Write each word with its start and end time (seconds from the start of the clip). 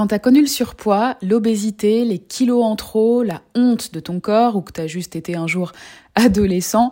Quand 0.00 0.06
tu 0.06 0.14
as 0.14 0.18
connu 0.18 0.40
le 0.40 0.46
surpoids, 0.46 1.18
l'obésité, 1.20 2.06
les 2.06 2.18
kilos 2.18 2.64
en 2.64 2.74
trop, 2.74 3.22
la 3.22 3.42
honte 3.54 3.92
de 3.92 4.00
ton 4.00 4.18
corps 4.18 4.56
ou 4.56 4.62
que 4.62 4.72
tu 4.72 4.80
as 4.80 4.86
juste 4.86 5.14
été 5.14 5.36
un 5.36 5.46
jour 5.46 5.72
adolescent, 6.14 6.90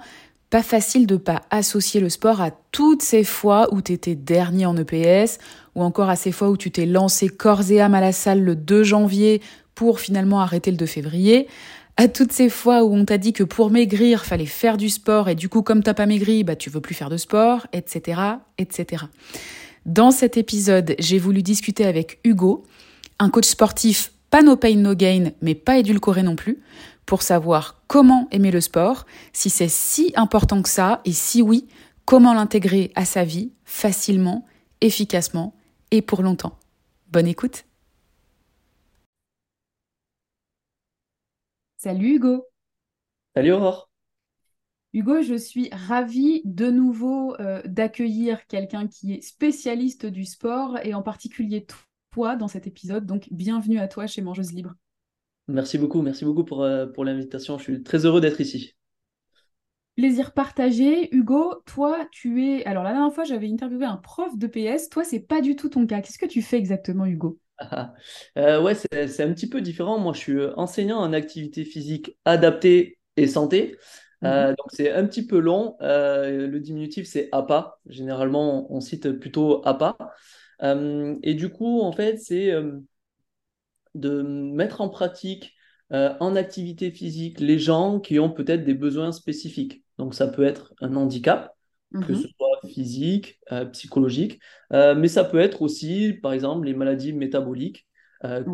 pas 0.50 0.62
facile 0.62 1.06
de 1.06 1.16
pas 1.16 1.40
associer 1.48 2.02
le 2.02 2.10
sport 2.10 2.42
à 2.42 2.50
toutes 2.70 3.00
ces 3.00 3.24
fois 3.24 3.72
où 3.72 3.80
tu 3.80 3.94
étais 3.94 4.14
dernier 4.14 4.66
en 4.66 4.76
EPS 4.76 5.38
ou 5.74 5.82
encore 5.82 6.10
à 6.10 6.16
ces 6.16 6.32
fois 6.32 6.50
où 6.50 6.58
tu 6.58 6.70
t'es 6.70 6.84
lancé 6.84 7.30
corps 7.30 7.70
et 7.70 7.80
âme 7.80 7.94
à 7.94 8.02
la 8.02 8.12
salle 8.12 8.42
le 8.42 8.54
2 8.54 8.82
janvier 8.82 9.40
pour 9.74 10.00
finalement 10.00 10.42
arrêter 10.42 10.70
le 10.70 10.76
2 10.76 10.84
février, 10.84 11.48
à 11.96 12.08
toutes 12.08 12.32
ces 12.32 12.50
fois 12.50 12.84
où 12.84 12.94
on 12.94 13.06
t'a 13.06 13.16
dit 13.16 13.32
que 13.32 13.42
pour 13.42 13.70
maigrir, 13.70 14.26
fallait 14.26 14.44
faire 14.44 14.76
du 14.76 14.90
sport 14.90 15.30
et 15.30 15.34
du 15.34 15.48
coup 15.48 15.62
comme 15.62 15.82
t'as 15.82 15.94
pas 15.94 16.04
maigri, 16.04 16.44
bah 16.44 16.56
tu 16.56 16.68
veux 16.68 16.82
plus 16.82 16.94
faire 16.94 17.08
de 17.08 17.16
sport, 17.16 17.68
etc., 17.72 18.20
etc. 18.58 19.04
Dans 19.86 20.10
cet 20.10 20.36
épisode, 20.36 20.94
j'ai 20.98 21.18
voulu 21.18 21.42
discuter 21.42 21.86
avec 21.86 22.20
Hugo, 22.22 22.66
un 23.18 23.30
coach 23.30 23.46
sportif 23.46 24.12
pas 24.30 24.42
no 24.42 24.56
pain 24.56 24.76
no 24.76 24.94
gain, 24.94 25.32
mais 25.40 25.54
pas 25.54 25.78
édulcoré 25.78 26.22
non 26.22 26.36
plus, 26.36 26.62
pour 27.06 27.22
savoir 27.22 27.82
comment 27.86 28.28
aimer 28.30 28.50
le 28.50 28.60
sport, 28.60 29.06
si 29.32 29.48
c'est 29.48 29.68
si 29.68 30.12
important 30.16 30.62
que 30.62 30.68
ça, 30.68 31.00
et 31.04 31.12
si 31.12 31.40
oui, 31.40 31.66
comment 32.04 32.34
l'intégrer 32.34 32.92
à 32.94 33.04
sa 33.04 33.24
vie 33.24 33.52
facilement, 33.64 34.46
efficacement 34.80 35.54
et 35.90 36.02
pour 36.02 36.22
longtemps. 36.22 36.58
Bonne 37.10 37.26
écoute. 37.26 37.64
Salut 41.78 42.16
Hugo. 42.16 42.44
Salut 43.34 43.52
Aurore. 43.52 43.88
Hugo, 44.92 45.22
je 45.22 45.34
suis 45.34 45.68
ravie 45.70 46.42
de 46.44 46.70
nouveau 46.70 47.36
euh, 47.40 47.62
d'accueillir 47.64 48.46
quelqu'un 48.46 48.88
qui 48.88 49.14
est 49.14 49.20
spécialiste 49.22 50.06
du 50.06 50.24
sport 50.24 50.78
et 50.82 50.92
en 50.92 51.02
particulier 51.02 51.64
toi 52.18 52.34
dans 52.34 52.48
cet 52.48 52.66
épisode. 52.66 53.06
Donc, 53.06 53.28
bienvenue 53.30 53.78
à 53.78 53.86
toi 53.86 54.08
chez 54.08 54.22
Mangeuse 54.22 54.52
Libre. 54.52 54.74
Merci 55.46 55.78
beaucoup, 55.78 56.02
merci 56.02 56.24
beaucoup 56.24 56.42
pour, 56.42 56.64
euh, 56.64 56.84
pour 56.84 57.04
l'invitation. 57.04 57.58
Je 57.58 57.62
suis 57.62 57.82
très 57.84 58.06
heureux 58.06 58.20
d'être 58.20 58.40
ici. 58.40 58.74
Plaisir 59.94 60.32
partagé. 60.32 61.14
Hugo, 61.14 61.62
toi, 61.64 62.08
tu 62.10 62.44
es. 62.44 62.64
Alors, 62.64 62.82
la 62.82 62.90
dernière 62.90 63.12
fois, 63.12 63.22
j'avais 63.22 63.48
interviewé 63.48 63.86
un 63.86 63.98
prof 63.98 64.36
de 64.36 64.48
PS. 64.48 64.88
Toi, 64.88 65.04
c'est 65.04 65.20
pas 65.20 65.40
du 65.40 65.54
tout 65.54 65.68
ton 65.68 65.86
cas. 65.86 66.00
Qu'est-ce 66.00 66.18
que 66.18 66.26
tu 66.26 66.42
fais 66.42 66.56
exactement, 66.58 67.06
Hugo? 67.06 67.38
Euh, 68.36 68.60
Ouais, 68.62 68.74
c'est 68.74 69.22
un 69.22 69.32
petit 69.32 69.48
peu 69.48 69.60
différent. 69.60 70.00
Moi, 70.00 70.12
je 70.12 70.18
suis 70.18 70.44
enseignant 70.56 70.98
en 70.98 71.12
activité 71.12 71.64
physique 71.64 72.18
adaptée 72.24 72.98
et 73.16 73.28
santé. 73.28 73.76
Euh, 74.24 74.48
mhm. 74.48 74.56
donc, 74.56 74.66
c'est 74.72 74.90
un 74.90 75.06
petit 75.06 75.24
peu 75.24 75.38
long. 75.38 75.76
le 75.80 76.58
diminutif, 76.58 77.06
c'est 77.06 77.28
APA. 77.30 77.78
Généralement, 77.86 78.72
on 78.72 78.80
cite 78.80 79.12
plutôt 79.12 79.62
APA. 79.64 79.96
Et 80.60 81.34
du 81.34 81.50
coup, 81.50 81.80
en 81.80 81.92
fait, 81.92 82.18
c'est 82.18 82.52
de 83.94 84.22
mettre 84.22 84.80
en 84.80 84.88
pratique 84.88 85.54
euh, 85.92 86.12
en 86.20 86.36
activité 86.36 86.90
physique 86.90 87.40
les 87.40 87.58
gens 87.58 87.98
qui 87.98 88.18
ont 88.18 88.30
peut-être 88.30 88.64
des 88.64 88.74
besoins 88.74 89.12
spécifiques. 89.12 89.82
Donc 89.96 90.14
ça 90.14 90.28
peut 90.28 90.44
être 90.44 90.74
un 90.80 90.94
handicap, 90.96 91.54
que 91.92 92.12
mhm. 92.12 92.22
ce 92.22 92.28
soit 92.28 92.70
physique, 92.70 93.40
euh, 93.52 93.64
psychologique, 93.66 94.38
euh, 94.74 94.94
mais 94.94 95.08
ça 95.08 95.24
peut 95.24 95.38
être 95.38 95.62
aussi, 95.62 96.12
par 96.12 96.34
exemple, 96.34 96.66
les 96.66 96.74
maladies 96.74 97.12
métaboliques, 97.12 97.86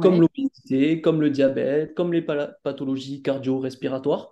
comme 0.03 0.21
l'obésité, 0.21 1.01
comme 1.01 1.23
le 1.23 1.31
diabète, 1.31 1.95
comme 1.95 2.13
les 2.13 2.21
pathologies 2.21 3.23
cardio-respiratoires. 3.23 4.29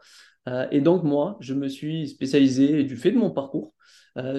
et 0.70 0.82
donc 0.82 1.04
moi, 1.04 1.38
je 1.40 1.54
me 1.54 1.68
suis 1.68 2.06
spécialisé, 2.08 2.84
du 2.84 2.98
fait 2.98 3.12
de 3.12 3.16
mon 3.16 3.30
parcours, 3.30 3.72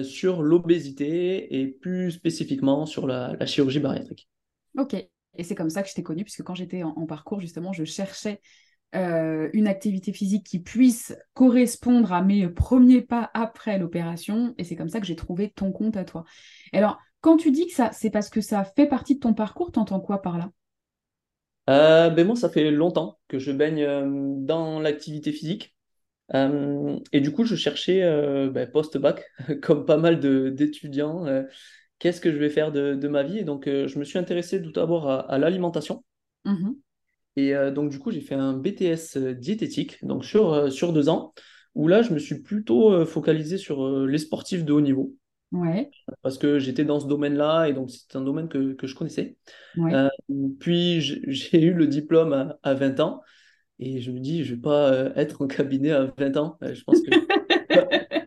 sur 0.02 0.42
l'obésité 0.42 1.60
et 1.60 1.66
plus 1.66 2.12
spécifiquement 2.12 2.86
sur 2.86 3.06
la, 3.06 3.34
la 3.38 3.46
chirurgie 3.46 3.80
bariatrique. 3.80 4.28
Ok, 4.78 4.94
et 5.36 5.44
c'est 5.44 5.54
comme 5.54 5.70
ça 5.70 5.82
que 5.82 5.88
je 5.88 5.94
t'ai 5.94 6.02
connue, 6.02 6.24
puisque 6.24 6.42
quand 6.42 6.54
j'étais 6.54 6.82
en, 6.82 7.06
parcours, 7.06 7.40
justement, 7.40 7.72
je 7.72 7.84
cherchais 7.84 8.40
euh, 8.94 9.48
une 9.52 9.66
activité 9.66 10.12
physique 10.12 10.46
qui 10.46 10.60
puisse 10.60 11.16
correspondre 11.32 12.12
à 12.12 12.22
mes 12.22 12.48
premiers 12.48 13.02
pas 13.02 13.30
après 13.34 13.78
l'opération. 13.78 14.54
Et 14.58 14.64
c'est 14.64 14.76
comme 14.76 14.88
ça 14.88 15.00
que 15.00 15.06
j'ai 15.06 15.16
trouvé 15.16 15.50
ton 15.50 15.72
compte 15.72 15.96
à 15.96 16.04
toi. 16.04 16.24
alors, 16.72 16.98
quand 17.20 17.36
tu 17.38 17.50
dis 17.50 17.66
que 17.66 17.72
ça, 17.72 17.90
c'est 17.92 18.10
parce 18.10 18.28
que 18.28 18.42
ça 18.42 18.64
fait 18.64 18.86
partie 18.86 19.14
de 19.14 19.20
ton 19.20 19.32
parcours, 19.32 19.72
t'entends 19.72 20.00
quoi 20.00 20.20
par 20.20 20.36
là? 20.36 20.50
Euh, 21.70 22.10
ben 22.10 22.26
moi, 22.26 22.36
ça 22.36 22.50
fait 22.50 22.70
longtemps 22.70 23.18
que 23.28 23.38
je 23.38 23.50
baigne 23.50 23.82
euh, 23.82 24.34
dans 24.36 24.78
l'activité 24.78 25.32
physique. 25.32 25.73
Et 26.32 27.20
du 27.20 27.32
coup, 27.32 27.44
je 27.44 27.54
cherchais 27.54 28.00
ben, 28.50 28.70
post-bac, 28.70 29.24
comme 29.62 29.84
pas 29.84 29.98
mal 29.98 30.20
d'étudiants, 30.54 31.26
qu'est-ce 31.98 32.20
que 32.20 32.32
je 32.32 32.36
vais 32.36 32.50
faire 32.50 32.72
de, 32.72 33.08
ma 33.08 33.22
vie 33.22 33.38
Et 33.38 33.44
donc, 33.44 33.66
euh, 33.66 33.88
je 33.88 33.98
me 33.98 34.04
suis 34.04 34.18
intéressé 34.18 34.62
tout 34.62 34.72
d'abord 34.72 35.10
à, 35.10 35.38
l'alimentation. 35.38 36.04
Mmh 36.44 36.72
et 37.36 37.52
euh, 37.52 37.72
donc, 37.72 37.90
du 37.90 37.98
coup, 37.98 38.12
j'ai 38.12 38.20
fait 38.20 38.36
un 38.36 38.52
BTS 38.52 39.16
euh, 39.16 39.34
diététique, 39.34 39.98
donc 40.04 40.24
sur, 40.24 40.70
sur 40.70 40.92
deux 40.92 41.08
ans, 41.08 41.34
où 41.74 41.88
là, 41.88 42.00
je 42.00 42.14
me 42.14 42.20
suis 42.20 42.42
plutôt 42.42 43.04
focalisé 43.06 43.58
sur 43.58 44.06
les 44.06 44.18
sportifs 44.18 44.64
de 44.64 44.72
haut 44.72 44.80
niveau. 44.80 45.16
Ouais. 45.50 45.90
Parce 46.22 46.38
que 46.38 46.60
j'étais 46.60 46.84
dans 46.84 47.00
ce 47.00 47.08
domaine-là, 47.08 47.66
et 47.66 47.72
donc 47.72 47.90
c'est 47.90 48.14
un 48.14 48.20
domaine 48.20 48.48
que, 48.48 48.76
je 48.80 48.94
connaissais. 48.94 49.36
puis, 50.60 51.00
j'ai 51.26 51.60
eu 51.60 51.72
le 51.72 51.88
diplôme 51.88 52.32
à, 52.32 52.56
à, 52.62 52.74
20 52.74 53.00
ans, 53.00 53.20
et 53.78 54.00
je 54.00 54.10
me 54.10 54.20
dis, 54.20 54.44
je 54.44 54.52
ne 54.52 54.56
vais 54.56 54.62
pas 54.62 55.12
être 55.16 55.42
en 55.42 55.46
cabinet 55.46 55.90
à 55.90 56.12
20 56.16 56.36
ans. 56.36 56.58
je 56.62 56.82
pense 56.84 57.00
que 57.00 57.10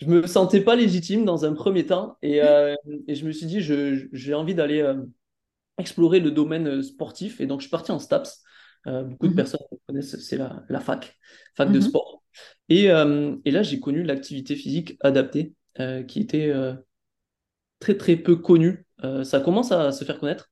je 0.00 0.06
me 0.06 0.26
sentais 0.26 0.60
pas 0.60 0.76
légitime 0.76 1.24
dans 1.24 1.44
un 1.44 1.52
premier 1.52 1.86
temps 1.86 2.16
et, 2.22 2.42
euh, 2.42 2.74
et 3.06 3.14
je 3.14 3.26
me 3.26 3.32
suis 3.32 3.46
dit 3.46 3.60
j'ai 3.60 4.34
envie 4.34 4.54
d'aller 4.54 4.80
euh, 4.80 4.96
explorer 5.76 6.20
le 6.20 6.30
domaine 6.30 6.68
euh, 6.68 6.82
sportif 6.82 7.40
et 7.40 7.46
donc 7.46 7.60
je 7.60 7.64
suis 7.64 7.70
parti 7.70 7.90
en 7.90 7.98
STAPS. 7.98 8.42
beaucoup 8.86 9.26
de 9.26 9.32
mhm. 9.32 9.36
personnes 9.36 9.60
connaissent, 9.86 10.18
c'est 10.20 10.36
la, 10.36 10.64
la, 10.68 10.80
fac, 10.80 11.16
fac 11.56 11.70
de 11.70 11.78
mhm. 11.78 11.82
sport. 11.82 12.22
Et, 12.68 12.84
et 12.84 13.50
là 13.50 13.62
j'ai 13.62 13.80
connu 13.80 14.02
l'activité 14.02 14.54
physique 14.54 14.96
adaptée 15.00 15.54
qui 16.06 16.20
était 16.20 16.52
très 17.80 17.96
très 17.96 18.16
peu 18.16 18.36
connue. 18.36 18.86
ça 19.24 19.40
commence 19.40 19.72
à 19.72 19.90
se 19.90 20.04
faire 20.04 20.20
connaître. 20.20 20.50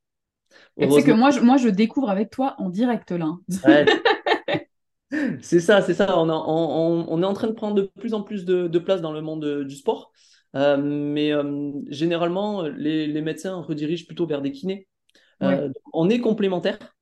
Tu 0.81 0.91
sais 0.91 1.03
que 1.03 1.13
moi 1.13 1.31
je, 1.31 1.41
moi 1.41 1.57
je 1.57 1.69
découvre 1.69 2.11
avec 2.11 2.31
toi 2.31 2.57
en 2.59 2.71
direct 2.71 3.13
là. 3.13 3.33
Ouais. 3.65 3.87
C'est 5.41 5.61
ça, 5.61 5.83
c'est 5.83 5.95
ça. 5.95 6.19
On, 6.19 6.29
on, 6.29 7.23
est 7.23 7.27
en 7.27 7.33
train 7.33 7.47
de 7.47 7.53
prendre 7.53 7.75
de 7.75 7.83
plus 7.83 8.15
en 8.15 8.23
plus 8.23 8.45
de, 8.45 8.79
place 8.79 9.01
dans 9.01 9.13
le 9.13 9.21
monde 9.21 9.45
euh, 9.45 9.65
du 9.65 9.77
sport. 9.77 10.13
Euh, 10.55 10.77
mais 10.77 11.33
euh, 11.33 11.73
généralement, 11.89 12.63
les, 12.63 13.23
médecins 13.23 13.61
redirigent 13.61 14.07
plutôt 14.07 14.27
vers 14.27 14.43
des 14.43 14.53
kinés. 14.53 14.89
on 15.93 16.11
est 16.11 16.21
complémentaires, 16.21 16.97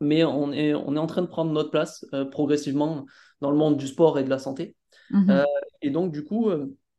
mais 0.00 0.24
on 0.24 0.52
est, 0.52 0.74
on 0.74 0.96
est 0.96 0.98
en 0.98 1.06
train 1.06 1.22
de 1.22 1.26
prendre 1.26 1.52
notre 1.52 1.70
place 1.70 2.04
progressivement 2.30 3.06
dans 3.40 3.50
le 3.50 3.56
monde 3.56 3.76
du 3.76 3.86
sport 3.86 4.18
et 4.18 4.24
de 4.24 4.30
la 4.30 4.38
santé. 4.38 4.76
Mhm. 5.10 5.44
et 5.82 5.90
donc, 5.90 6.12
du 6.12 6.24
coup, 6.24 6.50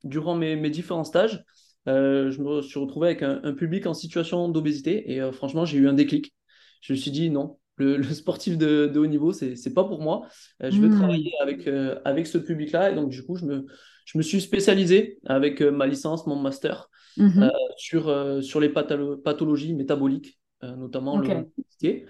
durant 0.03 0.35
mes, 0.35 0.55
mes, 0.55 0.69
différents 0.69 1.03
stages, 1.03 1.43
je 1.85 2.41
me 2.41 2.61
suis 2.61 2.79
retrouvé 2.79 3.07
avec 3.07 3.23
un, 3.23 3.41
un 3.43 3.53
public 3.53 3.87
en 3.87 3.93
situation 3.93 4.47
d'obésité 4.47 5.11
et 5.11 5.31
franchement, 5.31 5.65
j'ai 5.65 5.79
eu 5.79 5.87
un 5.87 5.93
déclic. 5.93 6.33
Je 6.81 6.93
me 6.93 6.97
suis 6.97 7.11
dit 7.11 7.29
non, 7.29 7.57
le, 7.77 8.03
sportif 8.03 8.57
de, 8.57 8.91
haut 8.95 9.07
niveau, 9.07 9.33
c'est 9.33 9.53
n'est 9.65 9.73
pas 9.73 9.83
pour 9.83 10.01
moi. 10.01 10.27
Euh, 10.61 10.71
je 10.71 10.79
veux 10.79 10.89
hmm. 10.89 10.97
travailler 10.97 11.31
avec, 11.41 11.67
euh, 11.67 11.99
avec 12.05 12.27
ce 12.27 12.37
public-là. 12.37 12.91
Et 12.91 12.95
donc, 12.95 13.09
du 13.09 13.23
coup, 13.23 13.35
je 13.35 13.45
me, 13.45 13.65
je 14.05 14.17
me 14.17 14.23
suis 14.23 14.41
spécialisé 14.41 15.19
avec 15.25 15.61
euh, 15.61 15.71
ma 15.71 15.87
licence, 15.87 16.27
mon 16.27 16.35
master, 16.35 16.89
mhm. 17.17 17.51
sur, 17.77 18.43
sur 18.43 18.59
les 18.59 18.69
pathologies 18.69 19.73
métaboliques, 19.73 20.39
notamment 20.61 21.17
le 21.17 21.27
l'obésité. 21.27 22.05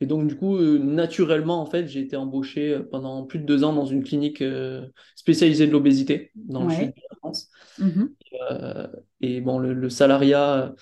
Et 0.00 0.06
donc, 0.06 0.28
du 0.28 0.36
coup, 0.36 0.58
naturellement, 0.58 1.60
en 1.60 1.66
fait, 1.66 1.88
j'ai 1.88 2.00
été 2.00 2.16
embauché 2.16 2.78
pendant 2.90 3.24
plus 3.24 3.40
de 3.40 3.44
deux 3.44 3.64
ans 3.64 3.72
dans 3.72 3.84
une 3.84 4.04
clinique 4.04 4.42
spécialisée 5.16 5.66
de 5.66 5.72
l'obésité 5.72 6.30
dans 6.36 6.64
le 6.64 6.70
sud 6.70 6.88
de 6.88 7.02
la 7.10 7.16
France. 7.16 7.50
Mhm. 7.78 8.14
et 8.32 8.36
bon, 9.20 9.58
le, 9.58 9.72
le 9.72 9.90
salariat 9.90 10.74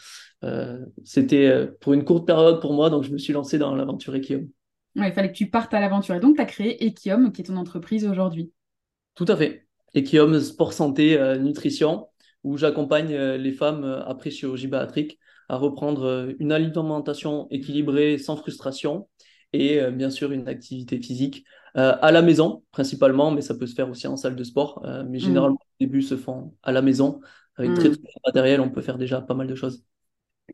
euh, 0.45 0.79
c'était 1.05 1.47
euh, 1.47 1.67
pour 1.81 1.95
une 1.95 2.05
courte 2.05 2.27
période 2.27 2.61
pour 2.61 2.73
moi, 2.73 2.91
donc 2.91 3.05
je 3.05 3.11
me 3.11 3.19
suis 3.19 3.33
lancé 3.33 3.59
dans 3.59 3.75
l'aventure 3.75 4.15
Equium. 4.15 4.49
il 4.95 5.13
fallait 5.13 5.33
que 5.33 5.37
tu 5.37 5.49
partes 5.49 5.73
à 5.75 5.81
l'aventure. 5.81 6.15
Et 6.15 6.21
donc, 6.21 6.37
tu 6.37 6.43
as 6.43 6.47
créé 6.47 6.85
Equium, 6.85 7.33
qui 7.33 7.43
est 7.43 7.45
ton 7.45 7.57
entreprise 7.57 8.07
aujourd'hui. 8.07 8.53
Tout 9.15 9.27
à 9.29 9.37
fait. 9.37 9.67
Equium 9.95 10.39
Sport 10.41 10.73
Santé 10.73 11.19
euh, 11.19 11.39
Nutrition, 11.39 12.09
où 12.45 12.57
j'accompagne 12.57 13.17
les 13.17 13.53
femmes 13.53 13.85
après 14.07 14.31
chirurgie 14.31 14.69
bariatrique 14.69 15.19
à 15.49 15.57
reprendre 15.57 16.35
une 16.39 16.53
alimentation 16.53 17.49
équilibrée 17.51 18.19
sans 18.19 18.37
frustration 18.37 19.09
et 19.53 19.81
bien 19.91 20.11
sûr 20.11 20.31
une 20.31 20.47
activité 20.49 21.01
physique 21.01 21.45
à 21.75 22.13
la 22.13 22.23
maison 22.23 22.63
principalement, 22.71 23.33
mais 23.33 23.41
ça 23.41 23.57
peut 23.57 23.67
se 23.67 23.75
faire 23.75 23.91
aussi 23.91 24.07
en 24.07 24.17
salle 24.17 24.37
de 24.37 24.45
sport. 24.45 24.81
mais 25.09 25.19
mm. 25.19 25.21
généralement, 25.21 25.59
les 25.81 25.87
débuts 25.87 26.03
se 26.03 26.17
font 26.17 26.55
à 26.63 26.71
la 26.71 26.83
maison. 26.83 27.21
Avec 27.57 27.75
très, 27.75 27.89
mm. 27.89 27.97
très 27.97 28.03
peu 28.03 28.03
de 28.03 28.27
matériel, 28.27 28.61
on 28.61 28.71
peut 28.71 28.83
faire 28.83 28.99
déjà 28.99 29.21
pas 29.21 29.35
mal 29.35 29.47
de 29.47 29.55
choses. 29.55 29.85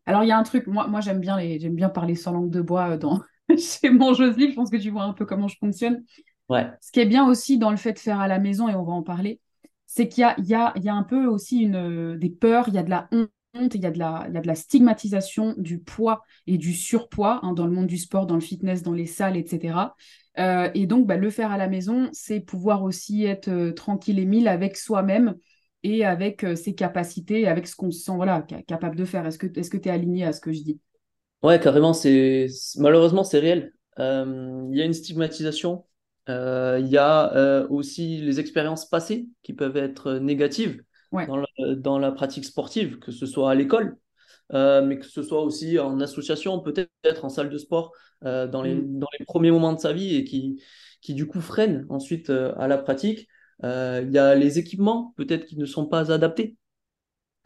Alors, 0.06 0.22
il 0.24 0.28
y 0.28 0.32
a 0.32 0.38
un 0.38 0.42
truc, 0.42 0.66
moi, 0.66 0.86
moi 0.86 1.00
j'aime 1.00 1.20
bien, 1.20 1.36
les, 1.36 1.58
j'aime 1.58 1.74
bien 1.74 1.88
parler 1.88 2.14
sans 2.14 2.32
langue 2.32 2.50
de 2.50 2.60
bois 2.60 2.90
euh, 2.90 2.98
dans, 2.98 3.20
chez 3.56 3.90
mon 3.90 4.12
Livre. 4.12 4.50
Je 4.50 4.54
pense 4.54 4.70
que 4.70 4.76
tu 4.76 4.90
vois 4.90 5.04
un 5.04 5.12
peu 5.12 5.26
comment 5.26 5.48
je 5.48 5.56
fonctionne. 5.58 6.04
Ouais. 6.48 6.70
Ce 6.80 6.90
qui 6.92 7.00
est 7.00 7.06
bien 7.06 7.26
aussi 7.26 7.58
dans 7.58 7.70
le 7.70 7.76
fait 7.76 7.92
de 7.92 7.98
faire 7.98 8.20
à 8.20 8.28
la 8.28 8.38
maison, 8.38 8.68
et 8.68 8.74
on 8.74 8.84
va 8.84 8.92
en 8.92 9.02
parler, 9.02 9.40
c'est 9.86 10.08
qu'il 10.08 10.22
y 10.22 10.24
a, 10.24 10.34
il 10.38 10.46
y 10.46 10.54
a, 10.54 10.72
il 10.76 10.84
y 10.84 10.88
a 10.88 10.94
un 10.94 11.02
peu 11.02 11.26
aussi 11.26 11.60
une, 11.60 12.16
des 12.18 12.30
peurs, 12.30 12.68
il 12.68 12.74
y 12.74 12.78
a 12.78 12.82
de 12.82 12.90
la 12.90 13.08
honte 13.12 13.30
il 13.54 13.80
y 13.82 13.86
a 13.86 13.90
de 13.90 13.98
la, 13.98 14.24
il 14.28 14.34
y 14.34 14.38
a 14.38 14.40
de 14.40 14.46
la 14.46 14.54
stigmatisation 14.54 15.54
du 15.58 15.78
poids 15.78 16.22
et 16.46 16.58
du 16.58 16.72
surpoids 16.72 17.40
hein, 17.42 17.52
dans 17.52 17.66
le 17.66 17.72
monde 17.72 17.86
du 17.86 17.98
sport, 17.98 18.26
dans 18.26 18.34
le 18.34 18.40
fitness, 18.40 18.82
dans 18.82 18.94
les 18.94 19.06
salles, 19.06 19.36
etc. 19.36 19.94
Euh, 20.38 20.70
et 20.74 20.86
donc, 20.86 21.06
bah, 21.06 21.16
le 21.16 21.30
faire 21.30 21.52
à 21.52 21.58
la 21.58 21.68
maison, 21.68 22.08
c'est 22.12 22.40
pouvoir 22.40 22.82
aussi 22.82 23.24
être 23.24 23.48
euh, 23.48 23.72
tranquille 23.72 24.18
et 24.18 24.24
mille 24.24 24.48
avec 24.48 24.76
soi-même 24.76 25.34
et 25.82 26.04
avec 26.04 26.44
euh, 26.44 26.54
ses 26.54 26.74
capacités, 26.74 27.46
avec 27.48 27.66
ce 27.66 27.76
qu'on 27.76 27.90
se 27.90 28.00
sent 28.00 28.12
voilà, 28.14 28.46
capable 28.66 28.96
de 28.96 29.04
faire. 29.04 29.26
Est-ce 29.26 29.38
que 29.38 29.76
tu 29.76 29.88
es 29.88 29.90
aligné 29.90 30.24
à 30.24 30.32
ce 30.32 30.40
que 30.40 30.52
je 30.52 30.62
dis? 30.62 30.80
Ouais, 31.42 31.58
carrément, 31.58 31.92
c'est 31.92 32.46
malheureusement, 32.78 33.24
c'est 33.24 33.40
réel. 33.40 33.72
Il 33.98 34.72
y 34.72 34.80
a 34.80 34.84
une 34.84 34.94
stigmatisation. 34.94 35.84
Il 36.28 36.86
y 36.88 36.96
a 36.96 37.66
aussi 37.68 38.18
les 38.18 38.38
expériences 38.38 38.88
passées 38.88 39.28
qui 39.42 39.52
peuvent 39.52 39.76
être 39.76 40.14
négatives 40.14 40.82
dans, 41.76 41.98
la, 41.98 42.12
pratique 42.12 42.44
sportive, 42.44 42.98
que 42.98 43.12
ce 43.12 43.26
soit 43.26 43.50
à 43.50 43.54
l'école, 43.54 43.96
euh, 44.52 44.82
mais 44.84 44.98
que 44.98 45.06
ce 45.06 45.22
soit 45.22 45.42
aussi 45.42 45.78
en 45.78 46.00
association, 46.00 46.60
peut-être 46.60 47.24
en 47.24 47.28
salle 47.28 47.50
de 47.50 47.58
sport, 47.58 47.92
euh, 48.24 48.46
dans, 48.46 48.62
les, 48.62 48.74
mm. 48.74 48.98
dans 48.98 49.08
les 49.18 49.24
premiers 49.24 49.50
moments 49.50 49.72
de 49.72 49.80
sa 49.80 49.92
vie 49.92 50.16
et 50.16 50.24
qui, 50.24 50.62
qui 51.00 51.14
du 51.14 51.26
coup 51.26 51.40
freinent 51.40 51.86
ensuite 51.88 52.30
euh, 52.30 52.54
à 52.56 52.68
la 52.68 52.78
pratique. 52.78 53.28
Il 53.62 54.10
y 54.10 54.18
a 54.18 54.34
les 54.34 54.58
équipements, 54.58 55.14
peut-être 55.16 55.46
qui 55.46 55.56
ne 55.56 55.66
sont 55.66 55.86
pas 55.86 56.12
adaptés. 56.12 56.56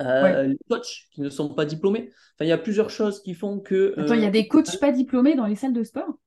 Les 0.01 0.59
coachs 0.69 1.09
qui 1.13 1.21
ne 1.21 1.31
sont 1.31 1.55
pas 1.55 1.65
diplômés. 1.65 2.11
Enfin, 2.35 2.45
il 2.45 2.49
y 2.49 2.53
a 2.53 2.59
plusieurs 2.59 2.91
choses 2.91 3.23
qui 3.23 3.35
font 3.35 3.61
que. 3.61 3.95
Attends, 3.99 4.15
il 4.15 4.23
y 4.23 4.27
a 4.27 4.31
des 4.31 4.49
coachs 4.49 4.79
pas 4.79 4.93
diplômés 4.93 5.35
dans 5.35 5.47
les 5.47 5.57
salles 5.57 5.73
de 5.73 5.85
sport? 5.85 6.19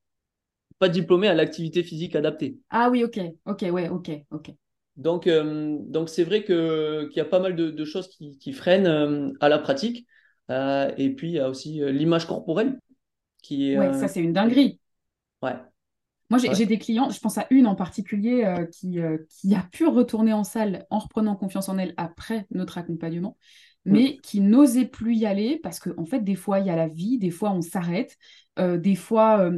Pas 0.78 0.88
diplômés 0.88 1.28
à 1.28 1.34
l'activité 1.34 1.82
physique 1.82 2.16
adaptée. 2.16 2.58
Ah 2.70 2.88
oui, 2.90 3.04
ok, 3.04 3.20
ok, 3.44 3.66
ouais, 3.70 3.88
ok, 3.88 4.10
ok. 4.30 4.52
Donc, 4.96 5.26
euh, 5.26 5.78
donc 5.80 6.08
c'est 6.08 6.24
vrai 6.24 6.44
que, 6.44 7.08
qu'il 7.08 7.16
y 7.16 7.20
a 7.20 7.24
pas 7.24 7.40
mal 7.40 7.54
de, 7.56 7.84
choses 7.84 8.08
qui, 8.08 8.36
qui 8.38 8.52
freinent 8.52 8.86
euh, 8.86 9.32
à 9.40 9.48
la 9.48 9.58
pratique. 9.58 10.06
Euh, 10.50 10.90
et 10.98 11.10
puis, 11.10 11.28
il 11.28 11.34
y 11.34 11.38
a 11.38 11.48
aussi 11.48 11.80
l'image 11.92 12.26
corporelle 12.26 12.78
qui 13.42 13.72
est. 13.72 13.78
Ouais, 13.78 13.92
ça, 13.94 14.08
c'est 14.08 14.20
une 14.20 14.32
dinguerie. 14.32 14.80
Ouais. 15.42 15.56
Moi, 16.30 16.38
j'ai, 16.38 16.64
des 16.64 16.78
clients, 16.78 17.10
je 17.10 17.18
pense 17.18 17.38
à 17.38 17.46
une 17.50 17.66
en 17.66 17.74
particulier 17.74 18.54
qui, 18.72 18.98
qui 19.28 19.54
a 19.54 19.62
pu 19.72 19.86
retourner 19.86 20.32
en 20.32 20.44
salle 20.44 20.86
en 20.88 21.00
reprenant 21.00 21.34
confiance 21.34 21.68
en 21.68 21.76
elle 21.76 21.92
après 21.96 22.46
notre 22.52 22.78
accompagnement, 22.78 23.36
mais 23.84 24.16
qui 24.18 24.40
n'osait 24.40 24.84
plus 24.84 25.16
y 25.16 25.26
aller 25.26 25.58
parce 25.60 25.80
qu'en 25.80 26.02
en 26.02 26.06
fait, 26.06 26.20
des 26.20 26.36
fois, 26.36 26.60
il 26.60 26.66
y 26.66 26.70
a 26.70 26.76
la 26.76 26.86
vie, 26.86 27.18
des 27.18 27.30
fois, 27.30 27.50
on 27.50 27.62
s'arrête, 27.62 28.16
des 28.56 28.94
fois 28.94 29.50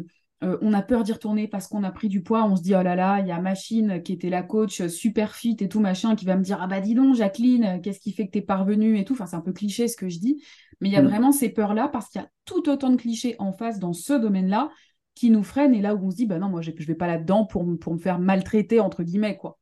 euh, 0.43 0.59
on 0.61 0.73
a 0.73 0.83
peur 0.83 1.05
d'y 1.05 1.13
retourner 1.13 1.47
parce 1.47 1.69
qu'on 1.69 1.85
a 1.85 1.93
pris 1.93 2.09
du 2.09 2.23
poids. 2.23 2.45
On 2.45 2.57
se 2.57 2.63
dit, 2.63 2.75
oh 2.75 2.83
là 2.83 2.97
là, 2.97 3.21
il 3.21 3.29
y 3.29 3.31
a 3.31 3.41
Machine 3.41 4.03
qui 4.03 4.13
était 4.13 4.31
la 4.31 4.43
coach 4.43 4.81
euh, 4.81 4.89
super 4.89 5.35
fit 5.35 5.57
et 5.61 5.69
tout 5.69 5.81
machin 5.81 6.17
qui 6.17 6.25
va 6.25 6.37
me 6.37 6.43
dire, 6.43 6.59
ah 6.61 6.67
bah 6.67 6.81
dis 6.81 6.95
donc, 6.95 7.15
Jacqueline, 7.15 7.65
euh, 7.65 7.79
qu'est-ce 7.79 8.01
qui 8.01 8.13
fait 8.13 8.27
que 8.27 8.33
t'es 8.33 8.43
parvenue 8.43 8.99
et 8.99 9.05
tout. 9.05 9.13
Enfin, 9.15 9.27
c'est 9.27 9.37
un 9.37 9.41
peu 9.41 9.53
cliché 9.53 9.89
ce 9.89 9.97
que 9.97 10.09
je 10.09 10.19
dis. 10.19 10.43
Mais 10.81 10.89
il 10.89 10.93
y 10.93 10.97
a 10.97 11.03
mm. 11.03 11.07
vraiment 11.07 11.33
ces 11.33 11.49
peurs-là 11.49 11.89
parce 11.89 12.09
qu'il 12.09 12.21
y 12.21 12.25
a 12.25 12.29
tout 12.45 12.69
autant 12.69 12.91
de 12.91 12.97
clichés 12.97 13.37
en 13.39 13.53
face 13.53 13.79
dans 13.79 13.93
ce 13.93 14.15
domaine-là 14.15 14.71
qui 15.15 15.31
nous 15.31 15.43
freinent 15.43 15.75
et 15.75 15.81
là 15.81 15.95
où 15.95 16.07
on 16.07 16.11
se 16.11 16.17
dit, 16.17 16.27
bah 16.27 16.39
non, 16.39 16.49
moi, 16.49 16.63
je 16.63 16.71
vais 16.71 16.95
pas 16.95 17.07
là-dedans 17.07 17.45
pour, 17.45 17.67
pour 17.79 17.95
me 17.95 17.99
faire 17.99 18.19
maltraiter, 18.19 18.81
entre 18.81 19.03
guillemets, 19.03 19.37
quoi. 19.37 19.59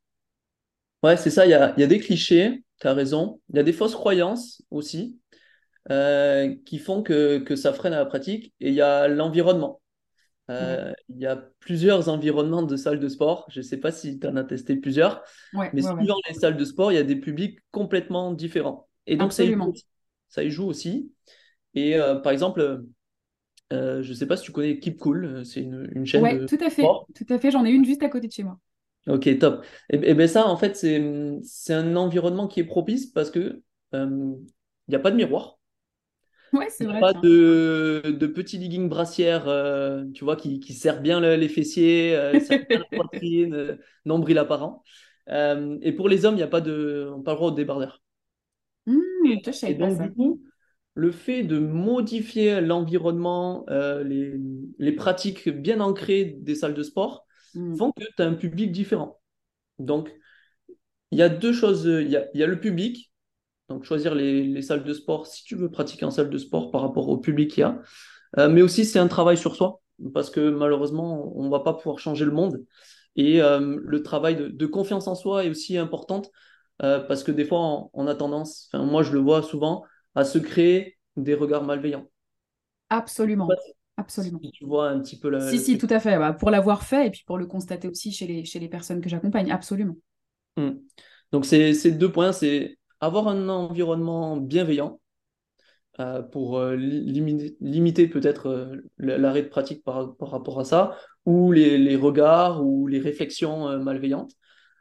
Ouais, 1.02 1.16
c'est 1.16 1.30
ça. 1.30 1.46
Il 1.46 1.50
y 1.50 1.54
a, 1.54 1.86
des 1.86 1.98
clichés, 1.98 2.62
tu 2.80 2.86
as 2.86 2.92
raison. 2.92 3.40
Il 3.50 3.56
y 3.56 3.58
a 3.58 3.62
des 3.62 3.72
fausses 3.72 3.94
croyances 3.94 4.62
aussi 4.70 5.18
qui 5.88 6.78
font 6.78 7.02
que, 7.02 7.38
que 7.38 7.56
ça 7.56 7.72
freine 7.72 7.94
à 7.94 7.98
la 7.98 8.06
pratique. 8.06 8.54
Et 8.60 8.68
il 8.68 8.74
y 8.74 8.82
a 8.82 9.08
l'environnement. 9.08 9.80
Euh, 10.50 10.92
il 11.08 11.18
y 11.18 11.26
a 11.26 11.36
plusieurs 11.60 12.08
environnements 12.08 12.62
de 12.62 12.76
salles 12.76 12.98
de 12.98 13.08
sport. 13.08 13.46
Je 13.50 13.60
ne 13.60 13.64
sais 13.64 13.76
pas 13.76 13.92
si 13.92 14.18
tu 14.18 14.26
en 14.26 14.36
as 14.36 14.44
testé 14.44 14.76
plusieurs, 14.76 15.22
mais 15.52 15.82
suivant 15.82 16.16
les 16.28 16.34
salles 16.34 16.56
de 16.56 16.64
sport, 16.64 16.90
il 16.90 16.96
y 16.96 16.98
a 16.98 17.04
des 17.04 17.16
publics 17.16 17.60
complètement 17.70 18.32
différents. 18.32 18.88
Et 19.06 19.16
donc, 19.16 19.32
ça 19.32 19.44
y, 19.44 19.52
joue, 19.52 19.72
ça 20.28 20.42
y, 20.42 20.50
joue, 20.50 20.66
aussi. 20.66 21.12
Et 21.74 21.96
euh, 21.96 22.16
par 22.16 22.32
exemple, 22.32 22.82
euh, 23.72 24.02
je 24.02 24.10
ne 24.10 24.14
sais 24.14 24.26
pas 24.26 24.36
si 24.36 24.44
tu 24.44 24.52
connais 24.52 24.78
Keep 24.78 24.98
Cool, 24.98 25.44
c'est 25.44 25.60
une, 25.60 25.90
une, 25.94 26.06
chaîne. 26.06 26.22
Oui, 26.22 26.46
tout 26.46 26.58
à 26.60 26.70
fait. 26.70 26.82
Tout 26.82 27.26
à 27.28 27.38
fait. 27.38 27.50
J'en 27.50 27.64
ai 27.64 27.70
une 27.70 27.84
juste 27.84 28.02
à 28.02 28.08
côté 28.08 28.26
de 28.26 28.32
chez 28.32 28.42
moi. 28.42 28.58
Ok, 29.06 29.38
top. 29.38 29.64
Et, 29.88 29.96
et 30.10 30.14
bien 30.14 30.26
ça, 30.26 30.46
en 30.46 30.56
fait, 30.56 30.76
c'est 30.76 31.72
un 31.72 31.96
environnement 31.96 32.48
qui 32.48 32.60
est 32.60 32.64
propice 32.64 33.06
parce 33.06 33.30
que 33.30 33.62
il 33.92 34.38
n'y 34.88 34.94
a 34.96 35.00
pas 35.00 35.10
de 35.10 35.16
miroir. 35.16 35.60
Ouais, 36.52 36.66
c'est 36.68 36.84
vrai. 36.84 37.00
Pas 37.00 37.12
de, 37.12 38.02
de 38.06 38.26
petits 38.26 38.58
leggings 38.58 38.88
brassières, 38.88 39.48
euh, 39.48 40.04
tu 40.14 40.24
vois, 40.24 40.36
qui, 40.36 40.58
qui 40.58 40.74
serrent 40.74 41.00
bien 41.00 41.20
les 41.20 41.48
fessiers, 41.48 42.16
euh, 42.16 42.32
la 42.70 42.84
poitrine, 42.92 43.54
euh, 43.54 43.76
nombril 44.04 44.38
apparent. 44.38 44.82
Euh, 45.28 45.78
et 45.82 45.92
pour 45.92 46.08
les 46.08 46.24
hommes, 46.24 46.34
il 46.34 46.38
n'y 46.38 46.42
a 46.42 46.48
pas 46.48 46.60
de, 46.60 47.08
on 47.14 47.22
pas 47.22 47.32
le 47.32 47.36
droit 47.36 47.50
au 47.50 47.54
débardeur. 47.54 48.02
Mmh, 48.86 48.98
et, 49.62 49.74
donc, 49.74 50.02
du 50.02 50.12
coup, 50.12 50.42
le 51.00 51.12
fait 51.12 51.42
de 51.42 51.58
modifier 51.58 52.60
l'environnement, 52.60 53.64
les, 53.68 54.34
les, 54.78 54.92
pratiques 54.92 55.48
bien 55.48 55.80
ancrées 55.80 56.36
des 56.40 56.54
salles 56.54 56.74
de 56.74 56.82
sport 56.82 57.26
mmh. 57.54 57.76
font 57.76 57.92
que 57.92 58.04
tu 58.04 58.22
as 58.22 58.26
un 58.26 58.34
public 58.34 58.70
différent. 58.72 59.20
Donc, 59.78 60.10
il 61.10 61.18
y 61.18 61.22
a 61.22 61.28
deux 61.28 61.52
choses. 61.52 61.84
Il 61.84 62.10
y 62.10 62.16
a, 62.16 62.26
il 62.34 62.40
y 62.40 62.42
a 62.42 62.46
le 62.46 62.60
public 62.60 63.10
donc 63.70 63.84
choisir 63.84 64.14
les, 64.14 64.60
salles 64.62 64.84
de 64.84 64.92
sport 64.92 65.26
si 65.26 65.44
tu 65.44 65.54
veux 65.54 65.70
pratiquer 65.70 66.04
en 66.04 66.10
salle 66.10 66.28
de 66.28 66.38
sport 66.38 66.70
par 66.70 66.82
rapport 66.82 67.08
au 67.08 67.16
public 67.16 67.52
qu'il 67.52 67.60
y 67.60 67.64
a. 67.64 67.80
Euh, 68.38 68.48
mais 68.48 68.62
aussi 68.62 68.84
c'est 68.84 68.98
un 68.98 69.08
travail 69.08 69.38
sur 69.38 69.56
soi 69.56 69.80
parce 70.12 70.30
que 70.30 70.50
malheureusement 70.50 71.32
on 71.36 71.44
ne 71.44 71.50
va 71.50 71.60
pas 71.60 71.74
pouvoir 71.74 71.98
changer 71.98 72.24
le 72.24 72.32
monde. 72.32 72.64
Et 73.16 73.40
euh, 73.40 73.78
le 73.80 74.02
travail 74.02 74.52
de, 74.52 74.66
confiance 74.66 75.06
en 75.06 75.14
soi 75.14 75.44
est 75.44 75.50
aussi 75.50 75.78
important 75.78 76.22
euh, 76.82 77.00
parce 77.00 77.22
que 77.22 77.32
des 77.32 77.44
fois 77.44 77.88
on, 77.92 78.06
a 78.06 78.14
tendance, 78.14 78.68
moi 78.74 79.02
je 79.02 79.12
le 79.12 79.20
vois 79.20 79.42
souvent, 79.42 79.84
à 80.14 80.24
se 80.24 80.38
créer 80.38 80.98
des 81.16 81.34
regards 81.34 81.64
malveillants. 81.64 82.08
Absolument. 82.88 83.48
Absolument. 83.96 84.40
Si 84.42 84.50
tu 84.50 84.64
vois 84.64 84.88
un 84.88 85.00
petit 85.00 85.18
peu 85.18 85.28
la. 85.28 85.50
Si, 85.50 85.58
si, 85.58 85.76
tout 85.76 85.86
à 85.90 86.00
fait. 86.00 86.18
Bah, 86.18 86.32
pour 86.32 86.50
l'avoir 86.50 86.84
fait 86.84 87.08
et 87.08 87.10
puis 87.10 87.22
pour 87.26 87.36
le 87.36 87.46
constater 87.46 87.86
aussi 87.86 88.12
chez 88.12 88.26
les, 88.26 88.44
chez 88.44 88.58
les 88.58 88.68
personnes 88.68 89.00
que 89.00 89.10
j'accompagne, 89.10 89.50
absolument. 89.50 89.96
Hmm. 90.56 90.72
Donc, 91.32 91.44
c'est 91.44 91.92
deux 91.92 92.10
points 92.10 92.32
c'est 92.32 92.78
avoir 93.00 93.28
un 93.28 93.48
environnement 93.48 94.36
bienveillant 94.36 95.00
euh, 95.98 96.22
pour 96.22 96.58
euh, 96.58 96.76
limiter, 96.76 98.08
peut-être 98.08 98.46
euh, 98.48 98.76
l'arrêt 98.98 99.42
de 99.42 99.48
pratique 99.48 99.82
par, 99.84 100.14
rapport 100.20 100.60
à 100.60 100.64
ça, 100.64 100.96
ou 101.26 101.52
les, 101.52 101.96
regards 101.96 102.64
ou 102.64 102.86
les 102.86 103.00
réflexions 103.00 103.78
malveillantes. 103.80 104.32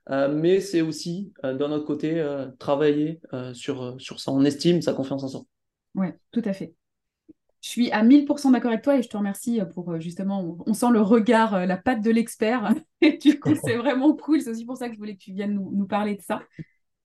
Mais 0.07 0.59
c'est 0.61 0.81
aussi, 0.81 1.33
d'un 1.43 1.71
autre 1.71 1.85
côté, 1.85 2.25
travailler 2.59 3.21
sur, 3.53 3.95
sur 3.99 4.19
son 4.19 4.43
estime, 4.45 4.81
sa 4.81 4.93
confiance 4.93 5.23
en 5.23 5.27
soi. 5.27 5.41
Oui, 5.95 6.07
tout 6.31 6.41
à 6.45 6.53
fait. 6.53 6.73
Je 7.61 7.69
suis 7.69 7.91
à 7.91 8.03
1000% 8.03 8.51
d'accord 8.51 8.71
avec 8.71 8.83
toi 8.83 8.97
et 8.97 9.03
je 9.03 9.09
te 9.09 9.17
remercie 9.17 9.59
pour 9.73 9.99
justement, 9.99 10.57
on 10.65 10.73
sent 10.73 10.91
le 10.91 11.01
regard, 11.01 11.65
la 11.65 11.77
patte 11.77 12.01
de 12.01 12.09
l'expert. 12.09 12.73
Et 13.01 13.17
du 13.17 13.39
coup, 13.39 13.53
c'est 13.63 13.75
vraiment 13.75 14.13
cool. 14.15 14.41
C'est 14.41 14.51
aussi 14.51 14.65
pour 14.65 14.77
ça 14.77 14.87
que 14.87 14.93
je 14.93 14.99
voulais 14.99 15.15
que 15.15 15.21
tu 15.21 15.33
viennes 15.33 15.53
nous 15.53 15.85
parler 15.85 16.15
de 16.15 16.21
ça. 16.21 16.41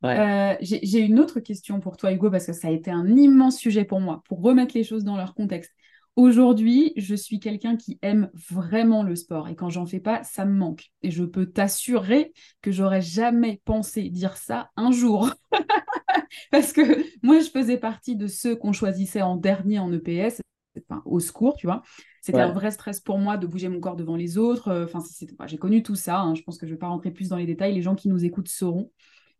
Euh, 0.04 0.54
j'ai 0.60 1.00
une 1.00 1.18
autre 1.18 1.40
question 1.40 1.80
pour 1.80 1.96
toi, 1.96 2.12
Hugo, 2.12 2.30
parce 2.30 2.46
que 2.46 2.52
ça 2.52 2.68
a 2.68 2.70
été 2.70 2.90
un 2.90 3.16
immense 3.16 3.56
sujet 3.56 3.84
pour 3.84 4.00
moi, 4.00 4.22
pour 4.28 4.42
remettre 4.42 4.74
les 4.74 4.84
choses 4.84 5.04
dans 5.04 5.16
leur 5.16 5.34
contexte. 5.34 5.72
Aujourd'hui, 6.16 6.92
je 6.96 7.16
suis 7.16 7.40
quelqu'un 7.40 7.76
qui 7.76 7.98
aime 8.00 8.30
vraiment 8.34 9.02
le 9.02 9.16
sport 9.16 9.48
et 9.48 9.56
quand 9.56 9.68
j'en 9.68 9.84
fais 9.84 9.98
pas, 9.98 10.22
ça 10.22 10.44
me 10.44 10.54
manque. 10.54 10.92
Et 11.02 11.10
je 11.10 11.24
peux 11.24 11.46
t'assurer 11.46 12.32
que 12.62 12.70
j'aurais 12.70 13.02
jamais 13.02 13.60
pensé 13.64 14.10
dire 14.10 14.36
ça 14.36 14.70
un 14.76 14.92
jour. 14.92 15.30
Parce 16.52 16.72
que 16.72 17.04
moi, 17.24 17.40
je 17.40 17.50
faisais 17.50 17.78
partie 17.78 18.14
de 18.14 18.28
ceux 18.28 18.54
qu'on 18.54 18.72
choisissait 18.72 19.22
en 19.22 19.36
dernier 19.36 19.80
en 19.80 19.92
EPS, 19.92 20.40
enfin, 20.88 21.02
au 21.04 21.18
secours, 21.18 21.56
tu 21.56 21.66
vois. 21.66 21.82
C'était 22.22 22.40
un 22.40 22.52
vrai 22.52 22.70
stress 22.70 23.00
pour 23.00 23.18
moi 23.18 23.36
de 23.36 23.46
bouger 23.46 23.68
mon 23.68 23.80
corps 23.80 23.96
devant 23.96 24.16
les 24.16 24.38
autres. 24.38 24.84
Enfin, 24.84 25.00
j'ai 25.46 25.58
connu 25.58 25.82
tout 25.82 25.96
ça. 25.96 26.20
Hein. 26.20 26.34
Je 26.36 26.42
pense 26.42 26.58
que 26.58 26.66
je 26.66 26.70
ne 26.70 26.76
vais 26.76 26.80
pas 26.80 26.88
rentrer 26.88 27.10
plus 27.10 27.28
dans 27.28 27.36
les 27.36 27.46
détails. 27.46 27.74
Les 27.74 27.82
gens 27.82 27.96
qui 27.96 28.08
nous 28.08 28.24
écoutent 28.24 28.48
sauront. 28.48 28.90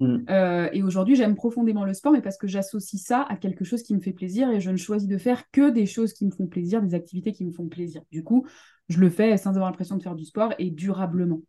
Mm. 0.01 0.25
Euh, 0.29 0.69
et 0.73 0.83
aujourd'hui, 0.83 1.17
j'aime 1.17 1.35
profondément 1.35 1.85
le 1.85 1.95
sport, 1.95 2.13
mais 2.13 2.23
parce 2.23 2.37
que 2.37 2.47
j'associe 2.47 3.01
ça 3.01 3.23
à 3.23 3.37
quelque 3.37 3.65
chose 3.65 3.83
qui 3.83 3.95
me 3.95 4.01
fait 4.01 4.13
plaisir 4.13 4.51
et 4.51 4.61
je 4.61 4.71
ne 4.71 4.77
choisis 4.77 5.09
de 5.09 5.19
faire 5.19 5.51
que 5.51 5.71
des 5.71 5.87
choses 5.87 6.13
qui 6.13 6.27
me 6.27 6.31
font 6.31 6.47
plaisir, 6.47 6.83
des 6.83 6.95
activités 6.95 7.33
qui 7.33 7.45
me 7.45 7.53
font 7.53 7.69
plaisir. 7.69 8.03
Du 8.11 8.25
coup, 8.25 8.47
je 8.89 8.99
le 8.99 9.11
fais 9.11 9.37
sans 9.37 9.51
avoir 9.51 9.67
l'impression 9.67 9.97
de 9.97 10.03
faire 10.03 10.15
du 10.15 10.25
sport 10.25 10.53
et 10.59 10.71
durablement. 10.71 11.41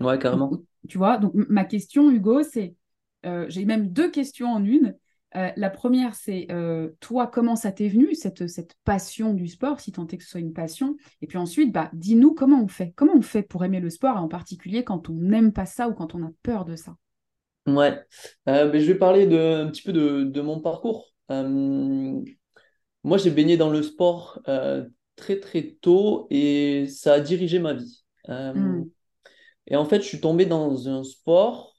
Ouais, 0.00 0.18
carrément. 0.18 0.50
tu 0.88 0.98
vois, 0.98 1.18
donc 1.18 1.32
ma 1.34 1.64
question, 1.64 2.10
Hugo, 2.10 2.42
c'est 2.42 2.74
euh, 3.24 3.46
j'ai 3.48 3.64
même 3.64 3.88
deux 3.88 4.10
questions 4.10 4.48
en 4.48 4.64
une. 4.64 4.96
Euh, 5.34 5.50
la 5.56 5.70
première, 5.70 6.14
c'est 6.14 6.48
toi, 7.00 7.26
comment 7.26 7.56
ça 7.56 7.72
t'est 7.72 7.88
venu, 7.88 8.14
cette, 8.14 8.48
cette 8.48 8.74
passion 8.84 9.32
du 9.32 9.46
sport, 9.46 9.80
si 9.80 9.92
tant 9.92 10.06
est 10.08 10.18
que 10.18 10.24
ce 10.24 10.30
soit 10.30 10.40
une 10.40 10.52
passion? 10.52 10.96
Et 11.22 11.26
puis 11.26 11.38
ensuite, 11.38 11.72
bah, 11.72 11.88
dis-nous 11.94 12.34
comment 12.34 12.62
on 12.62 12.68
fait. 12.68 12.92
Comment 12.96 13.14
on 13.14 13.22
fait 13.22 13.42
pour 13.42 13.64
aimer 13.64 13.80
le 13.80 13.88
sport, 13.88 14.18
en 14.18 14.28
particulier 14.28 14.84
quand 14.84 15.08
on 15.08 15.14
n'aime 15.14 15.52
pas 15.52 15.66
ça 15.66 15.88
ou 15.88 15.94
quand 15.94 16.14
on 16.14 16.22
a 16.22 16.30
peur 16.42 16.66
de 16.66 16.76
ça? 16.76 16.96
Ouais, 17.66 18.02
euh, 18.48 18.72
je 18.72 18.86
vais 18.86 18.96
parler 18.96 19.26
de, 19.26 19.38
un 19.38 19.68
petit 19.68 19.82
peu 19.82 19.92
de, 19.92 20.40
mon 20.40 20.60
parcours. 20.60 21.12
Euh, 21.30 22.20
moi, 23.04 23.18
j'ai 23.18 23.30
baigné 23.30 23.56
dans 23.56 23.70
le 23.70 23.82
sport 23.82 24.40
euh, 24.48 24.84
très 25.16 25.38
très 25.38 25.76
tôt 25.80 26.26
et 26.30 26.86
ça 26.88 27.14
a 27.14 27.20
dirigé 27.20 27.58
ma 27.58 27.74
vie. 27.74 28.02
Hmm. 28.28 28.84
Et 29.68 29.76
en 29.76 29.84
fait, 29.84 30.02
je 30.02 30.06
suis 30.06 30.20
tombé 30.20 30.46
dans 30.46 30.88
un 30.88 31.04
sport, 31.04 31.76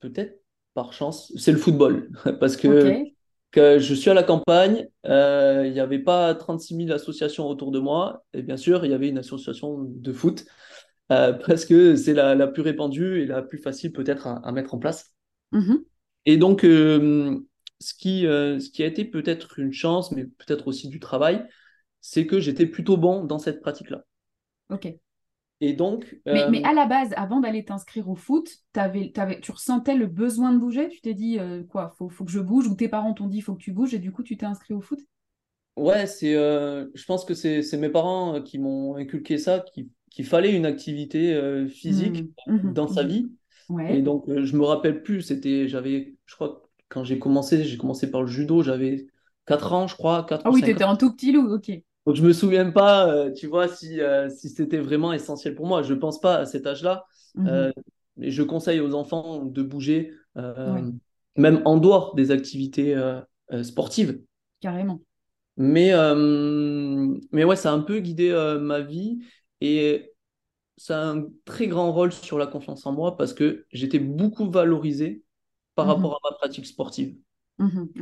peut-être 0.00 0.40
par 0.74 0.92
chance, 0.92 1.32
c'est 1.36 1.52
le 1.52 1.58
football. 1.58 2.10
Parce 2.40 2.56
que 2.56 3.04
que 3.52 3.78
je 3.78 3.92
suis 3.92 4.08
à 4.08 4.14
la 4.14 4.22
campagne, 4.22 4.88
il 5.04 5.72
n'y 5.72 5.80
avait 5.80 5.98
pas 5.98 6.34
36 6.34 6.74
000 6.86 6.90
associations 6.90 7.46
autour 7.46 7.70
de 7.70 7.78
moi, 7.78 8.24
et 8.32 8.42
bien 8.42 8.56
sûr, 8.56 8.84
il 8.86 8.90
y 8.90 8.94
avait 8.94 9.10
une 9.10 9.18
association 9.18 9.76
de 9.78 10.12
foot, 10.12 10.46
euh, 11.12 11.32
parce 11.46 11.64
que 11.64 11.96
c'est 11.96 12.14
la, 12.14 12.34
la, 12.34 12.46
plus 12.46 12.62
répandue 12.62 13.20
et 13.20 13.26
la 13.26 13.42
plus 13.42 13.58
facile 13.58 13.92
peut-être 13.92 14.26
à, 14.26 14.36
à, 14.36 14.52
mettre 14.52 14.74
en 14.74 14.78
place. 14.78 15.14
Mhm. 15.52 15.84
Et 16.24 16.36
donc, 16.36 16.64
euh, 16.64 17.40
ce, 17.80 17.94
qui, 17.94 18.26
euh, 18.26 18.58
ce 18.58 18.70
qui 18.70 18.82
a 18.82 18.86
été 18.86 19.04
peut-être 19.04 19.58
une 19.58 19.72
chance, 19.72 20.12
mais 20.12 20.24
peut-être 20.24 20.68
aussi 20.68 20.88
du 20.88 21.00
travail, 21.00 21.46
c'est 22.00 22.26
que 22.26 22.40
j'étais 22.40 22.66
plutôt 22.66 22.96
bon 22.96 23.24
dans 23.24 23.38
cette 23.38 23.60
pratique-là. 23.60 24.04
Ok. 24.70 24.92
Et 25.60 25.74
donc. 25.74 26.18
Mais, 26.26 26.48
mais, 26.50 26.64
à 26.64 26.72
la 26.72 26.86
base, 26.86 27.10
avant 27.16 27.40
d'aller 27.40 27.64
t'inscrire 27.64 28.08
au 28.08 28.16
foot, 28.16 28.48
avais, 28.74 29.12
avais, 29.16 29.40
tu 29.40 29.52
ressentais 29.52 29.94
le 29.94 30.06
besoin 30.06 30.52
de 30.52 30.58
bouger? 30.58 30.88
Tu 30.88 31.00
t'es 31.00 31.14
dit, 31.14 31.38
euh, 31.38 31.62
quoi, 31.62 31.94
faut, 31.98 32.08
faut 32.08 32.24
que 32.24 32.32
je 32.32 32.40
bouge 32.40 32.66
Ou 32.66 32.74
tes 32.74 32.88
parents 32.88 33.14
t'ont 33.14 33.28
dit, 33.28 33.40
faut 33.40 33.54
que 33.54 33.62
tu 33.62 33.72
bouges 33.72 33.94
Et 33.94 34.00
du 34.00 34.10
coup, 34.10 34.24
tu 34.24 34.36
t'es 34.36 34.46
inscrit 34.46 34.74
au 34.74 34.80
foot? 34.80 34.98
Ouais, 35.76 36.06
c'est, 36.06 36.34
euh, 36.34 36.88
je 36.94 37.04
pense 37.04 37.24
que 37.24 37.34
c'est, 37.34 37.62
mes 37.76 37.88
parents 37.88 38.42
qui 38.42 38.58
m'ont 38.58 38.96
inculqué 38.96 39.38
ça, 39.38 39.64
qu'il 40.14 40.26
fallait 40.26 40.54
une 40.54 40.66
activité 40.66 41.34
euh, 41.34 41.66
physique 41.68 42.24
mmh, 42.46 42.54
mmh, 42.54 42.72
dans 42.72 42.88
sa 42.88 43.04
mmh. 43.04 43.08
vie. 43.08 43.32
Ouais. 43.68 43.98
Et 43.98 44.02
donc, 44.02 44.24
je 44.28 44.56
me 44.56 44.64
rappelle 44.64 45.02
plus, 45.02 45.22
c'était, 45.22 45.68
j'avais, 45.68 46.16
je 46.26 46.34
crois, 46.34 46.62
quand 46.88 47.04
j'ai 47.04 47.18
commencé, 47.18 47.64
j'ai 47.64 47.76
commencé 47.78 48.10
par 48.10 48.22
le 48.22 48.28
judo, 48.28 48.62
j'avais 48.62 49.06
4 49.46 49.72
ans, 49.72 49.86
je 49.86 49.94
crois. 49.96 50.24
4 50.24 50.42
ah 50.44 50.50
ou 50.50 50.54
oui, 50.54 50.60
5 50.60 50.66
t'étais 50.66 50.84
ans. 50.84 50.90
un 50.90 50.96
tout 50.96 51.12
petit 51.14 51.32
loup, 51.32 51.52
ok. 51.54 51.70
Donc, 52.06 52.16
je 52.16 52.22
me 52.22 52.32
souviens 52.32 52.70
pas, 52.70 53.08
euh, 53.08 53.32
tu 53.32 53.46
vois, 53.46 53.68
si, 53.68 54.00
euh, 54.00 54.28
si 54.28 54.48
c'était 54.48 54.78
vraiment 54.78 55.12
essentiel 55.12 55.54
pour 55.54 55.66
moi. 55.66 55.82
Je 55.82 55.94
pense 55.94 56.20
pas 56.20 56.36
à 56.38 56.46
cet 56.46 56.66
âge-là. 56.66 57.06
Euh, 57.46 57.72
et 58.20 58.30
je 58.30 58.42
conseille 58.42 58.80
aux 58.80 58.94
enfants 58.94 59.44
de 59.44 59.62
bouger, 59.62 60.12
euh, 60.36 60.74
Ouais. 60.74 60.82
même 61.36 61.62
en 61.64 61.78
dehors 61.78 62.14
des 62.14 62.30
activités 62.30 62.94
euh, 62.94 63.20
euh, 63.52 63.62
sportives. 63.62 64.20
Carrément. 64.60 65.00
Mais, 65.56 65.92
euh, 65.92 67.14
mais 67.30 67.44
ouais, 67.44 67.56
ça 67.56 67.70
a 67.70 67.74
un 67.74 67.80
peu 67.80 68.00
guidé 68.00 68.30
euh, 68.30 68.58
ma 68.58 68.80
vie 68.80 69.20
et 69.62 70.14
ça 70.78 71.02
a 71.02 71.06
un 71.14 71.26
très 71.46 71.68
grand 71.68 71.92
rôle 71.92 72.12
sur 72.12 72.38
la 72.38 72.46
confiance 72.48 72.86
en 72.86 72.92
moi 72.92 73.16
parce 73.16 73.34
que 73.34 73.66
j'étais 73.72 73.98
beaucoup 74.00 74.50
valorisé 74.50 75.24
par 75.76 75.86
Mhm. 75.86 75.88
rapport 75.88 76.14
à 76.24 76.30
ma 76.32 76.36
pratique 76.38 76.66
sportive. 76.66 77.16
Mhm. 77.58 77.92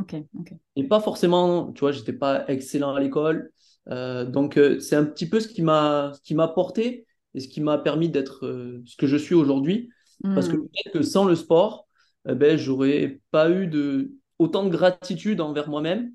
Et 0.76 0.85
pas 0.85 1.00
forcément, 1.00 1.73
tu 1.73 1.81
vois, 1.81 1.93
j'étais 1.93 2.12
pas 2.12 2.45
excellent 2.49 2.95
à 2.95 3.00
l'école. 3.00 3.52
Euh, 3.88 4.25
donc, 4.25 4.57
euh, 4.57 4.79
c'est 4.81 4.97
un 4.97 5.05
petit 5.05 5.29
peu 5.29 5.40
ce 5.40 5.49
qui 5.49 5.62
m'a 5.62 6.12
ce 6.14 6.21
qui 6.23 6.35
m'a 6.35 6.49
porté 6.49 7.07
et 7.35 7.40
ce 7.40 7.49
qui 7.49 7.61
m'a 7.61 7.79
permis 7.79 8.09
d'être 8.09 8.47
euh, 8.47 8.83
ce 8.87 8.97
que 8.97 9.07
je 9.07 9.17
suis 9.17 9.35
aujourd'hui. 9.35 9.90
Parce 10.35 10.49
que 10.49 10.57
Mhm. 10.57 10.69
peut-être 10.73 10.93
que 10.93 11.02
sans 11.02 11.25
le 11.25 11.35
sport, 11.35 11.88
eh 12.29 12.35
ben, 12.35 12.57
j'aurais 12.57 13.21
pas 13.31 13.50
eu 13.50 13.67
de, 13.67 14.12
autant 14.38 14.64
de 14.64 14.71
gratitude 14.71 15.40
envers 15.40 15.69
moi-même 15.69 16.12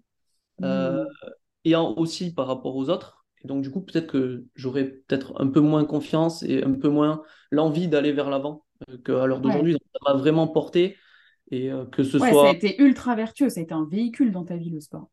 et 1.65 1.75
en- 1.75 1.93
aussi 1.97 2.33
par 2.33 2.47
rapport 2.47 2.75
aux 2.77 2.89
autres. 2.89 3.24
Donc, 3.45 3.63
du 3.63 3.71
coup, 3.71 3.81
peut-être 3.81 4.07
que 4.07 4.45
j'aurais 4.55 4.85
peut-être 4.85 5.33
un 5.41 5.47
peu 5.47 5.59
moins 5.61 5.85
confiance 5.85 6.43
et 6.43 6.63
un 6.63 6.73
peu 6.73 6.89
moins 6.89 7.21
l'envie 7.51 7.87
d'aller 7.87 8.11
vers 8.13 8.29
l'avant 8.29 8.65
euh, 8.89 8.97
qu'à 8.99 9.25
l'heure 9.27 9.41
Ouais. 9.43 9.65
d'aujourd'hui. 9.65 9.73
Donc, 9.73 9.81
Ça 9.93 9.99
m'a 10.13 10.19
vraiment 10.19 10.47
porté 10.47 10.97
et 11.51 11.71
euh, 11.71 11.85
que 11.85 12.03
ce 12.03 12.19
Ouais, 12.19 12.33
ça 12.33 12.47
a 12.47 12.49
soit. 12.49 12.55
été 12.55 12.81
ultra 12.81 13.15
vertueux, 13.15 13.47
ça 13.49 13.61
a 13.61 13.63
été 13.63 13.73
un 13.73 13.85
véhicule 13.85 14.31
dans 14.33 14.43
ta 14.43 14.57
vie, 14.57 14.69
le 14.69 14.81
sport. 14.81 15.09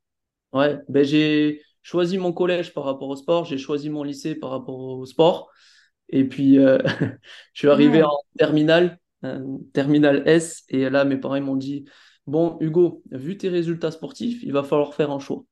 Ouais, 0.53 0.79
ben 0.89 1.03
j'ai 1.05 1.63
choisi 1.83 2.19
mon 2.19 2.33
collège 2.33 2.75
par 2.75 2.85
rapport 2.85 3.09
au 3.09 3.17
sport, 3.17 3.45
j'ai 3.47 3.57
choisi 3.59 3.89
mon 3.89 4.03
lycée 4.03 4.35
par 4.35 4.51
rapport 4.51 4.79
au 4.79 5.07
sport. 5.07 5.51
Et 6.11 6.25
puis, 6.29 6.59
euh, 6.59 6.79
je 7.55 7.61
suis 7.61 7.69
arrivé 7.69 8.03
Ouais. 8.03 8.05
en 8.05 8.19
terminale, 8.39 8.99
terminale 9.75 10.23
S, 10.27 10.65
et 10.69 10.91
là, 10.91 11.05
mes 11.05 11.17
parents 11.19 11.41
m'ont 11.41 11.57
dit, 11.57 11.87
bon, 12.27 12.59
Hugo, 12.61 13.03
vu 13.13 13.37
tes 13.39 13.49
résultats 13.51 13.91
sportifs, 13.93 14.43
il 14.43 14.53
va 14.53 14.63
falloir 14.65 14.95
faire 14.95 15.11
un 15.11 15.21
choix. 15.21 15.45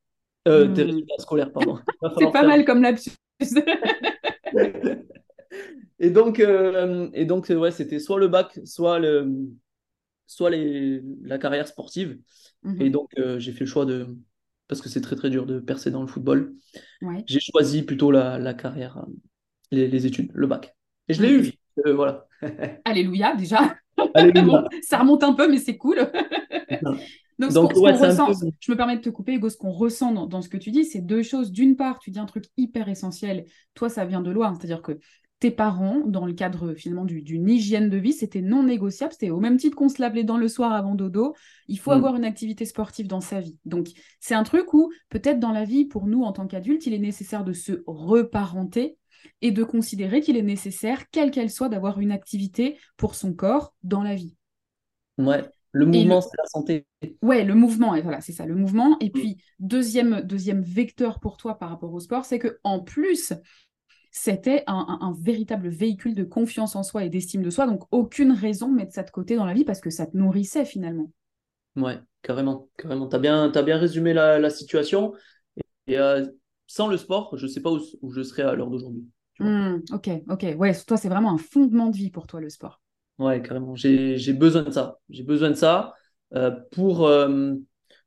Euh, 0.47 0.67
tes 0.73 0.81
Mhm. 0.83 0.87
résultats 0.91 1.13
scolaires, 1.19 1.51
pardon. 1.51 1.79
C'est 2.17 2.25
pas 2.31 2.39
faire 2.39 2.47
mal 2.47 2.65
comme 2.65 2.81
lapsus. 2.81 3.11
Et 5.99 6.09
donc, 6.09 6.39
euh, 6.39 7.09
et 7.13 7.25
donc 7.25 7.47
ouais, 7.49 7.71
c'était 7.71 7.99
soit 7.99 8.19
le 8.19 8.27
bac, 8.27 8.59
soit, 8.65 8.99
le, 8.99 9.29
soit 10.27 10.49
les, 10.49 11.01
la 11.23 11.37
carrière 11.37 11.67
sportive. 11.67 12.19
Mhm. 12.63 12.81
Et 12.81 12.89
donc, 12.89 13.09
euh, 13.19 13.39
j'ai 13.39 13.51
fait 13.51 13.61
le 13.61 13.65
choix 13.67 13.85
de, 13.85 14.07
parce 14.67 14.81
que 14.81 14.89
c'est 14.89 15.01
très 15.01 15.15
très 15.15 15.29
dur 15.29 15.45
de 15.45 15.59
percer 15.59 15.91
dans 15.91 16.01
le 16.01 16.07
football, 16.07 16.53
Ouais. 17.01 17.23
j'ai 17.27 17.39
choisi 17.39 17.83
plutôt 17.83 18.11
la, 18.11 18.39
la 18.39 18.53
carrière, 18.53 18.97
euh, 18.97 19.11
les, 19.71 19.87
les 19.87 20.05
études, 20.05 20.31
le 20.33 20.47
bac. 20.47 20.75
Et 21.07 21.13
je 21.13 21.21
l'ai 21.21 21.37
Mhm. 21.37 21.45
eu 21.45 21.91
voilà. 21.93 22.27
Alléluia, 22.85 23.35
déjà. 23.35 23.75
Alléluia. 24.13 24.43
Bon, 24.43 24.63
ça 24.81 24.99
remonte 24.99 25.23
un 25.23 25.33
peu, 25.33 25.47
mais 25.49 25.57
c'est 25.57 25.77
cool. 25.77 26.11
Donc, 27.41 27.51
ce 27.51 27.55
Donc, 27.55 27.69
qu'on 27.73 27.75
ce 27.75 27.79
ouais, 27.81 27.91
qu'on 27.91 27.97
c'est 27.97 28.05
un 28.05 28.09
ressent, 28.09 28.25
peu- 28.25 28.51
je 28.59 28.71
me 28.71 28.77
permets 28.77 28.97
de 28.97 29.01
te 29.01 29.09
couper, 29.09 29.33
Hugo, 29.33 29.49
ce 29.49 29.57
qu'on 29.57 29.71
ressent 29.71 30.13
dans, 30.13 30.27
dans 30.27 30.41
ce 30.41 30.49
que 30.49 30.57
tu 30.57 30.71
dis, 30.71 30.85
c'est 30.85 31.01
deux 31.01 31.23
choses. 31.23 31.51
D'une 31.51 31.75
part, 31.75 31.99
tu 31.99 32.11
dis 32.11 32.19
un 32.19 32.25
truc 32.25 32.45
hyper 32.57 32.87
essentiel. 32.89 33.45
Toi, 33.73 33.89
ça 33.89 34.05
vient 34.05 34.21
de 34.21 34.31
loin. 34.31 34.53
C'est-à-dire 34.55 34.81
que 34.81 34.99
tes 35.39 35.49
parents, 35.51 36.01
dans 36.05 36.27
le 36.27 36.33
cadre 36.33 36.75
finalement 36.75 37.03
du- 37.03 37.23
d'une 37.23 37.49
hygiène 37.49 37.89
de 37.89 37.97
vie, 37.97 38.13
c'était 38.13 38.41
non 38.43 38.63
négociable. 38.63 39.13
C'était 39.13 39.31
au 39.31 39.39
même 39.39 39.57
titre 39.57 39.75
qu'on 39.75 39.89
se 39.89 39.99
lave 39.99 40.13
les 40.13 40.23
dents 40.23 40.37
le 40.37 40.47
soir 40.47 40.71
avant 40.71 40.93
dodo. 40.93 41.33
Il 41.67 41.79
faut 41.79 41.91
Mm. 41.91 41.93
avoir 41.95 42.15
une 42.15 42.25
activité 42.25 42.65
sportive 42.65 43.07
dans 43.07 43.21
sa 43.21 43.39
vie. 43.39 43.57
Donc, 43.65 43.87
c'est 44.19 44.35
un 44.35 44.43
truc 44.43 44.73
où, 44.75 44.91
peut-être 45.09 45.39
dans 45.39 45.51
la 45.51 45.65
vie, 45.65 45.85
pour 45.85 46.05
nous, 46.07 46.21
en 46.23 46.31
tant 46.31 46.45
qu'adultes, 46.45 46.85
il 46.85 46.93
est 46.93 46.99
nécessaire 46.99 47.43
de 47.43 47.53
se 47.53 47.83
reparenter 47.87 48.97
et 49.41 49.51
de 49.51 49.63
considérer 49.63 50.21
qu'il 50.21 50.37
est 50.37 50.43
nécessaire, 50.43 51.09
quelle 51.11 51.31
qu'elle 51.31 51.49
soit, 51.49 51.69
d'avoir 51.69 51.99
une 51.99 52.11
activité 52.11 52.77
pour 52.97 53.15
son 53.15 53.33
corps 53.33 53.73
dans 53.83 54.03
la 54.03 54.15
vie. 54.15 54.35
Ouais, 55.17 55.49
le 55.73 55.85
mouvement, 55.85 56.21
le- 56.21 56.21
c'est 56.21 56.37
la 56.37 56.45
santé. 56.47 56.85
Ouais, 57.21 57.43
le 57.43 57.55
mouvement, 57.55 57.95
et 57.95 58.01
voilà, 58.01 58.21
c'est 58.21 58.31
ça, 58.33 58.45
le 58.45 58.55
mouvement. 58.55 58.97
Et 58.99 59.09
Mm. 59.13 59.21
puis, 59.21 59.37
deuxième, 59.59 60.21
deuxième 60.21 60.61
vecteur 60.63 61.19
pour 61.19 61.37
toi 61.37 61.57
par 61.59 61.69
rapport 61.69 61.93
au 61.93 61.99
sport, 61.99 62.25
c'est 62.25 62.39
que 62.39 62.59
en 62.63 62.79
plus, 62.79 63.33
c'était 64.11 64.63
un, 64.67 64.85
un- 65.01 65.07
un 65.07 65.13
véritable 65.19 65.69
véhicule 65.69 66.15
de 66.15 66.23
confiance 66.25 66.75
en 66.75 66.83
soi 66.83 67.05
et 67.05 67.09
d'estime 67.09 67.43
de 67.43 67.49
soi. 67.51 67.67
Donc, 67.67 67.83
aucune 67.91 68.31
raison 68.33 68.69
de 68.69 68.75
mettre 68.75 68.93
ça 68.93 69.03
de 69.03 69.11
côté 69.11 69.35
dans 69.37 69.45
la 69.45 69.53
vie 69.53 69.65
parce 69.65 69.81
que 69.81 69.89
ça 69.91 70.07
te 70.07 70.17
nourrissait 70.17 70.65
finalement. 70.65 71.11
Ouais, 71.75 71.99
carrément, 72.21 72.69
carrément. 72.77 73.07
T'as 73.07 73.19
bien, 73.19 73.49
t'as 73.49 73.61
bien 73.63 73.77
résumé 73.77 74.13
la, 74.13 74.39
la 74.39 74.49
situation. 74.49 75.13
Et 75.87 75.99
euh, 75.99 76.25
sans 76.67 76.87
le 76.89 76.97
sport, 76.97 77.37
je 77.37 77.47
sais 77.47 77.61
pas 77.61 77.71
où, 77.71 77.81
où 78.01 78.11
je 78.13 78.23
serais 78.23 78.43
à 78.43 78.55
l'heure 78.55 78.69
d'aujourd'hui. 78.71 79.09
tu. 79.35 79.43
Hmm, 79.43 79.79
ok, 79.91 80.09
ok. 80.29 80.45
Ouais, 80.57 80.73
toi, 80.85 80.95
c'est 80.97 81.09
vraiment 81.09 81.31
un 81.33 81.37
fondement 81.37 81.89
de 81.89 81.97
vie 81.97 82.11
pour 82.11 82.27
toi, 82.27 82.39
le 82.41 82.49
sport. 82.49 82.80
Ouais, 83.21 83.41
carrément. 83.41 83.75
J'ai, 83.75 84.33
besoin 84.33 84.63
de 84.63 84.71
ça. 84.71 84.99
J'ai 85.09 85.23
besoin 85.23 85.49
de 85.49 85.55
ça 85.55 85.93
euh, 86.33 86.51
pour. 86.71 87.05
euh, 87.07 87.53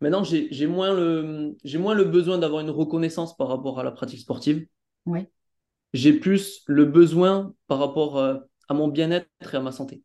Maintenant, 0.01 0.25
j'ai, 0.25 0.67
moins 0.67 0.93
le, 0.93 1.57
moins 1.79 1.95
le 1.95 2.05
besoin 2.05 2.37
d'avoir 2.39 2.61
une 2.61 2.71
reconnaissance 2.71 3.37
par 3.37 3.49
rapport 3.49 3.79
à 3.79 3.85
la 3.85 3.91
pratique 3.91 4.21
sportive. 4.21 4.67
Ouais. 5.07 5.31
J'ai 5.93 6.13
plus 6.13 6.63
le 6.67 6.85
besoin 6.85 7.55
par 7.69 7.79
rapport 7.79 8.19
euh, 8.19 8.37
à 8.69 8.75
mon 8.75 8.89
bien-être 8.89 9.27
et 9.41 9.57
à 9.57 9.61
ma 9.61 9.73
santé. 9.73 10.03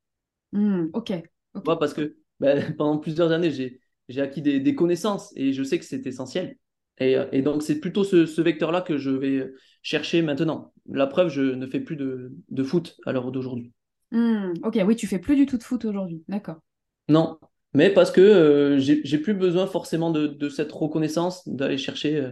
Hmm, 0.53 0.85
ok, 0.93 1.13
vois, 1.53 1.79
parce 1.79 1.93
que 1.93 2.15
ben, 2.39 2.73
pendant 2.77 2.97
plusieurs 2.97 3.31
années, 3.31 3.51
j'ai, 3.51 4.21
acquis 4.21 4.41
des, 4.41 4.59
des 4.59 4.75
connaissances 4.75 5.33
et 5.35 5.51
je 5.53 5.63
sais 5.63 5.79
que 5.79 5.85
c'est 5.85 6.05
essentiel. 6.05 6.57
Et, 6.99 7.17
et 7.31 7.41
donc, 7.41 7.63
c'est 7.63 7.79
plutôt 7.79 8.03
ce, 8.03 8.25
ce 8.25 8.41
vecteur-là 8.41 8.81
que 8.81 8.97
je 8.97 9.09
vais 9.09 9.51
chercher 9.81 10.21
maintenant. 10.21 10.73
La 10.87 11.07
preuve, 11.07 11.29
je 11.29 11.41
ne 11.41 11.67
fais 11.67 11.79
plus 11.79 11.95
de, 11.95 12.31
de 12.49 12.63
foot 12.63 12.97
à 13.05 13.11
l'heure 13.11 13.31
d'aujourd'hui. 13.31 13.73
Hmm, 14.11 14.53
ok, 14.63 14.77
oui, 14.85 14.95
tu 14.95 15.07
fais 15.07 15.17
plus 15.19 15.35
du 15.35 15.45
tout 15.47 15.57
de 15.57 15.63
foot 15.63 15.83
aujourd'hui. 15.85 16.23
D'accord. 16.27 16.61
Non, 17.07 17.39
mais 17.73 17.91
parce 17.93 18.11
que 18.11 18.21
euh, 18.21 18.77
j'ai 18.79 19.17
plus 19.17 19.33
besoin 19.33 19.65
forcément 19.67 20.11
de, 20.11 20.27
de 20.27 20.49
cette 20.49 20.71
reconnaissance, 20.71 21.47
d'aller 21.47 21.77
chercher 21.77 22.15
euh, 22.17 22.31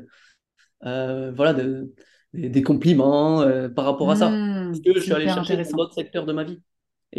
euh, 0.85 1.31
voilà, 1.35 1.53
de- 1.53 1.93
des, 2.33 2.49
des 2.49 2.63
compliments 2.63 3.41
euh, 3.41 3.69
par 3.69 3.85
rapport 3.85 4.11
à 4.11 4.15
ça. 4.17 4.41
Hmm, 4.41 4.71
Parce 4.71 4.81
que 4.95 4.99
je 4.99 5.05
c'est 5.05 5.07
suis 5.07 5.15
allé 5.15 5.29
chercher 5.29 5.57
dans 5.57 5.63
intéressant. 5.63 5.77
d'autres 5.77 5.95
secteurs 5.95 6.25
de 6.25 6.33
ma 6.33 6.43
vie. 6.45 6.61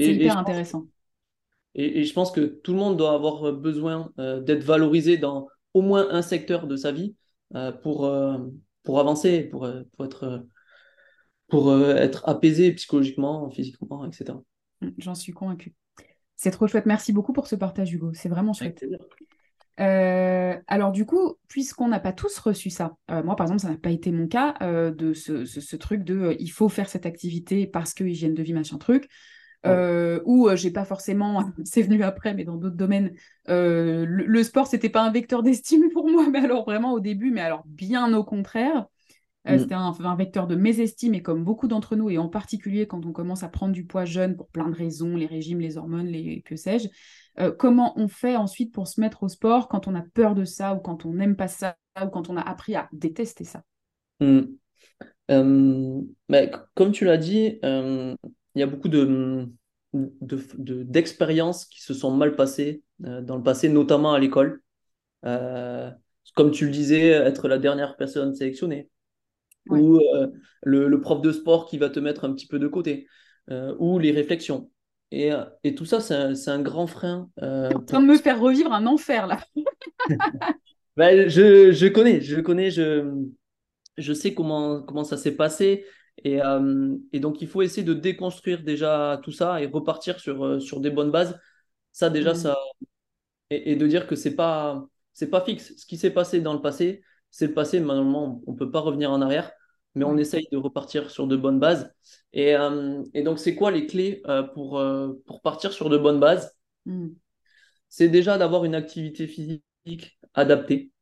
C'est 0.01 0.17
et 0.17 0.17
hyper 0.17 0.37
je 0.37 0.39
pense, 0.39 0.61
intéressant. 0.61 0.89
et, 1.75 2.01
et 2.01 2.05
je 2.05 2.13
pense 2.13 2.31
que 2.33 2.41
tout 2.41 2.73
le 2.73 2.79
monde 2.79 2.97
doit 2.97 3.13
avoir 3.15 3.53
besoin 3.53 4.13
euh, 4.19 4.41
d'être 4.41 4.65
valorisé 4.65 5.17
dans 5.19 5.49
au 5.75 5.83
moins 5.83 6.09
un 6.11 6.23
secteur 6.23 6.67
de 6.67 6.77
sa 6.77 6.93
vie 6.93 7.15
euh, 7.55 7.73
pour, 7.73 8.07
euh, 8.07 8.39
pour 8.83 9.01
avancer, 9.01 9.43
pour, 9.45 9.69
pour 9.97 10.05
être, 10.07 10.25
euh, 10.25 10.39
pour 11.49 11.71
euh, 11.71 11.95
être 11.97 12.29
apaisé 12.29 12.73
psychologiquement, 12.73 13.51
physiquement, 13.51 14.07
etc. 14.07 14.43
Hmm, 14.81 14.91
J'en 14.99 15.15
suis 15.15 15.33
convaincue. 15.33 15.75
C'est 16.37 16.51
trop 16.53 16.67
chouette. 16.69 16.87
Merci 16.87 17.13
beaucoup 17.13 17.33
pour 17.33 17.47
ce 17.47 17.57
partage, 17.57 17.93
Hugo. 17.93 18.13
C'est 18.15 18.29
vraiment 18.29 18.53
chouette. 18.53 18.85
Euh, 19.81 20.57
alors 20.67 20.91
du 20.91 21.07
coup, 21.07 21.35
puisqu'on 21.47 21.89
n'a 21.89 22.01
pas 22.01 22.13
tous 22.13 22.37
reçu 22.39 22.69
ça, 22.69 22.97
euh, 23.13 23.23
moi 23.23 23.37
par 23.37 23.45
exemple, 23.47 23.61
ça 23.61 23.69
n'a 23.71 23.77
pas 23.77 23.91
été 23.91 24.11
mon 24.11 24.27
cas 24.27 24.55
euh, 24.61 24.91
de 24.91 25.15
ce, 25.15 25.45
ce- 25.45 25.61
ce 25.61 25.77
truc 25.77 26.03
de 26.03 26.37
il 26.41 26.49
faut 26.51 26.69
faire 26.69 26.89
cette 26.89 27.07
activité 27.07 27.67
parce 27.69 27.95
que 27.95 28.03
hygiène 28.03 28.35
de 28.35 28.43
vie, 28.43 28.53
machin 28.55 28.79
truc, 28.79 29.09
Ouais. 29.65 29.85
ou 30.25 30.49
j'ai 30.55 30.71
pas 30.73 30.85
forcément, 30.85 31.45
c'est 31.65 31.83
venu 31.83 32.03
après, 32.03 32.35
mais 32.35 32.45
dans 32.45 32.57
d'autres 32.57 32.77
domaines, 32.77 33.15
le, 33.47 34.05
le 34.05 34.43
sport 34.43 34.67
c'était 34.67 34.89
pas 34.89 35.03
un 35.03 35.13
vecteur 35.13 35.43
d'estime 35.43 35.91
pour 35.93 36.09
moi, 36.09 36.29
mais 36.31 36.41
alors 36.41 36.65
vraiment 36.65 36.93
au 36.93 37.01
début, 37.01 37.31
mais 37.31 37.41
alors 37.43 37.63
bien 37.67 38.13
au 38.15 38.25
contraire. 38.25 38.87
Mm. 39.57 39.59
C'était 39.59 39.75
un, 39.75 39.93
un, 39.99 40.17
vecteur 40.17 40.47
de 40.47 40.55
mésestime 40.55 41.15
et 41.15 41.23
comme 41.23 41.45
beaucoup 41.45 41.69
d'entre 41.69 41.97
nous, 41.97 42.11
et 42.11 42.19
en 42.19 42.29
particulier 42.29 42.87
quand 42.87 43.07
on 43.07 43.13
commence 43.13 43.43
à 43.43 43.49
prendre 43.49 43.73
du 43.73 43.87
poids 43.87 44.05
jeune 44.05 44.37
pour 44.37 44.49
plein 44.49 44.69
de 44.69 44.75
raisons, 44.75 45.17
les 45.17 45.27
régimes, 45.27 45.61
les 45.61 45.79
hormones, 45.79 46.07
les 46.07 46.43
que 46.43 46.57
sais-je, 46.57 46.89
euh, 47.41 47.53
comment 47.57 47.99
on 47.99 48.09
fait 48.09 48.37
ensuite 48.37 48.73
pour 48.73 48.89
se 48.89 49.01
mettre 49.01 49.23
au 49.23 49.29
sport 49.29 49.69
quand 49.69 49.89
on 49.89 49.95
a 49.95 50.03
peur 50.03 50.35
de 50.35 50.45
ça 50.45 50.75
ou 50.75 50.81
quand 50.81 51.07
on 51.07 51.15
n'aime 51.15 51.37
pas 51.37 51.49
ça 51.49 51.77
ou 52.03 52.09
quand 52.09 52.29
on 52.29 52.37
a 52.37 52.43
appris 52.43 52.75
à 52.75 52.89
détester 52.93 53.45
ça? 53.45 53.63
Mm. 54.21 54.41
euh, 55.31 56.01
mais 56.29 56.51
Comme 56.75 56.93
tu 56.93 57.05
l'as 57.05 57.17
dit, 57.17 57.59
euh, 57.65 58.15
il 58.55 58.61
y 58.61 58.63
a 58.63 58.67
beaucoup 58.67 58.89
de, 58.89 59.49
d'expériences 59.93 61.65
qui 61.65 61.81
se 61.81 61.95
sont 61.95 62.11
mal 62.11 62.37
passées 62.37 62.83
dans 62.99 63.37
le 63.37 63.43
passé, 63.43 63.69
notamment 63.69 64.13
à 64.13 64.19
l'école. 64.19 64.61
comme 65.23 66.51
tu 66.51 66.67
le 66.67 66.71
disais, 66.71 67.09
être 67.09 67.49
la 67.49 67.59
dernière 67.59 67.97
personne 67.97 68.35
sélectionnée, 68.35 68.91
ou 69.69 70.01
le, 70.63 70.89
le, 70.89 71.01
prof 71.01 71.21
de 71.21 71.33
sport 71.33 71.67
qui 71.67 71.79
va 71.79 71.91
te 71.91 72.01
mettre 72.01 72.25
un 72.25 72.33
petit 72.33 72.47
peu 72.47 72.59
de 72.59 72.69
côté, 72.69 73.07
ou 73.79 73.99
les 73.99 74.13
réflexions. 74.13 74.71
Et, 75.11 75.31
et 75.65 75.75
tout 75.75 75.87
ça, 75.87 76.01
c'est 76.01 76.15
un, 76.15 76.35
un, 76.47 76.63
grand 76.63 76.87
frein. 76.87 77.31
Euh, 77.43 77.71
en 77.71 77.81
train 77.81 78.01
de 78.01 78.07
me 78.07 78.19
faire 78.19 78.39
revivre 78.39 78.73
un 78.73 78.87
enfer, 78.87 79.27
là. 79.27 79.41
ben, 80.97 81.29
je, 81.29 81.73
je, 81.73 81.87
connais, 81.87 82.21
je 82.21 82.41
connais, 82.41 82.71
je, 82.71 83.11
je 83.97 84.13
sais 84.13 84.35
comment, 84.35 84.83
comment 84.83 85.05
ça 85.05 85.17
s'est 85.17 85.35
passé. 85.35 85.87
Et, 86.25 86.43
euh, 86.43 86.95
et, 87.13 87.21
donc, 87.21 87.41
il 87.41 87.49
faut 87.49 87.63
essayer 87.63 87.85
de 87.85 87.95
déconstruire 87.95 88.63
déjà 88.63 89.19
tout 89.23 89.33
ça 89.33 89.63
et 89.63 89.67
repartir 89.67 90.21
sur, 90.21 90.45
euh, 90.45 90.61
sur 90.61 90.81
des 90.81 90.91
bonnes 90.91 91.11
bases. 91.11 91.39
Ça, 91.93 92.11
déjà, 92.11 92.33
mm. 92.33 92.37
ça. 92.37 92.57
Et, 93.49 93.73
et, 93.73 93.77
de 93.77 93.87
dire 93.87 94.07
que 94.07 94.15
c'est 94.15 94.35
pas, 94.35 94.85
c'est 95.15 95.31
pas 95.31 95.41
fixe. 95.41 95.75
Ce 95.79 95.87
qui 95.87 95.97
s'est 95.97 96.11
passé 96.11 96.43
dans 96.43 96.53
le 96.53 96.61
passé, 96.61 97.03
c'est 97.31 97.47
le 97.47 97.55
passé. 97.55 97.81
Normalement, 97.81 98.43
on 98.47 98.55
peut 98.55 98.71
pas 98.71 98.81
revenir 98.81 99.11
en 99.11 99.23
arrière 99.23 99.53
mais 99.95 100.05
on 100.05 100.17
essaye 100.17 100.47
de 100.53 100.57
repartir 100.57 101.11
sur 101.11 101.27
de 101.27 101.37
bonnes 101.37 101.59
bases. 101.59 101.93
Et, 102.33 102.55
euh, 102.55 103.03
et 103.15 103.23
donc, 103.23 103.39
c'est 103.39 103.55
quoi 103.55 103.71
les 103.71 103.87
clés 103.87 104.23
euh, 104.27 104.43
pour, 104.43 104.79
euh, 104.79 105.13
pour 105.27 105.41
partir 105.43 105.73
sur 105.73 105.89
de 105.89 105.99
bonnes 105.99 106.21
bases? 106.21 106.55
Hmm. 106.87 107.09
C'est 107.89 108.09
déjà 108.09 108.39
d'avoir 108.39 108.65
une 108.65 108.75
activité 108.75 109.27
physique 109.27 109.63
adaptée 110.35 110.93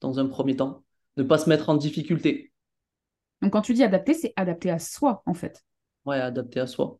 dans 0.00 0.18
un 0.18 0.26
premier 0.26 0.56
temps, 0.56 0.84
ne 1.16 1.22
pas 1.22 1.38
se 1.38 1.48
mettre 1.48 1.68
en 1.68 1.76
difficulté. 1.76 2.52
Donc, 3.42 3.52
quand 3.52 3.62
tu 3.62 3.74
dis 3.74 3.82
adapté, 3.82 4.14
c'est 4.14 4.32
adapté 4.36 4.70
à 4.70 4.78
soi, 4.78 5.22
en 5.26 5.34
fait. 5.34 5.64
Ouais, 6.06 6.18
adapté 6.20 6.60
à 6.60 6.66
soi. 6.66 6.98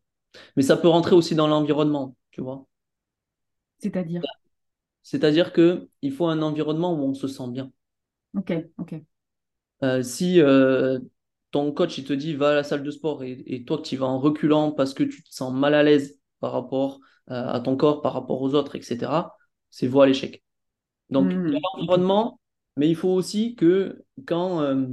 Mais 0.55 0.63
ça 0.63 0.77
peut 0.77 0.87
rentrer 0.89 1.15
aussi 1.15 1.35
dans 1.35 1.47
l'environnement, 1.47 2.15
tu 2.31 2.41
vois. 2.41 2.65
C'est-à-dire? 3.79 4.21
C'est-à-dire 5.03 5.53
qu'il 5.53 6.11
faut 6.11 6.27
un 6.27 6.41
environnement 6.41 6.93
où 6.93 7.03
on 7.03 7.13
se 7.13 7.27
sent 7.27 7.49
bien. 7.49 7.71
Ok, 8.33 8.51
ok. 8.77 8.93
si 10.03 10.39
ton 11.55 11.71
coach 11.71 11.97
il 11.97 12.03
te 12.03 12.11
dit 12.11 12.33
va 12.33 12.49
à 12.49 12.53
la 12.53 12.63
salle 12.65 12.83
de 12.83 12.91
sport 12.91 13.23
et, 13.23 13.63
toi 13.65 13.79
tu 13.81 13.95
vas 13.95 14.07
en 14.07 14.19
reculant 14.19 14.71
parce 14.71 14.93
que 14.93 15.03
tu 15.03 15.23
te 15.23 15.33
sens 15.33 15.53
mal 15.53 15.73
à 15.73 15.83
l'aise 15.83 16.19
par 16.41 16.51
rapport 16.51 16.99
euh, 17.31 17.47
à 17.47 17.61
ton 17.61 17.77
corps, 17.77 18.01
par 18.01 18.11
rapport 18.11 18.41
aux 18.41 18.55
autres, 18.55 18.75
etc., 18.75 19.37
c'est 19.69 19.87
voie 19.87 20.03
à 20.03 20.07
l'échec. 20.07 20.43
Donc, 21.09 21.31
il 21.31 21.31
y 21.31 21.35
a 21.35 21.39
hmm. 21.39 21.61
l'environnement, 21.77 22.41
mais 22.75 22.89
il 22.89 22.95
faut 22.95 23.09
aussi 23.09 23.55
que 23.55 24.03
quand, 24.25 24.61
euh, 24.63 24.85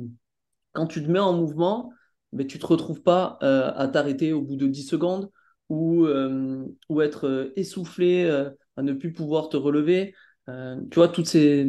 quand 0.72 0.86
tu 0.86 1.02
te 1.02 1.10
mets 1.10 1.18
en 1.18 1.32
mouvement, 1.32 1.92
mais 2.32 2.44
ben, 2.44 2.46
tu 2.46 2.58
ne 2.58 2.62
te 2.62 2.66
retrouves 2.66 3.02
pas 3.02 3.38
euh, 3.42 3.72
à 3.74 3.88
t'arrêter 3.88 4.32
au 4.32 4.40
bout 4.40 4.54
de 4.54 4.68
10 4.68 4.84
secondes 4.84 5.30
ou, 5.68 6.06
ou 6.88 7.00
être 7.00 7.52
essoufflé, 7.56 8.30
à 8.76 8.82
ne 8.82 8.92
plus 8.92 9.12
pouvoir 9.12 9.48
te 9.48 9.56
relever. 9.56 10.14
tu 10.46 10.94
vois, 10.94 11.08
toutes 11.08 11.26
ces. 11.26 11.68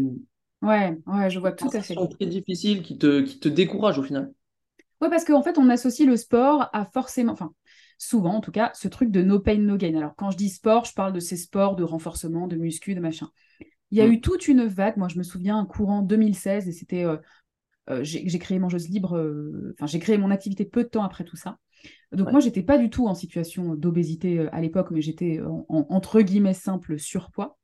Ouais, 0.62 1.00
ouais, 1.08 1.30
je 1.32 1.40
vois 1.40 1.54
tout 1.54 1.70
à 1.74 1.82
fait. 1.82 1.96
très 1.96 2.26
difficiles 2.28 2.84
qui 2.84 2.98
te, 2.98 3.22
qui 3.22 3.40
te 3.40 3.50
découragent 3.50 3.98
au 3.98 4.04
final. 4.04 4.32
Oui, 5.04 5.10
parce 5.10 5.26
qu'en 5.26 5.44
fait, 5.44 5.58
on 5.58 5.68
associe 5.68 6.08
le 6.08 6.16
sport 6.16 6.70
à 6.72 6.86
forcément, 6.86 7.34
enfin, 7.34 7.54
souvent 7.98 8.36
en 8.36 8.40
tout 8.40 8.54
cas, 8.54 8.72
ce 8.74 8.88
truc 8.88 9.12
de 9.12 9.22
no 9.22 9.38
pain, 9.38 9.58
no 9.58 9.76
gain. 9.76 9.98
Alors, 9.98 10.16
quand 10.16 10.32
je 10.32 10.38
dis 10.38 10.48
sport, 10.48 10.86
je 10.86 10.94
parle 10.94 11.12
de 11.12 11.20
ces 11.20 11.36
sports 11.36 11.76
de 11.76 11.84
renforcement, 11.84 12.48
de 12.48 12.56
muscu, 12.56 12.96
de 12.96 13.02
machin. 13.02 13.28
Il 13.92 13.98
y 13.98 14.02
a 14.02 14.08
mm. 14.08 14.12
eu 14.14 14.22
toute 14.22 14.48
une 14.48 14.64
vague, 14.66 14.96
moi 14.96 15.10
je 15.10 15.18
me 15.18 15.24
souviens, 15.24 15.58
un 15.58 15.66
courant 15.66 16.04
2016, 16.04 16.70
et 16.70 16.72
c'était. 16.72 17.04
Euh, 17.04 17.18
euh, 17.90 18.00
j'ai 18.02 18.40
créé 18.40 18.60
Mangeuse 18.60 18.88
Libre, 18.88 19.18
euh, 19.18 19.76
enfin, 19.78 19.88
j'ai 19.88 20.00
créé 20.00 20.18
mon 20.18 20.32
activité 20.32 20.64
peu 20.64 20.84
de 20.84 20.88
temps 20.88 21.04
après 21.04 21.26
tout 21.26 21.36
ça. 21.36 21.58
Donc, 22.14 22.28
moi, 22.28 22.32
moi, 22.32 22.40
j'étais 22.40 22.64
pas 22.64 22.78
du 22.78 22.90
tout 22.90 23.08
en 23.08 23.14
situation 23.14 23.76
d'obésité 23.76 24.48
à 24.54 24.62
l'époque, 24.62 24.90
mais 24.92 25.02
j'étais 25.02 25.42
entre 25.68 26.22
guillemets 26.22 26.54
simple 26.54 26.98
surpoids 26.98 27.58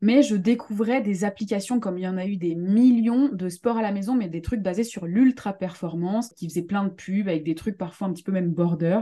mais 0.00 0.22
je 0.22 0.36
découvrais 0.36 1.00
des 1.00 1.24
applications 1.24 1.80
comme 1.80 1.98
il 1.98 2.02
y 2.02 2.08
en 2.08 2.16
a 2.16 2.26
eu 2.26 2.36
des 2.36 2.54
millions 2.54 3.28
de 3.28 3.48
sports 3.48 3.78
à 3.78 3.82
la 3.82 3.92
maison, 3.92 4.14
mais 4.14 4.28
des 4.28 4.42
trucs 4.42 4.60
basés 4.62 4.84
sur 4.84 5.06
l'ultra 5.06 5.52
performance, 5.52 6.30
qui 6.34 6.48
faisaient 6.48 6.62
plein 6.62 6.84
de 6.84 6.90
pubs 6.90 7.28
avec 7.28 7.44
des 7.44 7.54
trucs 7.54 7.78
parfois 7.78 8.08
un 8.08 8.12
petit 8.12 8.22
peu 8.22 8.32
même 8.32 8.52
border. 8.52 9.00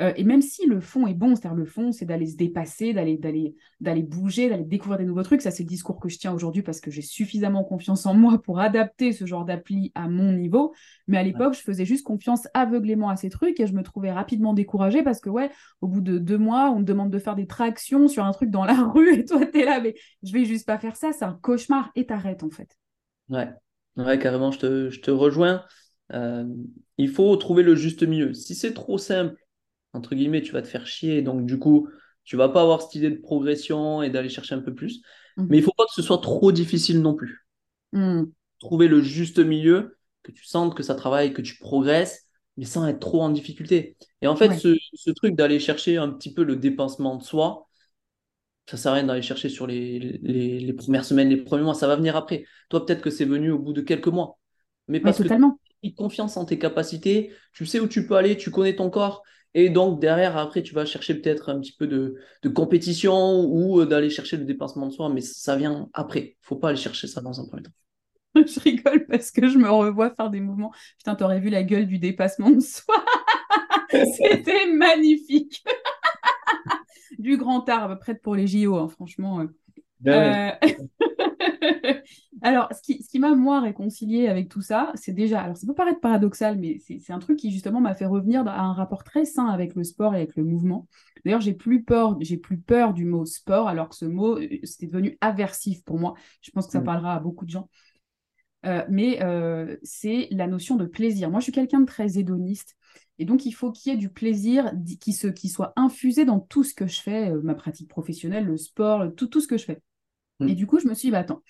Euh, 0.00 0.12
et 0.16 0.24
même 0.24 0.40
si 0.40 0.66
le 0.66 0.80
fond 0.80 1.06
est 1.06 1.14
bon, 1.14 1.36
c'est-à-dire 1.36 1.56
le 1.56 1.66
fond, 1.66 1.92
c'est 1.92 2.06
d'aller 2.06 2.26
se 2.26 2.36
dépasser, 2.36 2.94
d'aller, 2.94 3.18
d'aller, 3.18 3.54
d'aller 3.80 4.02
bouger, 4.02 4.48
d'aller 4.48 4.64
découvrir 4.64 4.98
des 4.98 5.04
nouveaux 5.04 5.22
trucs. 5.22 5.42
Ça, 5.42 5.50
c'est 5.50 5.62
le 5.62 5.68
discours 5.68 6.00
que 6.00 6.08
je 6.08 6.18
tiens 6.18 6.32
aujourd'hui 6.32 6.62
parce 6.62 6.80
que 6.80 6.90
j'ai 6.90 7.02
suffisamment 7.02 7.64
confiance 7.64 8.06
en 8.06 8.14
moi 8.14 8.40
pour 8.42 8.60
adapter 8.60 9.12
ce 9.12 9.26
genre 9.26 9.44
d'appli 9.44 9.92
à 9.94 10.08
mon 10.08 10.32
niveau. 10.32 10.74
Mais 11.06 11.18
à 11.18 11.22
l'époque, 11.22 11.54
je 11.54 11.60
faisais 11.60 11.84
juste 11.84 12.04
confiance 12.04 12.48
aveuglément 12.54 13.10
à 13.10 13.16
ces 13.16 13.28
trucs 13.28 13.60
et 13.60 13.66
je 13.66 13.74
me 13.74 13.82
trouvais 13.82 14.10
rapidement 14.10 14.54
découragée 14.54 15.02
parce 15.02 15.20
que, 15.20 15.28
ouais, 15.28 15.50
au 15.82 15.88
bout 15.88 16.00
de 16.00 16.18
deux 16.18 16.38
mois, 16.38 16.70
on 16.70 16.78
me 16.78 16.84
demande 16.84 17.10
de 17.10 17.18
faire 17.18 17.34
des 17.34 17.46
tractions 17.46 18.08
sur 18.08 18.24
un 18.24 18.32
truc 18.32 18.50
dans 18.50 18.64
la 18.64 18.82
rue 18.94 19.12
et 19.14 19.24
toi, 19.26 19.44
t'es 19.44 19.64
là, 19.66 19.80
mais 19.80 19.94
je 20.22 20.32
vais 20.32 20.46
juste 20.46 20.66
pas 20.66 20.78
faire 20.78 20.96
ça. 20.96 21.12
C'est 21.12 21.26
un 21.26 21.38
cauchemar 21.42 21.90
et 21.94 22.06
t'arrêtes 22.06 22.42
en 22.42 22.50
fait. 22.50 22.74
Ouais, 23.28 23.50
ouais 23.96 24.18
carrément, 24.18 24.50
je 24.50 24.58
te, 24.60 24.90
je 24.90 25.00
te 25.00 25.10
rejoins. 25.10 25.62
Euh, 26.12 26.46
il 26.96 27.08
faut 27.08 27.36
trouver 27.36 27.62
le 27.62 27.74
juste 27.74 28.02
milieu. 28.02 28.32
Si 28.32 28.54
c'est 28.54 28.72
trop 28.72 28.98
simple, 28.98 29.36
entre 29.92 30.14
guillemets, 30.14 30.42
tu 30.42 30.52
vas 30.52 30.62
te 30.62 30.68
faire 30.68 30.86
chier. 30.86 31.22
Donc, 31.22 31.46
du 31.46 31.58
coup, 31.58 31.88
tu 32.24 32.36
vas 32.36 32.48
pas 32.48 32.62
avoir 32.62 32.82
cette 32.82 32.94
idée 32.94 33.10
de 33.10 33.20
progression 33.20 34.02
et 34.02 34.10
d'aller 34.10 34.28
chercher 34.28 34.54
un 34.54 34.60
peu 34.60 34.74
plus. 34.74 35.02
Mhm. 35.36 35.46
Mais 35.50 35.58
il 35.58 35.62
faut 35.62 35.72
pas 35.76 35.84
que 35.84 35.94
ce 35.94 36.02
soit 36.02 36.18
trop 36.18 36.52
difficile 36.52 37.00
non 37.00 37.14
plus. 37.14 37.46
Mhm. 37.92 38.30
Trouver 38.58 38.88
le 38.88 39.00
juste 39.00 39.38
milieu, 39.38 39.98
que 40.22 40.32
tu 40.32 40.44
sentes 40.44 40.76
que 40.76 40.82
ça 40.82 40.94
travaille, 40.94 41.32
que 41.32 41.42
tu 41.42 41.56
progresses, 41.58 42.26
mais 42.56 42.64
sans 42.66 42.86
être 42.86 43.00
trop 43.00 43.22
en 43.22 43.30
difficulté. 43.30 43.96
Et 44.20 44.26
en 44.26 44.36
fait, 44.36 44.54
ce, 44.58 45.10
truc 45.12 45.34
d'aller 45.34 45.58
chercher 45.58 45.96
un 45.96 46.10
petit 46.10 46.32
peu 46.32 46.44
le 46.44 46.56
dépensement 46.56 47.16
de 47.16 47.22
soi, 47.22 47.66
ça 48.66 48.76
sert 48.76 48.92
à 48.92 48.94
rien 48.96 49.04
d'aller 49.04 49.22
chercher 49.22 49.48
sur 49.48 49.66
les, 49.66 49.98
les, 49.98 50.72
premières 50.74 51.04
semaines, 51.04 51.28
les 51.28 51.38
premiers 51.38 51.64
mois, 51.64 51.74
ça 51.74 51.88
va 51.88 51.96
venir 51.96 52.16
après. 52.16 52.44
Toi, 52.68 52.84
peut-être 52.84 53.00
que 53.00 53.10
c'est 53.10 53.24
venu 53.24 53.50
au 53.50 53.58
bout 53.58 53.72
de 53.72 53.80
quelques 53.80 54.08
mois. 54.08 54.38
Mais 54.86 55.00
parce 55.00 55.16
totalement. 55.16 55.52
que 55.52 55.58
tu 55.82 55.88
as 55.88 55.96
confiance 55.96 56.36
en 56.36 56.44
tes 56.44 56.58
capacités, 56.58 57.32
tu 57.52 57.66
sais 57.66 57.80
où 57.80 57.88
tu 57.88 58.06
peux 58.06 58.14
aller, 58.14 58.36
tu 58.36 58.50
connais 58.50 58.76
ton 58.76 58.90
corps, 58.90 59.22
et 59.54 59.68
donc, 59.68 60.00
derrière, 60.00 60.36
après, 60.36 60.62
tu 60.62 60.74
vas 60.74 60.84
chercher 60.84 61.14
peut-être 61.14 61.48
un 61.48 61.60
petit 61.60 61.72
peu 61.72 61.86
de, 61.86 62.16
compétition 62.50 63.44
ou 63.44 63.80
euh, 63.80 63.86
d'aller 63.86 64.10
chercher 64.10 64.36
le 64.36 64.44
dépassement 64.44 64.86
de 64.86 64.92
soi, 64.92 65.08
mais 65.08 65.20
ça 65.20 65.56
vient 65.56 65.88
après. 65.92 66.20
Il 66.20 66.24
ne 66.28 66.34
faut 66.42 66.56
pas 66.56 66.68
aller 66.68 66.78
chercher 66.78 67.08
ça 67.08 67.20
dans 67.20 67.40
un 67.40 67.46
premier 67.46 67.64
temps. 67.64 67.72
je 68.36 68.60
rigole 68.60 69.06
parce 69.06 69.32
que 69.32 69.48
je 69.48 69.58
me 69.58 69.68
revois 69.68 70.10
faire 70.10 70.30
des 70.30 70.40
mouvements. 70.40 70.72
Putain, 70.98 71.16
t'aurais 71.16 71.40
vu 71.40 71.50
la 71.50 71.64
gueule 71.64 71.86
du 71.86 71.98
dépassement 71.98 72.50
de 72.50 72.60
soi. 72.60 73.04
C'était 73.90 74.70
magnifique. 74.72 75.64
du 77.18 77.36
grand 77.36 77.68
arbre, 77.68 77.98
prête 77.98 78.22
pour 78.22 78.36
les 78.36 78.46
JO, 78.46 78.76
hein, 78.76 78.88
franchement. 78.88 79.40
Euh. 79.40 79.46
Ben 79.98 80.56
euh, 80.62 81.26
alors, 82.42 82.68
ce 82.72 82.82
qui, 82.82 83.02
ce 83.02 83.08
qui 83.08 83.18
m'a, 83.18 83.34
moi, 83.34 83.60
réconcilié 83.60 84.28
avec 84.28 84.48
tout 84.48 84.62
ça, 84.62 84.92
c'est 84.94 85.12
déjà, 85.12 85.40
alors 85.40 85.56
ça 85.56 85.66
peut 85.66 85.74
paraître 85.74 86.00
paradoxal, 86.00 86.58
mais 86.58 86.78
c'est 86.78 87.12
un 87.12 87.18
truc 87.18 87.38
qui, 87.38 87.50
justement, 87.50 87.80
m'a 87.80 87.94
fait 87.94 88.06
revenir 88.06 88.46
à 88.46 88.60
un 88.60 88.72
rapport 88.72 89.04
très 89.04 89.24
sain 89.24 89.46
avec 89.46 89.74
le 89.74 89.84
sport 89.84 90.14
et 90.14 90.18
avec 90.18 90.36
le 90.36 90.44
mouvement. 90.44 90.86
D'ailleurs, 91.24 91.40
j'ai 91.40 91.54
plus 91.54 91.82
peur, 91.82 92.16
j'ai 92.20 92.36
plus 92.36 92.58
peur 92.58 92.94
du 92.94 93.04
mot 93.04 93.24
sport, 93.24 93.68
alors 93.68 93.88
que 93.88 93.96
ce 93.96 94.04
mot, 94.04 94.38
euh, 94.38 94.48
c'était 94.64 94.86
devenu 94.86 95.18
aversif 95.20 95.82
pour 95.84 95.98
moi. 95.98 96.14
Je 96.42 96.50
pense 96.50 96.66
que 96.66 96.72
ça 96.72 96.80
mm. 96.80 96.84
parlera 96.84 97.14
à 97.14 97.20
beaucoup 97.20 97.44
de 97.44 97.50
gens. 97.50 97.68
Euh, 98.66 98.84
mais 98.90 99.22
euh, 99.22 99.76
c'est 99.82 100.28
la 100.30 100.46
notion 100.46 100.76
de 100.76 100.86
plaisir. 100.86 101.30
Moi, 101.30 101.40
je 101.40 101.44
suis 101.44 101.52
quelqu'un 101.52 101.80
de 101.80 101.86
très 101.86 102.18
hédoniste. 102.18 102.76
Et 103.18 103.24
donc, 103.24 103.44
il 103.44 103.52
faut 103.52 103.70
qu'il 103.70 103.92
y 103.92 103.94
ait 103.94 103.98
du 103.98 104.10
plaisir 104.10 104.72
qui, 105.00 105.12
se, 105.12 105.26
qui 105.26 105.48
soit 105.48 105.72
infusé 105.76 106.24
dans 106.24 106.40
tout 106.40 106.64
ce 106.64 106.74
que 106.74 106.86
je 106.86 107.00
fais, 107.00 107.32
ma 107.42 107.54
pratique 107.54 107.88
professionnelle, 107.88 108.46
le 108.46 108.56
sport, 108.56 109.14
tout, 109.14 109.26
tout 109.26 109.40
ce 109.40 109.46
que 109.46 109.58
je 109.58 109.64
fais. 109.64 109.82
Mm. 110.40 110.48
Et 110.48 110.54
du 110.54 110.66
coup, 110.66 110.78
je 110.78 110.88
me 110.88 110.94
suis 110.94 111.08
dit, 111.08 111.12
bah, 111.12 111.20
attends, 111.20 111.42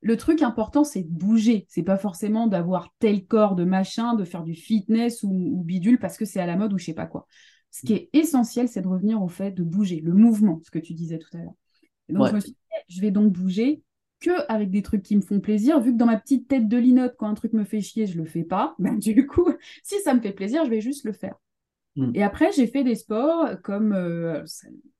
le 0.00 0.16
truc 0.16 0.42
important, 0.42 0.84
c'est 0.84 1.02
de 1.02 1.12
bouger. 1.12 1.66
C'est 1.68 1.82
pas 1.82 1.98
forcément 1.98 2.46
d'avoir 2.46 2.94
tel 2.98 3.26
corps 3.26 3.54
de 3.54 3.64
machin, 3.64 4.14
de 4.14 4.24
faire 4.24 4.42
du 4.42 4.54
fitness 4.54 5.22
ou, 5.22 5.62
bidule 5.64 5.98
parce 5.98 6.16
que 6.16 6.24
c'est 6.24 6.40
à 6.40 6.46
la 6.46 6.56
mode 6.56 6.72
ou 6.72 6.78
je 6.78 6.86
sais 6.86 6.94
pas 6.94 7.06
quoi. 7.06 7.26
Ce 7.70 7.86
qui 7.86 7.92
est 7.92 8.10
essentiel, 8.12 8.68
c'est 8.68 8.80
de 8.80 8.88
revenir 8.88 9.22
au 9.22 9.28
fait 9.28 9.52
de 9.52 9.62
bouger, 9.62 10.00
le 10.00 10.12
mouvement, 10.12 10.58
ce 10.64 10.70
que 10.70 10.78
tu 10.78 10.92
disais 10.92 11.18
tout 11.18 11.28
à 11.34 11.38
l'heure. 11.38 11.54
donc, 12.08 12.28
je 12.28 12.34
me 12.34 12.40
suis 12.40 12.50
dit, 12.50 12.56
je 12.88 13.00
vais 13.00 13.10
donc 13.12 13.32
bouger 13.32 13.82
que 14.20 14.30
avec 14.48 14.70
des 14.70 14.82
trucs 14.82 15.02
qui 15.02 15.16
me 15.16 15.22
font 15.22 15.40
plaisir, 15.40 15.80
vu 15.80 15.92
que 15.92 15.96
dans 15.96 16.06
ma 16.06 16.18
petite 16.18 16.48
tête 16.48 16.68
de 16.68 16.76
linotte, 16.76 17.14
quand 17.16 17.28
un 17.28 17.34
truc 17.34 17.52
me 17.52 17.64
fait 17.64 17.80
chier, 17.80 18.06
je 18.06 18.18
le 18.18 18.24
fais 18.24 18.44
pas. 18.44 18.74
Ben, 18.80 18.98
du 18.98 19.26
coup, 19.26 19.48
si 19.82 20.00
ça 20.00 20.14
me 20.14 20.20
fait 20.20 20.32
plaisir, 20.32 20.64
je 20.64 20.70
vais 20.70 20.80
juste 20.80 21.04
le 21.04 21.12
faire. 21.12 21.36
Mm. 21.96 22.12
Et 22.14 22.22
après, 22.22 22.52
j'ai 22.52 22.66
fait 22.66 22.84
des 22.84 22.94
sports 22.94 23.60
comme, 23.62 23.92
euh, 23.92 24.42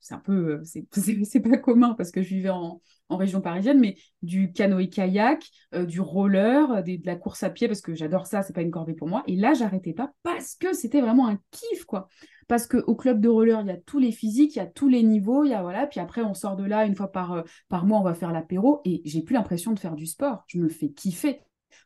c'est 0.00 0.14
un 0.14 0.18
peu, 0.18 0.61
c'est 0.92 1.40
pas 1.40 1.59
commun 1.59 1.94
parce 1.94 2.11
que 2.11 2.22
je 2.22 2.29
vivais 2.29 2.50
en, 2.50 2.81
région 3.11 3.40
parisienne, 3.40 3.81
mais 3.81 3.96
du 4.22 4.53
canoë-kayak, 4.53 5.44
euh, 5.74 5.85
du 5.85 6.00
roller, 6.00 6.85
de 6.85 7.05
la 7.05 7.16
course 7.16 7.42
à 7.42 7.50
pied 7.50 7.66
parce 7.66 7.81
que 7.81 7.92
j'adore 7.92 8.26
ça, 8.26 8.42
c'est 8.42 8.53
pas 8.53 8.62
une 8.62 8.70
corvée 8.70 8.94
pour 8.94 9.09
moi. 9.09 9.24
Et 9.26 9.35
là, 9.35 9.53
j'arrêtais 9.53 9.92
pas 9.92 10.12
parce 10.22 10.55
que 10.55 10.72
c'était 10.72 11.00
vraiment 11.00 11.26
un 11.26 11.38
kiff, 11.50 11.85
quoi. 11.85 12.09
Parce 12.50 12.66
qu'au 12.66 12.96
club 12.96 13.20
de 13.20 13.29
roller, 13.29 13.61
il 13.61 13.68
y 13.68 13.70
a 13.70 13.76
tous 13.76 14.00
les 14.00 14.11
physiques, 14.11 14.57
il 14.57 14.59
y 14.59 14.62
a 14.62 14.66
tous 14.66 14.88
les 14.88 15.05
niveaux, 15.05 15.44
il 15.44 15.50
y 15.50 15.55
a 15.55 15.62
voilà. 15.62 15.87
Puis 15.87 16.00
après, 16.00 16.22
on 16.22 16.35
sort 16.35 16.57
de 16.57 16.64
là 16.64 16.85
une 16.85 16.96
fois 16.96 17.12
par, 17.12 17.33
euh, 17.33 17.42
par 17.68 17.87
mois, 17.87 18.00
on 18.00 18.03
va 18.03 18.14
faire 18.14 18.33
l'apéro 18.33 18.81
et 18.85 19.03
j'ai 19.05 19.22
plus 19.22 19.35
l'impression 19.35 19.72
de 19.72 19.79
faire 19.79 19.94
du 19.94 20.07
sport. 20.07 20.42
Je 20.48 20.59
me 20.59 20.68
fais 20.68 20.90
kiffer. 20.90 21.40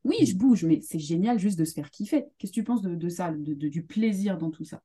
Oui, 0.05 0.17
je 0.25 0.37
bouge, 0.37 0.65
mais 0.65 0.81
c'est 0.81 0.99
génial 0.99 1.39
juste 1.39 1.59
de 1.59 1.65
se 1.65 1.75
faire 1.75 1.91
kiffer. 1.91 2.25
Qu'est-ce 2.39 2.53
que 2.53 2.55
tu 2.55 2.65
penses 2.65 2.83
de, 2.83 3.09
ça, 3.09 3.31
de, 3.31 3.69
du 3.69 3.85
plaisir 3.85 4.39
dans 4.39 4.51
tout 4.51 4.65
ça? 4.65 4.81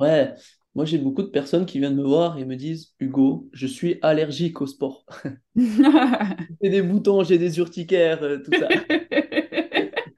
Ouais, 0.00 0.34
moi 0.74 0.84
j'ai 0.84 0.98
beaucoup 0.98 1.22
de 1.22 1.28
personnes 1.28 1.66
qui 1.66 1.78
viennent 1.78 1.94
me 1.96 2.02
voir 2.04 2.38
et 2.38 2.44
me 2.44 2.56
disent 2.56 2.94
Hugo, 2.98 3.48
je 3.52 3.66
suis 3.66 3.98
allergique 4.02 4.60
au 4.60 4.66
sport. 4.66 5.06
j'ai 6.62 6.70
des 6.70 6.82
boutons, 6.82 7.22
j'ai 7.22 7.38
des 7.38 7.58
urticaires, 7.58 8.22
euh, 8.22 8.38
tout 8.38 8.52
ça. 8.58 8.68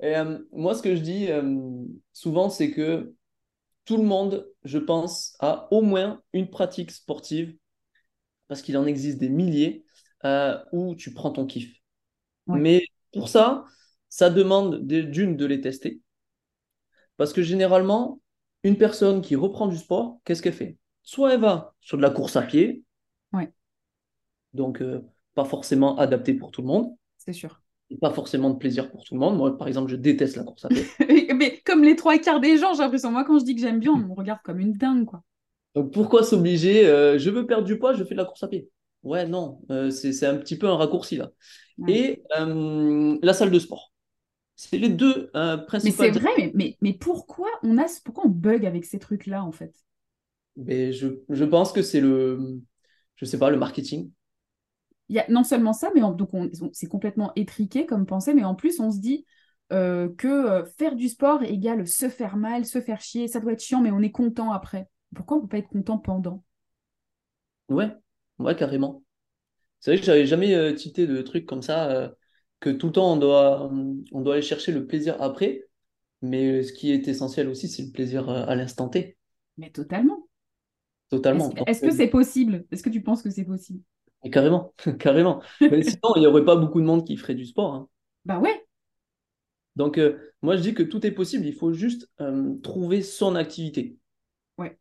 et 0.00 0.16
euh, 0.16 0.38
moi, 0.52 0.74
ce 0.74 0.82
que 0.82 0.94
je 0.94 1.00
dis 1.00 1.30
euh, 1.30 1.56
souvent, 2.12 2.50
c'est 2.50 2.70
que 2.70 3.14
tout 3.84 3.96
le 3.96 4.02
monde, 4.04 4.48
je 4.64 4.78
pense, 4.78 5.36
a 5.40 5.68
au 5.72 5.82
moins 5.82 6.22
une 6.32 6.48
pratique 6.50 6.90
sportive, 6.90 7.56
parce 8.48 8.62
qu'il 8.62 8.78
en 8.78 8.86
existe 8.86 9.18
des 9.18 9.30
milliers, 9.30 9.86
où 10.72 10.96
tu 10.96 11.14
prends 11.14 11.32
ton 11.32 11.46
kiff. 11.46 11.74
Mais 12.48 12.82
pour 13.12 13.28
ça, 13.28 13.64
ça 14.08 14.30
demande 14.30 14.86
d'une 14.86 15.36
de 15.36 15.46
les 15.46 15.60
tester. 15.60 16.00
Parce 17.16 17.32
que 17.32 17.42
généralement, 17.42 18.20
une 18.64 18.76
personne 18.76 19.20
qui 19.20 19.36
reprend 19.36 19.68
du 19.68 19.76
sport, 19.76 20.18
qu'est-ce 20.24 20.42
qu'elle 20.42 20.52
fait? 20.52 20.76
Soit 21.02 21.34
elle 21.34 21.40
va 21.40 21.74
sur 21.80 21.96
de 21.96 22.02
la 22.02 22.10
course 22.10 22.36
à 22.36 22.42
pied, 22.42 22.82
donc 24.54 24.82
euh, 24.82 25.00
pas 25.34 25.44
forcément 25.44 25.96
adapté 25.98 26.34
pour 26.34 26.50
tout 26.50 26.62
le 26.62 26.68
monde. 26.68 26.94
C'est 27.16 27.32
sûr. 27.32 27.60
Et 27.90 27.96
pas 27.96 28.10
forcément 28.10 28.50
de 28.50 28.58
plaisir 28.58 28.90
pour 28.90 29.04
tout 29.04 29.14
le 29.14 29.20
monde. 29.20 29.36
Moi, 29.36 29.56
par 29.56 29.66
exemple, 29.66 29.90
je 29.90 29.96
déteste 29.96 30.36
la 30.36 30.44
course 30.44 30.64
à 30.66 30.68
pied. 30.68 30.84
Mais 31.34 31.60
comme 31.64 31.82
les 31.84 31.96
trois 31.96 32.18
quarts 32.18 32.40
des 32.40 32.58
gens, 32.58 32.74
j'ai 32.74 32.82
l'impression, 32.82 33.10
moi, 33.10 33.24
quand 33.24 33.38
je 33.38 33.44
dis 33.44 33.54
que 33.54 33.60
j'aime 33.60 33.78
bien, 33.78 33.92
on 33.92 33.96
me 33.96 34.12
regarde 34.12 34.40
comme 34.44 34.60
une 34.60 34.72
dingue, 34.72 35.06
quoi. 35.06 35.22
Donc 35.74 35.92
pourquoi 35.92 36.22
s'obliger 36.22 36.86
euh, 36.86 37.18
Je 37.18 37.30
veux 37.30 37.46
perdre 37.46 37.64
du 37.64 37.78
poids, 37.78 37.94
je 37.94 38.02
fais 38.04 38.14
de 38.14 38.18
la 38.18 38.24
course 38.24 38.42
à 38.42 38.48
pied? 38.48 38.68
Ouais, 39.04 39.26
non, 39.26 39.60
euh, 39.70 39.90
c'est 39.90 40.26
un 40.26 40.36
petit 40.36 40.58
peu 40.58 40.66
un 40.66 40.76
raccourci 40.76 41.16
là. 41.16 41.30
Et 41.86 42.22
la 42.30 43.32
salle 43.32 43.52
de 43.52 43.58
sport. 43.58 43.92
C'est 44.60 44.76
les 44.76 44.88
deux 44.88 45.30
euh, 45.36 45.56
principaux. 45.56 46.02
Mais 46.02 46.12
c'est 46.12 46.18
vrai, 46.18 46.50
mais, 46.52 46.76
mais, 46.80 46.92
pourquoi, 46.92 47.48
on 47.62 47.78
a, 47.78 47.86
pourquoi 48.04 48.26
on 48.26 48.28
bug 48.28 48.66
avec 48.66 48.84
ces 48.84 48.98
trucs-là, 48.98 49.44
en 49.44 49.52
fait? 49.52 49.72
Mais 50.56 50.92
je, 50.92 51.06
je, 51.28 51.44
pense 51.44 51.70
que 51.70 51.80
c'est 51.80 52.00
le, 52.00 52.60
je 53.14 53.24
sais 53.24 53.38
pas, 53.38 53.50
le 53.50 53.56
marketing. 53.56 54.10
Il 55.08 55.14
y 55.14 55.20
a 55.20 55.26
non 55.28 55.44
seulement 55.44 55.72
ça, 55.72 55.92
mais 55.94 56.00
donc 56.00 56.34
on, 56.34 56.50
c'est 56.72 56.88
complètement 56.88 57.30
étriqué 57.36 57.86
comme 57.86 58.04
pensée, 58.04 58.34
mais 58.34 58.42
en 58.42 58.56
plus 58.56 58.80
on 58.80 58.90
se 58.90 58.98
dit 58.98 59.24
euh, 59.72 60.08
que 60.18 60.26
euh, 60.26 60.64
faire 60.64 60.96
du 60.96 61.08
sport 61.08 61.44
égale 61.44 61.86
se 61.86 62.08
faire 62.08 62.36
mal, 62.36 62.66
se 62.66 62.80
faire 62.80 63.00
chier, 63.00 63.28
ça 63.28 63.38
doit 63.38 63.52
être 63.52 63.62
chiant, 63.62 63.80
mais 63.80 63.92
on 63.92 64.00
est 64.00 64.10
content 64.10 64.50
après. 64.50 64.88
Pourquoi 65.14 65.36
on 65.36 65.42
peut 65.42 65.48
pas 65.48 65.58
être 65.58 65.68
content 65.68 65.98
pendant? 65.98 66.42
Ouais, 67.68 67.92
ouais, 68.40 68.56
carrément. 68.56 69.04
C'est 69.78 69.92
vrai 69.92 70.00
que 70.00 70.04
j'avais 70.04 70.26
jamais 70.26 70.76
cité 70.76 71.06
de 71.06 71.22
trucs 71.22 71.46
comme 71.46 71.62
ça 71.62 72.12
que 72.60 72.70
tout 72.70 72.86
le 72.86 72.92
temps 72.92 73.12
on 73.12 73.16
doit, 73.16 73.70
on 74.12 74.20
doit 74.20 74.34
aller 74.34 74.42
chercher 74.42 74.72
le 74.72 74.86
plaisir 74.86 75.16
après, 75.20 75.68
mais 76.22 76.62
ce 76.62 76.72
qui 76.72 76.90
est 76.90 77.06
essentiel 77.08 77.48
aussi, 77.48 77.68
c'est 77.68 77.82
le 77.84 77.90
plaisir 77.90 78.28
euh, 78.28 78.44
à 78.46 78.54
l'instant 78.54 78.88
T. 78.88 79.16
Mais 79.56 79.70
totalement. 79.70 80.28
Totalement. 81.10 81.50
Est-ce 81.66 81.80
que 81.80 81.90
c'est 81.90 82.08
possible? 82.08 82.66
Est-ce 82.70 82.82
que 82.82 82.90
tu 82.90 83.02
penses 83.02 83.22
que 83.22 83.30
c'est 83.30 83.44
possible? 83.44 83.80
Carrément, 84.30 84.74
carrément. 84.98 85.42
mais 85.60 85.82
sinon, 85.82 86.14
il 86.16 86.20
n'y 86.20 86.26
aurait 86.26 86.44
pas 86.44 86.56
beaucoup 86.56 86.80
de 86.80 86.86
monde 86.86 87.06
qui 87.06 87.16
ferait 87.16 87.34
du 87.34 87.46
sport. 87.46 87.74
Hein. 87.74 87.88
Bah 88.24 88.38
ouais. 88.40 88.66
Donc, 89.76 89.96
euh, 89.96 90.18
moi, 90.42 90.56
je 90.56 90.62
dis 90.62 90.74
que 90.74 90.82
tout 90.82 91.06
est 91.06 91.12
possible, 91.12 91.46
il 91.46 91.54
faut 91.54 91.72
juste 91.72 92.10
euh, 92.20 92.54
trouver 92.62 93.00
son 93.02 93.36
activité. 93.36 93.96
Ouais. 94.58 94.76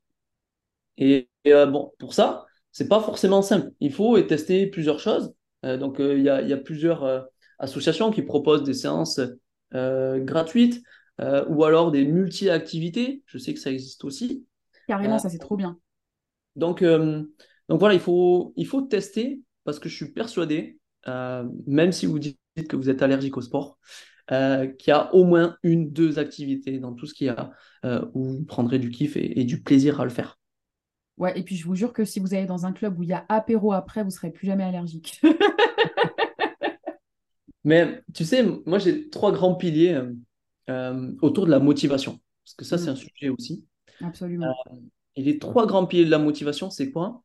Et, 0.97 1.29
bon, 1.45 1.93
pour 1.99 2.15
ça, 2.15 2.47
c'est 2.71 2.87
pas 2.87 2.99
forcément 2.99 3.43
simple. 3.43 3.71
Il 3.79 3.93
faut 3.93 4.19
tester 4.23 4.65
plusieurs 4.67 4.99
choses. 4.99 5.33
donc, 5.63 5.97
il 5.99 6.23
y 6.23 6.29
a, 6.29 6.41
y, 6.41 6.51
a, 6.51 6.57
plusieurs 6.57 7.29
associations 7.59 8.11
qui 8.11 8.21
proposent 8.21 8.63
des 8.63 8.73
séances 8.73 9.19
euh, 9.73 10.19
gratuites 10.23 10.81
euh, 11.19 11.45
ou 11.49 11.63
alors 11.63 11.91
des 11.91 12.05
multi-activités. 12.05 13.23
Je 13.25 13.37
sais 13.37 13.53
que 13.53 13.59
ça 13.59 13.71
existe 13.71 14.03
aussi. 14.03 14.45
Carrément, 14.87 15.15
euh, 15.15 15.19
ça 15.19 15.29
c'est 15.29 15.39
trop 15.39 15.57
bien. 15.57 15.77
Donc, 16.55 16.83
donc 16.83 17.79
voilà, 17.79 17.93
il 17.93 17.99
faut, 17.99 18.53
il 18.55 18.65
faut 18.65 18.81
tester 18.81 19.41
parce 19.63 19.77
que 19.77 19.89
je 19.89 19.95
suis 19.95 20.11
persuadé, 20.11 20.79
même 21.05 21.91
si 21.91 22.07
vous 22.07 22.17
dites 22.17 22.39
que 22.67 22.75
vous 22.75 22.89
êtes 22.89 23.03
allergique 23.03 23.37
au 23.37 23.41
sport, 23.41 23.77
qu'il 24.27 24.87
y 24.87 24.91
a 24.91 25.13
au 25.13 25.23
moins 25.23 25.55
une, 25.61 25.91
deux 25.91 26.17
activités 26.17 26.79
dans 26.79 26.93
tout 26.93 27.05
ce 27.05 27.13
qu'il 27.13 27.27
y 27.27 27.29
a 27.29 27.51
où 28.15 28.23
vous 28.23 28.43
prendrez 28.45 28.79
du 28.79 28.89
kiff 28.89 29.17
et, 29.17 29.39
et, 29.39 29.43
du 29.43 29.61
plaisir 29.61 30.01
à 30.01 30.03
le 30.03 30.09
faire. 30.09 30.39
Ouais, 31.17 31.37
et 31.37 31.43
puis 31.43 31.55
je 31.55 31.65
vous 31.65 31.75
jure 31.75 31.93
que 31.93 32.05
si 32.05 32.19
vous 32.19 32.33
allez 32.33 32.47
dans 32.47 32.65
un 32.65 32.71
club 32.71 32.97
où 32.97 33.03
il 33.03 33.09
y 33.09 33.13
a 33.13 33.25
apéro 33.29 33.71
après, 33.73 34.01
vous 34.01 34.07
ne 34.07 34.13
serez 34.13 34.31
plus 34.31 34.47
jamais 34.47 34.63
allergique. 34.63 35.21
Mais 37.67 38.01
tu 38.13 38.23
sais, 38.23 38.45
moi 38.65 38.79
j'ai 38.79 39.09
trois 39.09 39.33
grands 39.33 39.53
piliers 39.53 39.93
euh, 39.93 40.13
euh, 40.69 41.11
autour 41.21 41.45
de 41.45 41.51
la 41.51 41.59
motivation, 41.59 42.21
parce 42.45 42.55
que 42.55 42.63
ça 42.63 42.77
c'est 42.77 42.89
mm. 42.89 42.93
un 42.93 42.95
sujet 42.95 43.29
aussi. 43.29 43.67
Absolument. 43.99 44.47
Euh, 44.71 44.75
et 45.17 45.21
les 45.21 45.37
trois 45.37 45.67
grands 45.67 45.85
piliers 45.85 46.05
de 46.05 46.09
la 46.09 46.17
motivation, 46.17 46.69
c'est 46.69 46.91
quoi? 46.91 47.23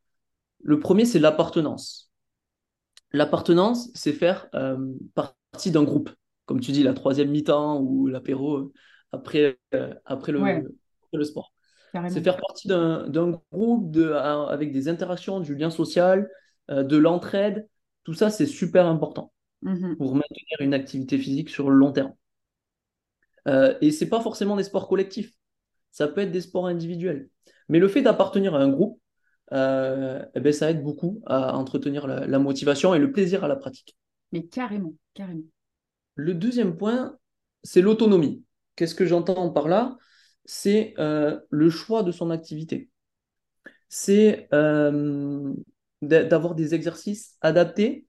Le 0.59 0.81
premier, 0.81 1.05
c'est 1.05 1.21
l'appartenance. 1.21 2.11
L'appartenance, 3.13 3.93
c'est 3.95 4.13
faire 4.13 4.49
partie 5.15 5.71
d'un 5.71 5.85
groupe, 5.85 6.11
comme 6.47 6.59
tu 6.59 6.73
dis, 6.73 6.83
la 6.83 6.95
troisième 6.95 7.31
mi-temps 7.31 7.81
ou 7.81 8.09
l'apéro 8.09 8.73
après, 9.13 9.59
après, 10.05 10.33
le, 10.33 10.41
le 11.13 11.25
sport. 11.25 11.53
C'est 12.09 12.23
faire 12.23 12.39
partie 12.39 12.67
d'un 12.69 13.41
groupe 13.53 13.91
de, 13.93 14.13
avec 14.13 14.73
des 14.73 14.89
interactions, 14.89 15.41
du 15.41 15.55
lien 15.55 15.71
social, 15.71 16.29
de 16.69 16.97
l'entraide. 16.97 17.69
Tout 18.05 18.15
ça, 18.15 18.31
c'est 18.31 18.47
super 18.47 18.87
important. 18.87 19.32
Mhm. 19.63 19.97
pour 19.97 20.15
maintenir 20.15 20.61
une 20.61 20.75
activité 20.75 21.19
physique 21.19 21.49
sur 21.49 21.71
le 21.71 21.77
long 21.77 21.93
terme. 21.93 22.15
Euh, 23.49 23.77
et 23.81 23.91
ce 23.91 24.05
n'est 24.05 24.11
pas 24.11 24.21
forcément 24.21 24.57
des 24.57 24.65
sports 24.65 24.89
collectifs, 24.89 25.33
ça 25.91 26.09
peut 26.09 26.21
être 26.21 26.33
des 26.33 26.41
sports 26.41 26.67
individuels. 26.67 27.29
Mais 27.69 27.79
le 27.79 27.89
fait 27.89 28.03
d'appartenir 28.03 28.55
à 28.55 28.59
un 28.59 28.69
groupe, 28.69 29.01
euh, 29.53 30.25
eh 30.35 30.41
ben, 30.41 30.53
ça 30.53 30.71
aide 30.71 30.83
beaucoup 30.83 31.23
à 31.27 31.57
entretenir 31.57 32.07
la, 32.07 32.39
motivation 32.39 32.95
et 32.95 32.99
le 32.99 33.13
plaisir 33.13 33.45
à 33.45 33.49
la 33.49 33.57
pratique. 33.57 33.97
Mais 34.33 34.45
carrément, 34.47 34.95
carrément. 35.15 35.43
Le 36.15 36.35
deuxième 36.35 36.77
point, 36.77 37.19
c'est 37.63 37.83
l'autonomie. 37.83 38.45
Qu'est-ce 38.77 38.95
que 38.95 39.07
j'entends 39.07 39.51
par 39.51 39.69
là? 39.69 39.97
C'est 40.45 40.95
euh, 40.99 41.39
le 41.51 41.71
choix 41.71 42.03
de 42.03 42.13
son 42.13 42.31
activité. 42.31 42.89
C'est 43.89 44.49
d'avoir 46.01 46.55
des 46.55 46.75
exercices 46.75 47.37
adaptés 47.43 48.07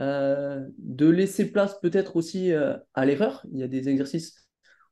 euh, 0.00 0.64
de 0.78 1.08
laisser 1.08 1.50
place 1.50 1.78
peut-être 1.80 2.16
aussi 2.16 2.52
euh, 2.52 2.76
à 2.94 3.04
l'erreur. 3.04 3.44
Il 3.52 3.58
y 3.58 3.62
a 3.62 3.68
des 3.68 3.88
exercices 3.88 4.48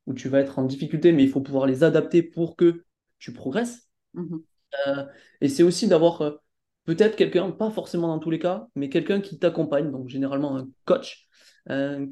où 0.06 0.14
tu 0.14 0.28
vas 0.28 0.40
être 0.40 0.58
en 0.58 0.64
difficulté, 0.64 1.12
mais 1.12 1.22
il 1.22 1.30
faut 1.30 1.40
pouvoir 1.40 1.66
les 1.66 1.84
adapter 1.84 2.22
pour 2.22 2.56
que 2.56 2.84
tu 3.18 3.32
progresses. 3.32 3.88
Mhm. 4.14 4.42
Euh, 4.88 5.04
et 5.40 5.48
c'est 5.48 5.62
aussi 5.62 5.88
d'avoir 5.88 6.40
peut-être 6.84 7.16
quelqu'un, 7.16 7.50
pas 7.50 7.70
forcément 7.70 8.08
dans 8.08 8.18
tous 8.18 8.30
les 8.30 8.38
cas, 8.38 8.66
mais 8.74 8.88
quelqu'un 8.88 9.20
qui 9.20 9.38
t'accompagne, 9.38 9.90
donc 9.90 10.08
généralement 10.08 10.56
un 10.56 10.68
coach, 10.84 11.28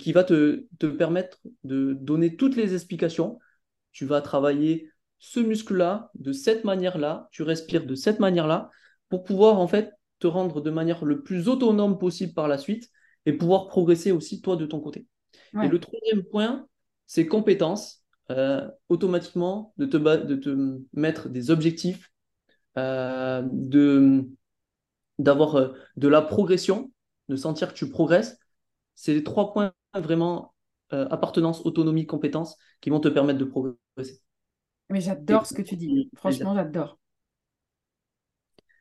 qui 0.00 0.12
va 0.12 0.24
te, 0.24 0.66
te, 0.80 0.86
permettre 0.86 1.38
de 1.62 1.92
donner 1.92 2.34
toutes 2.34 2.56
les 2.56 2.74
explications. 2.74 3.38
Tu 3.92 4.04
vas 4.04 4.20
travailler 4.20 4.90
ce 5.20 5.38
muscle-là 5.38 6.10
de 6.16 6.32
cette 6.32 6.64
manière-là, 6.64 7.28
tu 7.30 7.44
respires 7.44 7.86
de 7.86 7.94
cette 7.94 8.18
manière-là, 8.18 8.70
pour 9.08 9.22
pouvoir 9.22 9.60
en 9.60 9.68
fait 9.68 9.92
te 10.24 10.28
rendre 10.28 10.62
de 10.62 10.70
manière 10.70 11.04
le 11.04 11.22
plus 11.22 11.48
autonome 11.48 11.98
possible 11.98 12.32
par 12.32 12.48
la 12.48 12.56
suite 12.56 12.88
et 13.26 13.34
pouvoir 13.34 13.66
progresser 13.66 14.10
aussi 14.10 14.40
toi 14.40 14.56
de 14.56 14.64
ton 14.64 14.80
côté. 14.80 15.06
Et 15.62 15.68
le 15.68 15.78
troisième 15.78 16.24
point, 16.24 16.66
c'est 17.06 17.26
compétences. 17.26 18.02
Euh, 18.30 18.66
automatiquement, 18.88 19.74
de 19.76 19.84
te, 19.84 19.98
de 19.98 20.34
te 20.36 20.80
mettre 20.94 21.28
des 21.28 21.50
objectifs, 21.50 22.10
euh, 22.78 23.42
de 23.52 24.26
d'avoir 25.18 25.56
euh, 25.56 25.74
de 25.98 26.08
la 26.08 26.22
progression, 26.22 26.90
de 27.28 27.36
sentir 27.36 27.68
que 27.68 27.74
tu 27.74 27.90
progresses. 27.90 28.38
C'est 28.94 29.12
les 29.12 29.22
trois 29.24 29.52
points 29.52 29.74
vraiment 29.94 30.54
appartenance, 30.90 31.60
autonomie, 31.66 32.06
compétences 32.06 32.56
qui 32.80 32.88
vont 32.88 33.00
te 33.00 33.08
permettre 33.08 33.38
de 33.38 33.44
progresser. 33.44 34.22
Mais 34.88 35.00
j'adore 35.00 35.44
ce 35.44 35.52
que 35.52 35.62
tu 35.62 35.76
dis. 35.76 36.08
Franchement, 36.14 36.54
j'adore. 36.54 36.98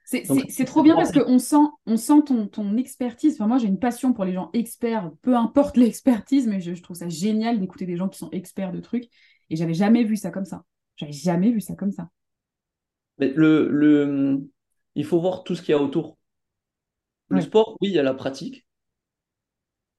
C'est 0.04 0.66
trop 0.66 0.84
bien 0.84 0.96
parce 0.96 1.12
qu'on 1.12 1.40
sent, 1.40 1.66
on 1.86 1.98
sent 1.98 2.24
ton, 2.26 2.48
ton 2.48 2.76
expertise. 2.78 3.36
Enfin, 3.36 3.48
moi, 3.48 3.58
j'ai 3.58 3.68
une 3.68 3.80
passion 3.80 4.14
pour 4.14 4.26
les 4.26 4.34
gens 4.34 4.50
experts, 4.54 5.12
peu 5.22 5.36
importe 5.36 5.78
l'expertise, 5.78 6.48
mais 6.48 6.60
je, 6.60 6.82
trouve 6.82 6.98
ça 6.98 7.10
génial 7.10 7.60
d'écouter 7.60 7.86
des 7.86 7.98
gens 7.98 8.10
qui 8.10 8.20
sont 8.20 8.30
experts 8.32 8.72
de 8.72 8.80
trucs. 8.80 9.06
Et 9.50 9.56
j'avais 9.56 9.74
jamais 9.74 10.04
vu 10.04 10.18
ça 10.18 10.30
comme 10.30 10.46
ça. 10.46 10.64
J'avais 10.98 11.12
jamais 11.12 11.52
vu 11.52 11.62
ça 11.62 11.76
comme 11.76 11.92
ça. 11.92 12.10
Mais 13.18 13.32
le, 13.36 13.70
le, 13.70 14.42
il 14.96 15.06
faut 15.06 15.22
voir 15.22 15.44
tout 15.44 15.56
ce 15.56 15.62
qu'il 15.62 15.72
y 15.72 15.78
a 15.78 15.82
autour. 15.82 16.18
Le 17.30 17.38
Ouais. 17.38 17.44
sport, 17.44 17.78
oui, 17.82 17.90
il 17.90 17.94
y 17.94 18.00
a 18.00 18.04
la 18.04 18.14
pratique, 18.14 18.68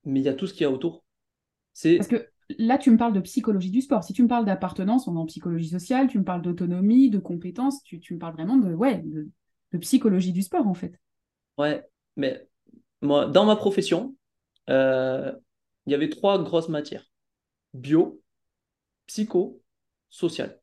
mais 0.04 0.20
il 0.20 0.24
y 0.24 0.28
a 0.28 0.34
tout 0.34 0.46
ce 0.46 0.52
qu'il 0.52 0.62
y 0.62 0.66
a 0.66 0.70
autour. 0.70 1.04
Parce 1.82 2.08
que 2.08 2.28
là, 2.58 2.78
tu 2.78 2.90
me 2.90 2.96
parles 2.96 3.12
de 3.12 3.20
psychologie 3.20 3.70
du 3.70 3.80
sport. 3.80 4.04
Si 4.04 4.12
tu 4.12 4.22
me 4.22 4.28
parles 4.28 4.44
d'appartenance, 4.44 5.08
on 5.08 5.16
est 5.16 5.18
en 5.18 5.26
psychologie 5.26 5.68
sociale, 5.68 6.08
tu 6.08 6.18
me 6.18 6.24
parles 6.24 6.42
d'autonomie, 6.42 7.10
de 7.10 7.18
compétences, 7.18 7.82
tu, 7.82 8.00
tu 8.00 8.14
me 8.14 8.18
parles 8.18 8.34
vraiment 8.34 8.56
de, 8.56 8.74
ouais, 8.74 9.02
de, 9.04 9.28
de 9.74 9.78
psychologie 9.78 10.32
du 10.32 10.42
sport, 10.42 10.66
en 10.68 10.74
fait. 10.74 10.98
ouais, 11.58 11.84
mais 12.16 12.48
moi, 13.02 13.26
dans 13.26 13.46
ma 13.46 13.56
profession, 13.56 14.16
euh, 14.70 15.32
il 15.86 15.92
y 15.92 15.94
avait 15.94 16.08
trois 16.10 16.42
grosses 16.42 16.68
matières. 16.68 17.10
Bio, 17.74 18.22
psycho, 19.06 19.62
social. 20.10 20.60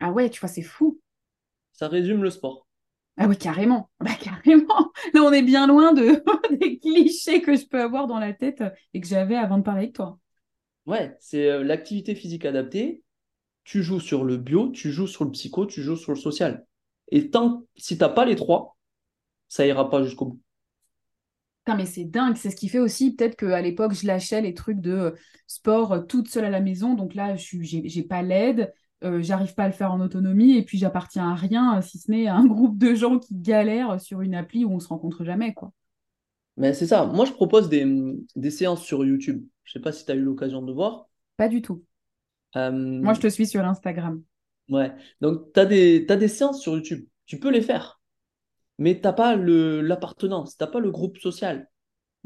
Ah 0.00 0.10
ouais, 0.10 0.28
tu 0.30 0.40
vois, 0.40 0.48
c'est 0.48 0.62
fou. 0.62 1.00
Ça 1.72 1.88
résume 1.88 2.22
le 2.22 2.28
sport. 2.28 2.66
Ah 3.16 3.26
oui, 3.26 3.36
carrément. 3.36 3.90
Bah, 4.00 4.14
carrément. 4.20 4.92
Là, 5.14 5.22
on 5.22 5.32
est 5.32 5.42
bien 5.42 5.66
loin 5.66 5.92
de, 5.92 6.22
des 6.56 6.78
clichés 6.78 7.42
que 7.42 7.56
je 7.56 7.66
peux 7.66 7.80
avoir 7.80 8.06
dans 8.06 8.18
la 8.18 8.32
tête 8.32 8.62
et 8.94 9.00
que 9.00 9.06
j'avais 9.06 9.36
avant 9.36 9.58
de 9.58 9.62
parler 9.62 9.82
avec 9.82 9.94
toi. 9.94 10.18
Ouais, 10.86 11.16
c'est 11.20 11.48
euh, 11.48 11.62
l'activité 11.62 12.14
physique 12.16 12.44
adaptée. 12.44 13.02
Tu 13.64 13.82
joues 13.82 14.00
sur 14.00 14.24
le 14.24 14.36
bio, 14.38 14.70
tu 14.70 14.92
joues 14.92 15.06
sur 15.08 15.24
le 15.24 15.32
psycho, 15.32 15.66
tu 15.66 15.82
joues 15.82 15.96
sur 15.96 16.12
le 16.12 16.18
social. 16.18 16.66
Et 17.10 17.30
tant, 17.30 17.64
si 17.76 17.98
t'as 17.98 18.08
pas 18.08 18.24
les 18.24 18.36
trois, 18.36 18.76
ça 19.48 19.66
ira 19.66 19.90
pas 19.90 20.02
jusqu'au 20.04 20.26
bout. 20.26 20.40
Putain, 21.64 21.76
mais 21.76 21.86
c'est 21.86 22.04
dingue. 22.04 22.36
C'est 22.36 22.50
ce 22.50 22.56
qui 22.56 22.68
fait 22.68 22.78
aussi, 22.78 23.14
peut-être 23.14 23.36
qu'à 23.36 23.60
l'époque, 23.60 23.92
je 23.92 24.06
lâchais 24.06 24.40
les 24.40 24.54
trucs 24.54 24.80
de 24.80 24.92
euh, 24.92 25.10
sport 25.46 25.92
euh, 25.92 26.00
toute 26.02 26.28
seule 26.28 26.44
à 26.46 26.50
la 26.50 26.60
maison. 26.60 26.94
Donc 26.94 27.14
là, 27.14 27.36
je 27.36 27.58
j'ai 27.62 28.02
pas 28.02 28.22
l'aide. 28.22 28.72
euh, 29.04 29.22
j'arrive 29.22 29.54
pas 29.54 29.64
à 29.64 29.66
le 29.68 29.72
faire 29.74 29.92
en 29.92 30.00
autonomie. 30.00 30.56
Et 30.56 30.64
puis, 30.64 30.78
j'appartiens 30.78 31.30
à 31.30 31.34
rien, 31.34 31.78
euh, 31.78 31.82
si 31.82 31.98
ce 31.98 32.10
n'est 32.10 32.26
à 32.26 32.36
un 32.36 32.46
groupe 32.46 32.78
de 32.78 32.94
gens 32.94 33.18
qui 33.18 33.34
galèrent 33.36 34.00
sur 34.00 34.22
une 34.22 34.34
appli 34.34 34.64
où 34.64 34.72
on 34.72 34.80
se 34.80 34.88
rencontre 34.88 35.24
jamais, 35.24 35.52
quoi. 35.54 35.72
Mais 36.56 36.74
c'est 36.74 36.86
ça. 36.86 37.06
Moi, 37.06 37.24
je 37.24 37.32
propose 37.32 37.68
des, 37.68 37.86
des 38.36 38.50
séances 38.50 38.82
sur 38.84 39.04
YouTube. 39.04 39.46
Je 39.64 39.72
sais 39.72 39.80
pas 39.80 39.92
si 39.92 40.04
tu 40.04 40.12
as 40.12 40.14
eu 40.14 40.22
l'occasion 40.22 40.62
de 40.62 40.72
voir. 40.72 41.08
Pas 41.36 41.48
du 41.48 41.62
tout. 41.62 41.84
Euh, 42.56 42.70
Moi, 43.02 43.14
je 43.14 43.20
te 43.20 43.26
suis 43.28 43.46
sur 43.46 43.64
Instagram. 43.64 44.22
Ouais. 44.68 44.92
Donc, 45.20 45.52
tu 45.52 45.60
as 45.60 45.66
des, 45.66 46.06
t'as 46.06 46.16
des 46.16 46.28
séances 46.28 46.60
sur 46.62 46.74
YouTube. 46.74 47.06
Tu 47.26 47.38
peux 47.38 47.50
les 47.50 47.62
faire. 47.62 48.00
Mais 48.78 49.00
t'as 49.00 49.12
pas 49.12 49.36
le, 49.36 49.82
l'appartenance, 49.82 50.56
t'as 50.56 50.66
pas 50.68 50.80
le 50.80 50.90
groupe 50.90 51.18
social, 51.18 51.70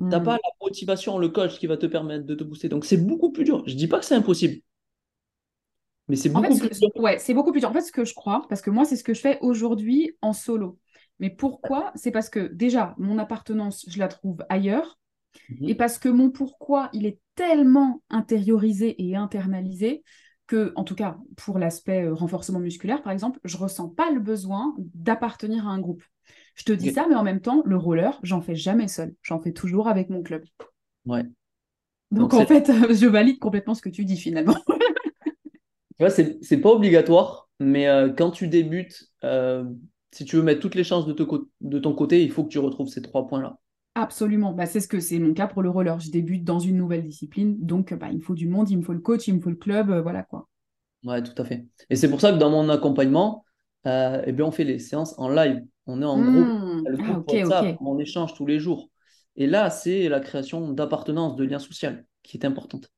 t'as 0.09 0.21
Hmm. 0.21 0.23
pas 0.23 0.35
la 0.37 0.51
motivation, 0.63 1.19
le 1.19 1.29
coach 1.31 1.59
qui 1.59 1.67
va 1.69 1.77
te 1.79 1.87
permettre 1.87 2.27
de 2.27 2.35
te 2.37 2.45
booster. 2.45 2.69
Donc, 2.71 2.85
c'est 2.87 2.99
beaucoup 2.99 3.33
plus 3.33 3.45
dur. 3.45 3.65
Je 3.69 3.75
dis 3.77 3.89
pas 3.89 4.01
que 4.01 4.07
c'est 4.07 4.17
impossible, 4.17 4.63
mais 6.09 6.17
c'est 6.17 6.29
En 6.35 6.43
fait, 6.43 6.51
beaucoup 6.51 6.59
ce 6.59 6.65
plus 6.65 6.79
dur. 6.81 6.91
ouais, 6.97 7.19
c'est 7.19 7.35
beaucoup 7.35 7.53
plus 7.53 7.61
dur. 7.61 7.71
En 7.71 7.73
fait, 7.73 7.83
ce 7.83 7.93
que 7.93 8.05
je 8.05 8.15
crois, 8.15 8.47
parce 8.49 8.63
que 8.63 8.71
moi, 8.71 8.85
c'est 8.85 8.97
ce 8.97 9.05
que 9.05 9.15
je 9.15 9.21
fais 9.21 9.39
aujourd'hui 9.41 10.17
en 10.23 10.33
solo. 10.33 10.79
Mais 11.19 11.31
pourquoi? 11.31 11.93
C'est 11.95 12.11
parce 12.11 12.31
que 12.31 12.41
déjà, 12.53 12.95
mon 12.99 13.19
appartenance, 13.19 13.85
je 13.89 13.99
la 13.99 14.09
trouve 14.09 14.39
ailleurs. 14.49 14.99
Et 15.67 15.75
Mhm. 15.75 15.77
parce 15.77 15.99
que 15.99 16.09
mon 16.09 16.31
pourquoi, 16.31 16.91
il 16.95 17.07
est 17.07 17.21
tellement 17.37 18.03
intériorisé 18.11 18.97
et 19.03 19.17
internalisé 19.17 20.05
que, 20.53 20.73
en 20.77 20.85
tout 20.85 20.95
cas, 20.95 21.17
pour 21.37 21.59
l'aspect 21.59 22.05
euh, 22.05 22.15
renforcement 22.15 22.61
musculaire, 22.61 23.03
par 23.03 23.13
exemple, 23.13 23.41
je 23.45 23.57
ressens 23.57 23.89
pas 23.89 24.11
le 24.11 24.21
besoin 24.21 24.75
d'appartenir 24.95 25.67
à 25.69 25.71
un 25.73 25.81
groupe. 25.81 26.03
Je 26.55 26.65
te 26.65 26.73
dis 26.73 26.91
ça, 26.91 27.07
mais 27.09 27.15
en 27.15 27.23
même 27.25 27.41
temps, 27.41 27.63
le 27.67 27.77
roller, 27.77 28.19
j'en 28.23 28.41
fais 28.43 28.55
jamais 28.55 28.89
seul. 28.89 29.15
J'en 29.23 29.41
fais 29.41 29.53
toujours 29.53 29.89
avec 29.89 30.11
mon 30.11 30.23
club. 30.23 30.45
Ouais. 31.07 31.25
Donc, 32.11 32.33
Donc, 32.33 32.35
en 32.35 32.45
fait, 32.45 32.67
je 32.95 33.07
valide 33.07 33.39
complètement 33.39 33.75
ce 33.75 33.83
que 33.83 33.89
tu 33.89 34.05
dis 34.05 34.17
finalement. 34.17 34.57
tu 35.99 36.05
vois, 36.05 36.11
c'est 36.11 36.61
pas 36.61 36.71
obligatoire, 36.71 37.51
mais 37.61 37.87
euh, 37.89 38.13
quand 38.13 38.31
tu 38.31 38.49
débutes, 38.49 39.11
euh, 39.25 39.65
si 40.11 40.25
tu 40.25 40.37
veux 40.37 40.43
mettre 40.43 40.61
toutes 40.61 40.75
les 40.75 40.85
chances 40.85 41.07
de, 41.07 41.13
te 41.13 41.23
co- 41.23 41.49
de 41.61 41.79
ton 41.79 41.95
côté, 41.95 42.23
il 42.23 42.33
faut 42.33 42.45
que 42.45 42.49
tu 42.51 42.59
retrouves 42.59 42.89
ces 42.89 43.03
trois 43.03 43.27
points-là. 43.27 43.59
Absolument. 43.95 44.53
Bah, 44.53 44.67
c'est 44.67 44.81
ce 44.81 44.89
que 44.89 45.01
c'est 45.01 45.19
mon 45.19 45.33
cas 45.35 45.47
pour 45.47 45.63
le 45.63 45.71
roller. 45.71 45.99
Je 46.01 46.11
débute 46.11 46.45
dans 46.45 46.59
une 46.59 46.77
nouvelle 46.77 47.03
discipline, 47.03 47.57
donc 47.65 47.93
bah, 47.95 48.09
il 48.11 48.19
me 48.19 48.23
faut 48.23 48.35
du 48.35 48.47
monde, 48.49 48.69
il 48.71 48.79
me 48.79 48.83
faut 48.83 48.93
le 48.93 49.01
coach, 49.01 49.29
il 49.29 49.35
me 49.37 49.41
faut 49.41 49.51
le 49.51 49.57
club, 49.57 49.91
euh, 49.91 50.03
voilà 50.03 50.23
quoi. 50.23 50.49
Ouais, 51.05 51.23
tout 51.23 51.41
à 51.41 51.45
fait. 51.45 51.67
Et 51.91 51.97
c'est 51.97 52.09
pour 52.09 52.21
ça 52.21 52.33
que 52.33 52.39
dans 52.39 52.51
mon 52.51 52.69
accompagnement, 52.69 53.45
euh, 53.87 54.23
eh 54.27 54.33
bien, 54.33 54.45
on 54.47 54.53
fait 54.53 54.65
les 54.65 54.79
séances 54.79 55.19
en 55.19 55.29
live. 55.29 55.65
On 55.87 56.01
est 56.01 56.05
en 56.05 56.21
groupe, 56.23 56.57
Hmm. 56.71 56.83
le 56.85 56.97
Ah, 56.99 57.03
groupe 57.03 57.27
WhatsApp, 57.27 57.75
ok. 57.75 57.81
on 57.81 57.99
échange 57.99 58.35
tous 58.35 58.47
les 58.47 58.61
jours. 58.61 58.89
Et 59.35 59.47
là, 59.49 59.69
c'est 59.71 60.09
la 60.09 60.21
création 60.21 60.73
d'appartenance, 60.73 61.35
de 61.37 61.45
lien 61.45 61.59
social 61.59 62.05
qui 62.23 62.37
est 62.37 62.45
importante. 62.47 62.93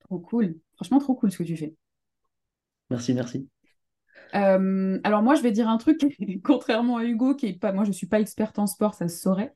Trop 0.00 0.18
cool. 0.20 0.58
Franchement, 0.76 1.00
trop 1.00 1.14
cool 1.14 1.30
ce 1.30 1.36
que 1.38 1.42
tu 1.42 1.56
fais. 1.56 1.74
Merci, 2.90 3.14
merci. 3.14 3.48
Euh, 4.34 4.98
alors 5.04 5.22
moi, 5.22 5.34
je 5.34 5.42
vais 5.42 5.52
dire 5.52 5.68
un 5.68 5.78
truc, 5.78 6.00
contrairement 6.44 6.96
à 6.98 7.04
Hugo, 7.04 7.34
qui 7.34 7.46
est 7.46 7.52
pas, 7.58 7.72
moi, 7.72 7.84
je 7.84 7.92
suis 7.92 8.06
pas 8.06 8.20
experte 8.20 8.58
en 8.58 8.66
sport, 8.66 8.94
ça 8.94 9.08
se 9.08 9.18
saurait, 9.20 9.54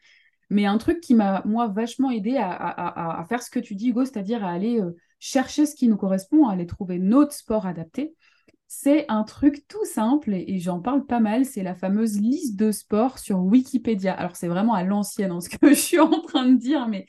mais 0.50 0.66
un 0.66 0.78
truc 0.78 1.00
qui 1.00 1.14
m'a, 1.14 1.42
moi, 1.44 1.68
vachement 1.68 2.10
aidé 2.10 2.36
à, 2.36 3.24
faire 3.28 3.42
ce 3.42 3.50
que 3.50 3.60
tu 3.60 3.76
dis, 3.76 3.90
Hugo, 3.90 4.04
c'est-à-dire 4.04 4.44
à 4.44 4.50
aller 4.50 4.80
euh, 4.80 4.96
chercher 5.20 5.64
ce 5.64 5.76
qui 5.76 5.86
nous 5.88 5.96
correspond, 5.96 6.48
à 6.48 6.52
aller 6.52 6.66
trouver 6.66 6.98
notre 6.98 7.32
sport 7.32 7.66
adapté. 7.66 8.14
C'est 8.66 9.04
un 9.08 9.22
truc 9.22 9.66
tout 9.68 9.84
simple 9.84 10.34
et, 10.34 10.58
j'en 10.58 10.80
parle 10.80 11.06
pas 11.06 11.20
mal, 11.20 11.44
c'est 11.44 11.62
la 11.62 11.74
fameuse 11.74 12.20
liste 12.20 12.56
de 12.56 12.72
sports 12.72 13.18
sur 13.18 13.38
Wikipédia. 13.38 14.12
Alors 14.12 14.36
c'est 14.36 14.48
vraiment 14.48 14.74
à 14.74 14.84
l'ancienne 14.84 15.32
hein, 15.32 15.40
ce 15.40 15.48
que 15.48 15.68
je 15.70 15.74
suis 15.74 15.98
en 15.98 16.20
train 16.20 16.46
de 16.46 16.56
dire, 16.56 16.88
mais 16.88 17.06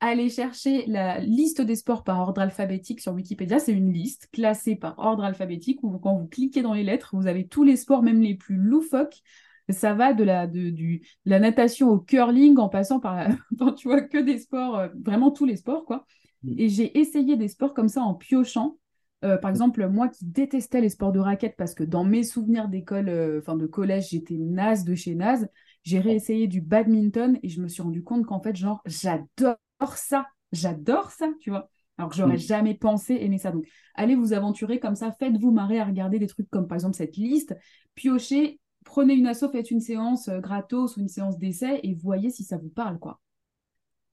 aller 0.00 0.28
chercher 0.28 0.84
la 0.86 1.20
liste 1.20 1.62
des 1.62 1.76
sports 1.76 2.04
par 2.04 2.20
ordre 2.20 2.40
alphabétique 2.40 3.00
sur 3.00 3.14
Wikipédia. 3.14 3.58
C'est 3.58 3.72
une 3.72 3.92
liste 3.92 4.28
classée 4.32 4.76
par 4.76 4.98
ordre 4.98 5.24
alphabétique 5.24 5.82
où 5.82 5.98
quand 5.98 6.16
vous 6.16 6.26
cliquez 6.26 6.62
dans 6.62 6.74
les 6.74 6.84
lettres, 6.84 7.10
vous 7.14 7.26
avez 7.26 7.46
tous 7.46 7.64
les 7.64 7.76
sports, 7.76 8.02
même 8.02 8.20
les 8.20 8.34
plus 8.34 8.56
loufoques. 8.56 9.22
Ça 9.70 9.94
va 9.94 10.12
de 10.12 10.24
la, 10.24 10.46
de, 10.46 10.70
du, 10.70 10.98
de 11.24 11.30
la 11.30 11.38
natation 11.40 11.88
au 11.90 11.98
curling 11.98 12.58
en 12.58 12.68
passant 12.68 13.00
par 13.00 13.16
la... 13.16 13.28
tu 13.76 13.88
vois, 13.88 14.02
que 14.02 14.18
des 14.18 14.38
sports, 14.38 14.76
euh, 14.78 14.88
vraiment 15.04 15.30
tous 15.30 15.46
les 15.46 15.56
sports, 15.56 15.84
quoi. 15.84 16.04
Mm. 16.42 16.54
Et 16.58 16.68
j'ai 16.68 16.98
essayé 16.98 17.36
des 17.36 17.48
sports 17.48 17.72
comme 17.74 17.88
ça 17.88 18.02
en 18.02 18.14
piochant. 18.14 18.76
Euh, 19.24 19.38
par 19.38 19.50
exemple, 19.50 19.86
moi 19.88 20.08
qui 20.08 20.26
détestais 20.26 20.82
les 20.82 20.90
sports 20.90 21.12
de 21.12 21.18
raquettes 21.18 21.56
parce 21.56 21.74
que 21.74 21.82
dans 21.84 22.04
mes 22.04 22.24
souvenirs 22.24 22.68
d'école, 22.68 23.08
euh, 23.08 23.38
enfin 23.40 23.56
de 23.56 23.66
collège, 23.66 24.10
j'étais 24.10 24.34
naze 24.36 24.84
de 24.84 24.94
chez 24.94 25.14
naze, 25.14 25.48
j'ai 25.82 25.98
réessayé 25.98 26.46
du 26.46 26.60
badminton 26.60 27.38
et 27.42 27.48
je 27.48 27.60
me 27.62 27.68
suis 27.68 27.82
rendu 27.82 28.02
compte 28.02 28.26
qu'en 28.26 28.40
fait, 28.40 28.54
genre, 28.54 28.82
j'adore 28.84 29.56
ça, 29.96 30.26
j'adore 30.52 31.10
ça, 31.10 31.28
tu 31.40 31.50
vois. 31.50 31.70
Alors 31.96 32.10
que 32.10 32.16
j'aurais 32.16 32.36
Mm. 32.36 32.38
jamais 32.38 32.74
pensé 32.74 33.14
aimer 33.20 33.38
ça. 33.38 33.52
Donc, 33.52 33.66
allez 33.94 34.14
vous 34.16 34.32
aventurer 34.32 34.80
comme 34.80 34.96
ça, 34.96 35.12
faites-vous 35.12 35.52
marrer 35.52 35.78
à 35.78 35.84
regarder 35.84 36.18
des 36.18 36.26
trucs 36.26 36.50
comme 36.50 36.66
par 36.66 36.76
exemple 36.76 36.96
cette 36.96 37.16
liste, 37.16 37.54
piochez, 37.94 38.58
prenez 38.84 39.14
une 39.14 39.26
asso, 39.26 39.48
faites 39.50 39.70
une 39.70 39.80
séance 39.80 40.28
euh, 40.28 40.40
gratos 40.40 40.96
ou 40.96 41.00
une 41.00 41.08
séance 41.08 41.38
d'essai 41.38 41.80
et 41.82 41.94
voyez 41.94 42.30
si 42.30 42.44
ça 42.44 42.56
vous 42.58 42.68
parle, 42.70 42.98
quoi. 42.98 43.20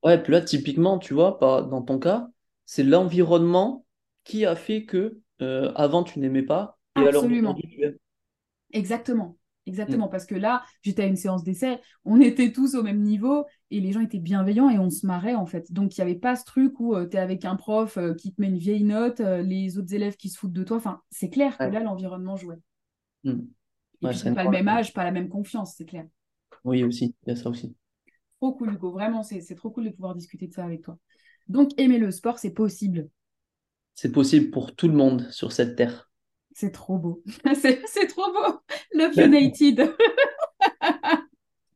Ouais, 0.04 0.22
puis 0.22 0.32
là, 0.32 0.42
typiquement, 0.42 0.98
tu 1.00 1.14
vois, 1.14 1.38
dans 1.42 1.82
ton 1.82 2.00
cas, 2.00 2.30
c'est 2.66 2.84
l'environnement 2.84 3.86
qui 4.24 4.46
a 4.46 4.56
fait 4.56 4.86
que 4.86 5.20
euh, 5.42 5.72
avant 5.76 6.04
tu 6.04 6.20
n'aimais 6.20 6.44
pas 6.44 6.80
et 6.96 7.08
Absolument. 7.08 7.54
d'aujourd'hui 7.54 7.68
tu 7.68 7.82
aimes. 7.84 7.98
Exactement. 8.72 9.38
Exactement, 9.68 10.08
Mm. 10.08 10.10
parce 10.10 10.26
que 10.26 10.34
là, 10.34 10.64
j'étais 10.82 11.04
à 11.04 11.06
une 11.06 11.16
séance 11.16 11.44
d'essai, 11.44 11.80
on 12.04 12.20
était 12.20 12.52
tous 12.52 12.74
au 12.74 12.82
même 12.82 13.00
niveau 13.02 13.46
et 13.70 13.80
les 13.80 13.92
gens 13.92 14.00
étaient 14.02 14.18
bienveillants 14.18 14.70
et 14.72 14.80
on 14.80 14.90
se 14.90 15.06
marrait 15.06 15.36
en 15.36 15.46
fait. 15.46 15.72
Donc, 15.72 15.96
il 15.98 16.02
n'y 16.02 16.10
avait 16.10 16.20
pas 16.20 16.36
ce 16.36 16.44
truc 16.46 16.80
où 16.80 16.96
tu 17.06 17.16
es 17.16 17.20
avec 17.20 17.46
un 17.46 17.56
prof 17.56 17.98
euh, 17.98 18.16
qui 18.16 18.34
te 18.34 18.42
met 18.42 18.48
une 18.48 18.58
vieille 18.58 18.84
note, 18.84 19.20
euh, 19.20 19.44
les 19.44 19.78
autres 19.78 19.94
élèves 19.94 20.16
qui 20.18 20.30
se 20.30 20.38
foutent 20.40 20.52
de 20.54 20.64
toi. 20.64 20.78
Enfin, 20.78 21.02
c'est 21.12 21.30
clair 21.30 21.62
que 21.62 21.70
là, 21.70 21.80
l'environnement 21.80 22.38
jouait. 22.38 22.58
Mm. 23.24 23.52
Et 24.02 24.08
Ouais, 24.08 24.14
puis, 24.14 24.32
pas 24.32 24.44
le 24.44 24.50
même 24.50 24.68
âge, 24.68 24.94
pas 24.94 25.04
la 25.04 25.12
même 25.12 25.30
confiance, 25.30 25.76
c'est 25.78 25.86
clair. 25.86 26.06
Oui, 26.64 26.84
aussi, 26.84 27.16
il 27.26 27.30
y 27.30 27.32
a 27.34 27.36
ça 27.36 27.50
aussi. 27.50 27.76
Trop 28.40 28.54
cool, 28.54 28.74
Hugo. 28.74 28.92
Vraiment, 28.92 29.24
c'est 29.24 29.56
trop 29.56 29.70
cool 29.72 29.86
de 29.86 29.90
pouvoir 29.92 30.16
discuter 30.16 30.48
de 30.48 30.54
ça 30.54 30.66
avec 30.66 30.82
toi. 30.82 30.98
Donc, 31.48 31.72
aimer 31.78 31.98
le 31.98 32.12
sport, 32.12 32.40
c'est 32.40 32.52
possible. 32.54 33.10
C'est 33.96 34.12
possible 34.12 34.52
pour 34.52 34.76
tout 34.76 34.90
le 34.90 34.94
monde 34.96 35.30
sur 35.32 35.54
cette 35.54 35.78
terre. 35.78 36.12
C'est 36.54 36.72
trop 36.72 36.98
beau. 36.98 37.24
C'est 37.56 38.08
trop 38.08 38.32
beau. 38.32 38.60
Love 38.94 39.18
United. 39.18 39.94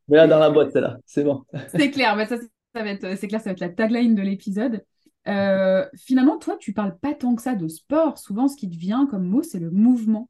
Mais 0.08 0.18
là, 0.18 0.28
dans 0.28 0.40
la 0.40 0.50
boîte, 0.50 0.72
c'est 0.72 0.82
là, 0.82 0.98
c'est 1.06 1.24
bon. 1.24 1.44
C'est 1.68 1.92
clair, 1.92 2.16
bah 2.16 2.26
ça, 2.26 2.38
ça 2.38 2.84
va 2.84 2.90
être, 2.90 3.18
c'est 3.18 3.28
clair, 3.28 3.42
ça 3.42 3.50
va 3.50 3.52
être 3.54 3.60
la 3.60 3.70
tagline 3.70 4.16
de 4.16 4.22
l'épisode. 4.22 4.84
Euh, 5.28 5.86
finalement, 5.96 6.38
toi, 6.38 6.58
tu 6.58 6.74
parles 6.74 6.98
pas 7.00 7.14
tant 7.14 7.36
que 7.36 7.42
ça 7.42 7.56
de 7.56 7.68
sport. 7.68 8.18
Souvent, 8.20 8.48
ce 8.48 8.56
qui 8.56 8.70
te 8.70 8.76
vient 8.76 9.08
comme 9.08 9.26
mot, 9.26 9.42
c'est 9.42 9.60
le 9.60 9.72
mouvement. 9.72 10.30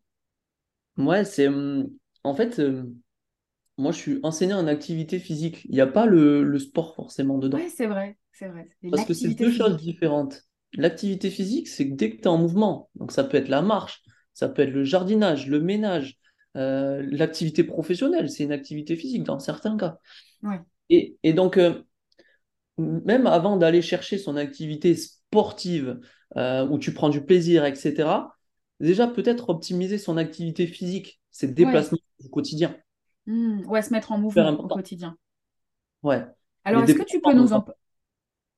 Ouais, 0.97 1.23
c'est. 1.25 1.47
hum, 1.47 1.89
En 2.23 2.33
fait, 2.35 2.59
euh, 2.59 2.83
moi, 3.77 3.91
je 3.93 3.97
suis 3.99 4.19
enseignant 4.23 4.59
en 4.59 4.67
activité 4.67 5.19
physique. 5.19 5.65
Il 5.65 5.71
n'y 5.73 5.81
a 5.81 5.87
pas 5.87 6.05
le, 6.07 6.43
le 6.43 6.59
sport 6.59 6.95
forcément 6.95 7.37
dedans. 7.39 7.61
Ouais, 7.61 7.69
c'est 7.69 7.87
vrai, 7.87 8.17
c'est 8.33 8.47
vrai. 8.49 8.69
C'est 8.81 8.89
Parce 8.89 9.05
que 9.05 9.13
c'est 9.13 9.29
l'activité 9.29 9.47
deux 9.47 9.51
choses 9.51 9.77
physique. 9.77 9.81
différentes. 9.81 10.43
L'activité 10.73 11.29
physique, 11.29 11.67
c'est 11.67 11.89
que 11.89 11.95
dès 11.95 12.11
que 12.11 12.15
tu 12.17 12.21
es 12.23 12.27
en 12.27 12.37
mouvement, 12.37 12.89
donc 12.95 13.11
ça 13.11 13.23
peut 13.23 13.37
être 13.37 13.47
la 13.49 13.61
marche, 13.61 14.03
ça 14.33 14.49
peut 14.49 14.61
être 14.63 14.71
le 14.73 14.83
jardinage, 14.83 15.47
le 15.47 15.59
ménage, 15.61 16.17
euh, 16.57 17.01
l'activité 17.11 17.63
professionnelle, 17.63 18.29
c'est 18.29 18.43
une 18.43 18.51
activité 18.51 18.95
physique 18.95 19.23
dans 19.23 19.39
certains 19.39 19.77
cas. 19.77 19.99
Ouais. 20.43 20.65
Et, 20.89 21.17
et 21.23 21.33
donc, 21.33 21.57
euh, 21.57 21.83
même 22.77 23.27
avant 23.27 23.57
d'aller 23.57 23.81
chercher 23.81 24.17
son 24.17 24.35
activité 24.35 24.95
sportive, 24.95 25.99
euh, 26.37 26.67
où 26.67 26.77
tu 26.79 26.93
prends 26.93 27.09
du 27.09 27.23
plaisir, 27.23 27.65
etc., 27.65 28.34
déjà 28.79 29.07
peut-être 29.07 29.49
optimiser 29.49 29.97
son 29.97 30.17
activité 30.17 30.67
physique, 30.67 31.21
ses 31.31 31.47
Ouais. 31.47 31.53
déplacements 31.53 31.97
du 32.19 32.29
quotidien. 32.29 32.75
Hmm, 33.27 33.61
Ouais, 33.67 33.81
se 33.83 33.91
mettre 33.91 34.11
en 34.11 34.17
mouvement 34.17 34.51
au 34.59 34.67
quotidien. 34.67 35.17
Ouais. 36.03 36.25
Alors, 36.65 36.81
Les 36.81 36.83
est-ce 36.83 36.95
que 36.95 37.03
tu 37.03 37.21
peux 37.21 37.33
déplacements, 37.33 37.43
nous 37.43 37.53
en, 37.53 37.65
donc, 37.65 37.71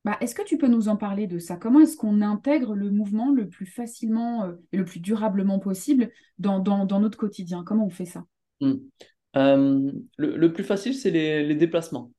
bah, 0.04 0.16
est-ce 0.20 0.34
que 0.34 0.42
tu 0.42 0.58
peux 0.58 0.68
nous 0.68 0.88
en 0.88 0.96
parler 0.96 1.26
de 1.26 1.38
ça? 1.38 1.56
Comment 1.56 1.80
est-ce 1.80 1.96
qu'on 1.96 2.22
intègre 2.22 2.74
le 2.74 2.90
mouvement 2.90 3.32
le 3.32 3.48
plus 3.48 3.66
facilement 3.66 4.44
euh, 4.44 4.54
et 4.72 4.76
le 4.78 4.84
plus 4.84 5.00
durablement 5.00 5.58
possible 5.58 6.10
dans, 6.38 6.58
dans, 6.60 6.86
dans 6.86 7.00
notre 7.00 7.18
quotidien? 7.18 7.64
Comment 7.64 7.86
on 7.86 7.90
fait 7.90 8.06
ça? 8.06 8.24
hmm. 8.60 8.74
Euh, 9.36 9.92
le, 10.16 10.36
le 10.36 10.52
plus 10.52 10.64
facile, 10.64 10.94
c'est 10.94 11.10
les, 11.10 11.44
les 11.46 11.54
déplacements. 11.54 12.12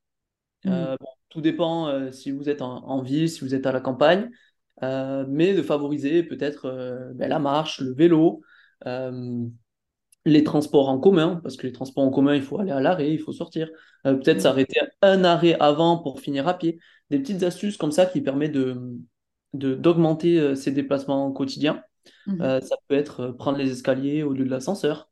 Hmm, 0.64 0.72
Euh, 0.72 0.96
bon, 1.00 1.08
tout 1.30 1.42
dépend 1.42 2.12
si 2.12 2.32
vous 2.32 2.50
êtes 2.50 2.62
en, 2.62 2.86
en 2.88 3.02
ville, 3.02 3.30
si 3.30 3.42
vous 3.42 3.56
êtes 3.56 3.66
à 3.68 3.72
la 3.72 3.82
campagne, 3.82 4.30
euh, 4.84 5.26
mais 5.28 5.54
de 5.54 5.62
favoriser 5.62 6.24
peut-être 6.24 6.66
euh, 6.66 7.12
ben, 7.14 7.28
la 7.28 7.40
marche, 7.40 7.82
le 7.82 7.94
vélo, 7.94 8.42
euh, 8.86 9.46
les 10.26 10.44
transports 10.44 10.90
en 10.90 11.00
commun, 11.00 11.40
parce 11.44 11.58
que 11.58 11.68
les 11.68 11.74
transports 11.74 12.04
en 12.04 12.12
commun, 12.12 12.36
il 12.36 12.42
faut 12.42 12.60
aller 12.60 12.72
à 12.72 12.80
l'arrêt, 12.80 13.12
il 13.12 13.20
faut 13.20 13.32
sortir, 13.32 13.70
peut-être 14.04 14.38
hmm, 14.38 14.42
s'arrêter 14.42 14.80
un 15.02 15.24
arrêt 15.24 15.56
avant 15.60 15.98
pour 15.98 16.20
finir 16.20 16.48
à 16.48 16.58
pied. 16.58 16.80
Des 17.10 17.20
petites 17.20 17.44
astuces 17.44 17.78
comme 17.78 17.92
ça 17.92 18.06
qui 18.06 18.22
permettent 18.22 18.52
de, 18.52 19.00
d'augmenter 19.54 20.56
ses 20.56 20.72
déplacements 20.72 21.32
quotidiens. 21.32 21.82
Euh, 22.42 22.62
ça 22.62 22.76
peut 22.88 22.96
être 22.96 23.30
prendre 23.30 23.58
les 23.58 23.72
escaliers 23.72 24.24
au 24.24 24.34
lieu 24.34 24.46
de 24.46 24.50
l'ascenseur. 24.50 25.10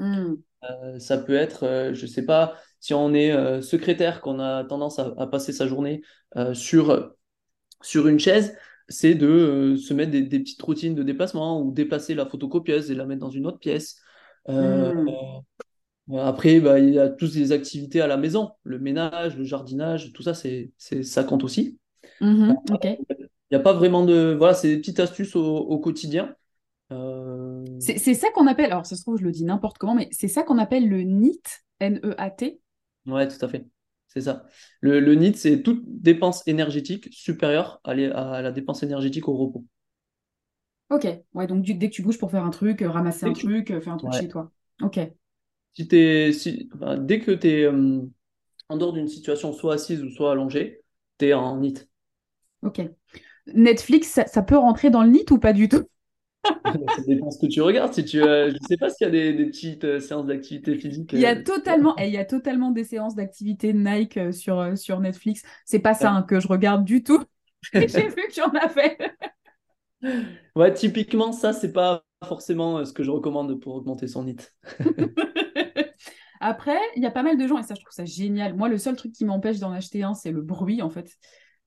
Euh, 0.00 0.98
ça 0.98 1.18
peut 1.18 1.36
être, 1.36 1.92
je 1.92 2.06
sais 2.06 2.24
pas, 2.24 2.56
si 2.80 2.94
on 2.94 3.14
est 3.14 3.62
secrétaire, 3.62 4.20
qu'on 4.20 4.40
a 4.40 4.64
tendance 4.64 4.98
à, 4.98 5.14
à 5.18 5.26
passer 5.26 5.52
sa 5.52 5.66
journée 5.66 6.02
sur, 6.54 7.14
sur 7.82 8.08
une 8.08 8.18
chaise, 8.18 8.56
c'est 8.88 9.14
de 9.14 9.26
euh, 9.26 9.76
se 9.76 9.94
mettre 9.94 10.12
des, 10.12 10.22
des 10.22 10.40
petites 10.40 10.62
routines 10.62 10.94
de 10.94 11.02
déplacement 11.02 11.62
ou 11.62 11.72
déplacer 11.72 12.14
la 12.14 12.26
photocopieuse 12.26 12.90
et 12.90 12.94
la 12.94 13.06
mettre 13.06 13.20
dans 13.20 13.30
une 13.30 13.46
autre 13.46 13.58
pièce. 13.58 14.00
Euh, 14.48 14.92
hmm, 14.98 15.16
après, 16.18 16.60
bah, 16.60 16.78
il 16.78 16.94
y 16.94 16.98
a 16.98 17.08
toutes 17.08 17.34
les 17.34 17.52
activités 17.52 18.00
à 18.00 18.06
la 18.06 18.16
maison, 18.16 18.52
le 18.64 18.78
ménage, 18.78 19.36
le 19.36 19.44
jardinage, 19.44 20.12
tout 20.12 20.22
ça, 20.22 20.34
c'est, 20.34 20.72
ça 20.78 21.24
compte 21.24 21.42
aussi. 21.44 21.78
mhm, 22.20 22.56
ok. 22.70 22.86
Il 23.50 23.54
n'y 23.56 23.60
a 23.60 23.62
pas 23.62 23.72
vraiment 23.72 24.04
de... 24.04 24.34
Voilà, 24.36 24.54
c'est 24.54 24.68
des 24.68 24.78
petites 24.78 25.00
astuces 25.00 25.36
au, 25.36 25.44
au 25.56 25.78
quotidien. 25.78 26.34
Euh, 26.92 27.64
C'est 27.78 27.98
c'est 27.98 28.14
ça 28.14 28.30
qu'on 28.32 28.46
appelle, 28.46 28.66
alors 28.72 28.84
ça 28.86 28.96
se 28.96 29.02
trouve, 29.02 29.18
je 29.18 29.24
le 29.24 29.32
dis 29.32 29.44
n'importe 29.44 29.78
comment, 29.78 29.94
mais 29.94 30.08
c'est 30.12 30.28
ça 30.28 30.42
qu'on 30.42 30.58
appelle 30.58 30.88
le 30.88 31.02
NEAT, 31.02 31.40
N-E-A-T. 31.80 32.60
Ouais, 33.06 33.26
tout 33.28 33.42
à 33.44 33.48
fait. 33.48 33.66
C'est 34.08 34.22
ça. 34.22 34.46
Le, 34.80 34.98
le 35.00 35.12
NEAT, 35.14 35.34
c'est 35.36 35.62
toute 35.62 35.82
dépense 35.86 36.42
énergétique 36.48 37.08
supérieure 37.12 37.80
à, 37.84 37.94
les- 37.94 38.06
à 38.10 38.40
la 38.42 38.50
dépense 38.52 38.82
énergétique 38.82 39.28
au 39.28 39.36
repos. 39.36 39.64
Ok, 40.90 41.06
ouais, 41.34 41.46
donc 41.48 41.64
dès 41.64 41.88
que 41.90 41.94
tu 41.94 42.02
bouges 42.02 42.18
pour 42.18 42.30
faire 42.30 42.44
un 42.44 42.50
truc, 42.50 42.82
euh, 42.82 42.90
ramasser 42.90 43.24
Dès 43.24 43.30
un 43.30 43.32
que 43.32 43.40
truc, 43.40 43.70
euh, 43.72 43.80
faire 43.80 43.92
un 43.92 43.96
truc 43.98 44.12
ouais. 44.12 44.12
chez 44.12 44.28
toi. 44.28 44.52
Ok. 44.82 44.98
Si 45.74 45.86
t'es, 45.88 46.32
si, 46.32 46.68
dès 46.98 47.20
que 47.20 47.30
tu 47.32 47.48
es 47.48 47.66
en 47.68 48.76
dehors 48.76 48.92
d'une 48.92 49.08
situation 49.08 49.52
soit 49.52 49.74
assise 49.74 50.02
ou 50.04 50.10
soit 50.10 50.32
allongée, 50.32 50.82
tu 51.18 51.26
es 51.26 51.34
en 51.34 51.58
NEAT. 51.60 51.88
Ok. 52.62 52.80
Netflix, 53.48 54.08
ça, 54.10 54.26
ça 54.28 54.42
peut 54.42 54.56
rentrer 54.58 54.90
dans 54.90 55.02
le 55.04 55.10
NEAT 55.10 55.32
ou 55.32 55.38
pas 55.38 55.52
du 55.54 55.68
tout? 55.68 55.84
Ça 56.44 57.02
dépend 57.06 57.30
ce 57.30 57.38
que 57.38 57.46
tu 57.46 57.60
regardes. 57.60 57.92
Si 57.92 58.04
tu, 58.04 58.22
euh, 58.22 58.50
je 58.50 58.56
sais 58.66 58.76
pas 58.76 58.90
s'il 58.90 59.06
y 59.06 59.08
a 59.08 59.10
des, 59.10 59.32
des 59.32 59.46
petites 59.46 59.84
euh, 59.84 60.00
séances 60.00 60.26
d'activité 60.26 60.76
phisique. 60.76 61.12
Il 61.12 61.20
y 61.20 61.26
a 61.26 61.36
euh, 61.36 61.42
totalement, 61.42 61.96
et 61.98 62.06
il 62.06 62.12
y 62.12 62.18
a 62.18 62.24
totalement 62.24 62.70
des 62.70 62.84
séances 62.84 63.14
d'activité 63.14 63.72
Nike 63.72 64.32
sur, 64.32 64.76
sur 64.76 65.00
Netflix. 65.00 65.42
C'est 65.64 65.80
pas 65.80 65.94
ça 65.94 66.12
hein, 66.12 66.22
que 66.22 66.40
je 66.40 66.48
regarde 66.48 66.84
du 66.84 67.02
tout. 67.02 67.22
J'ai 67.72 67.86
vu 67.86 68.28
qu'il 68.30 68.42
y 68.42 68.46
en 68.46 68.50
avait. 68.50 68.96
Ouais, 70.54 70.72
typiquement, 70.72 71.32
ça, 71.32 71.52
c'est 71.52 71.72
pas 71.72 72.04
forcément 72.24 72.84
ce 72.84 72.92
que 72.92 73.02
je 73.02 73.10
recommande 73.10 73.60
pour 73.60 73.74
augmenter 73.74 74.06
son 74.06 74.24
NEAT. 74.24 74.52
Après, 76.40 76.78
il 76.94 77.02
y 77.02 77.06
a 77.06 77.10
pas 77.10 77.22
mal 77.22 77.38
de 77.38 77.46
gens, 77.46 77.58
et 77.58 77.62
ça, 77.62 77.74
je 77.74 77.80
trouve 77.80 77.92
ça 77.92 78.04
génial. 78.04 78.54
Moi, 78.54 78.68
le 78.68 78.78
seul 78.78 78.94
truc 78.94 79.12
qui 79.12 79.24
m'empêche 79.24 79.58
d'en 79.58 79.72
acheter 79.72 80.02
un, 80.02 80.14
c'est 80.14 80.30
le 80.30 80.42
bruit, 80.42 80.82
en 80.82 80.90
fait. 80.90 81.10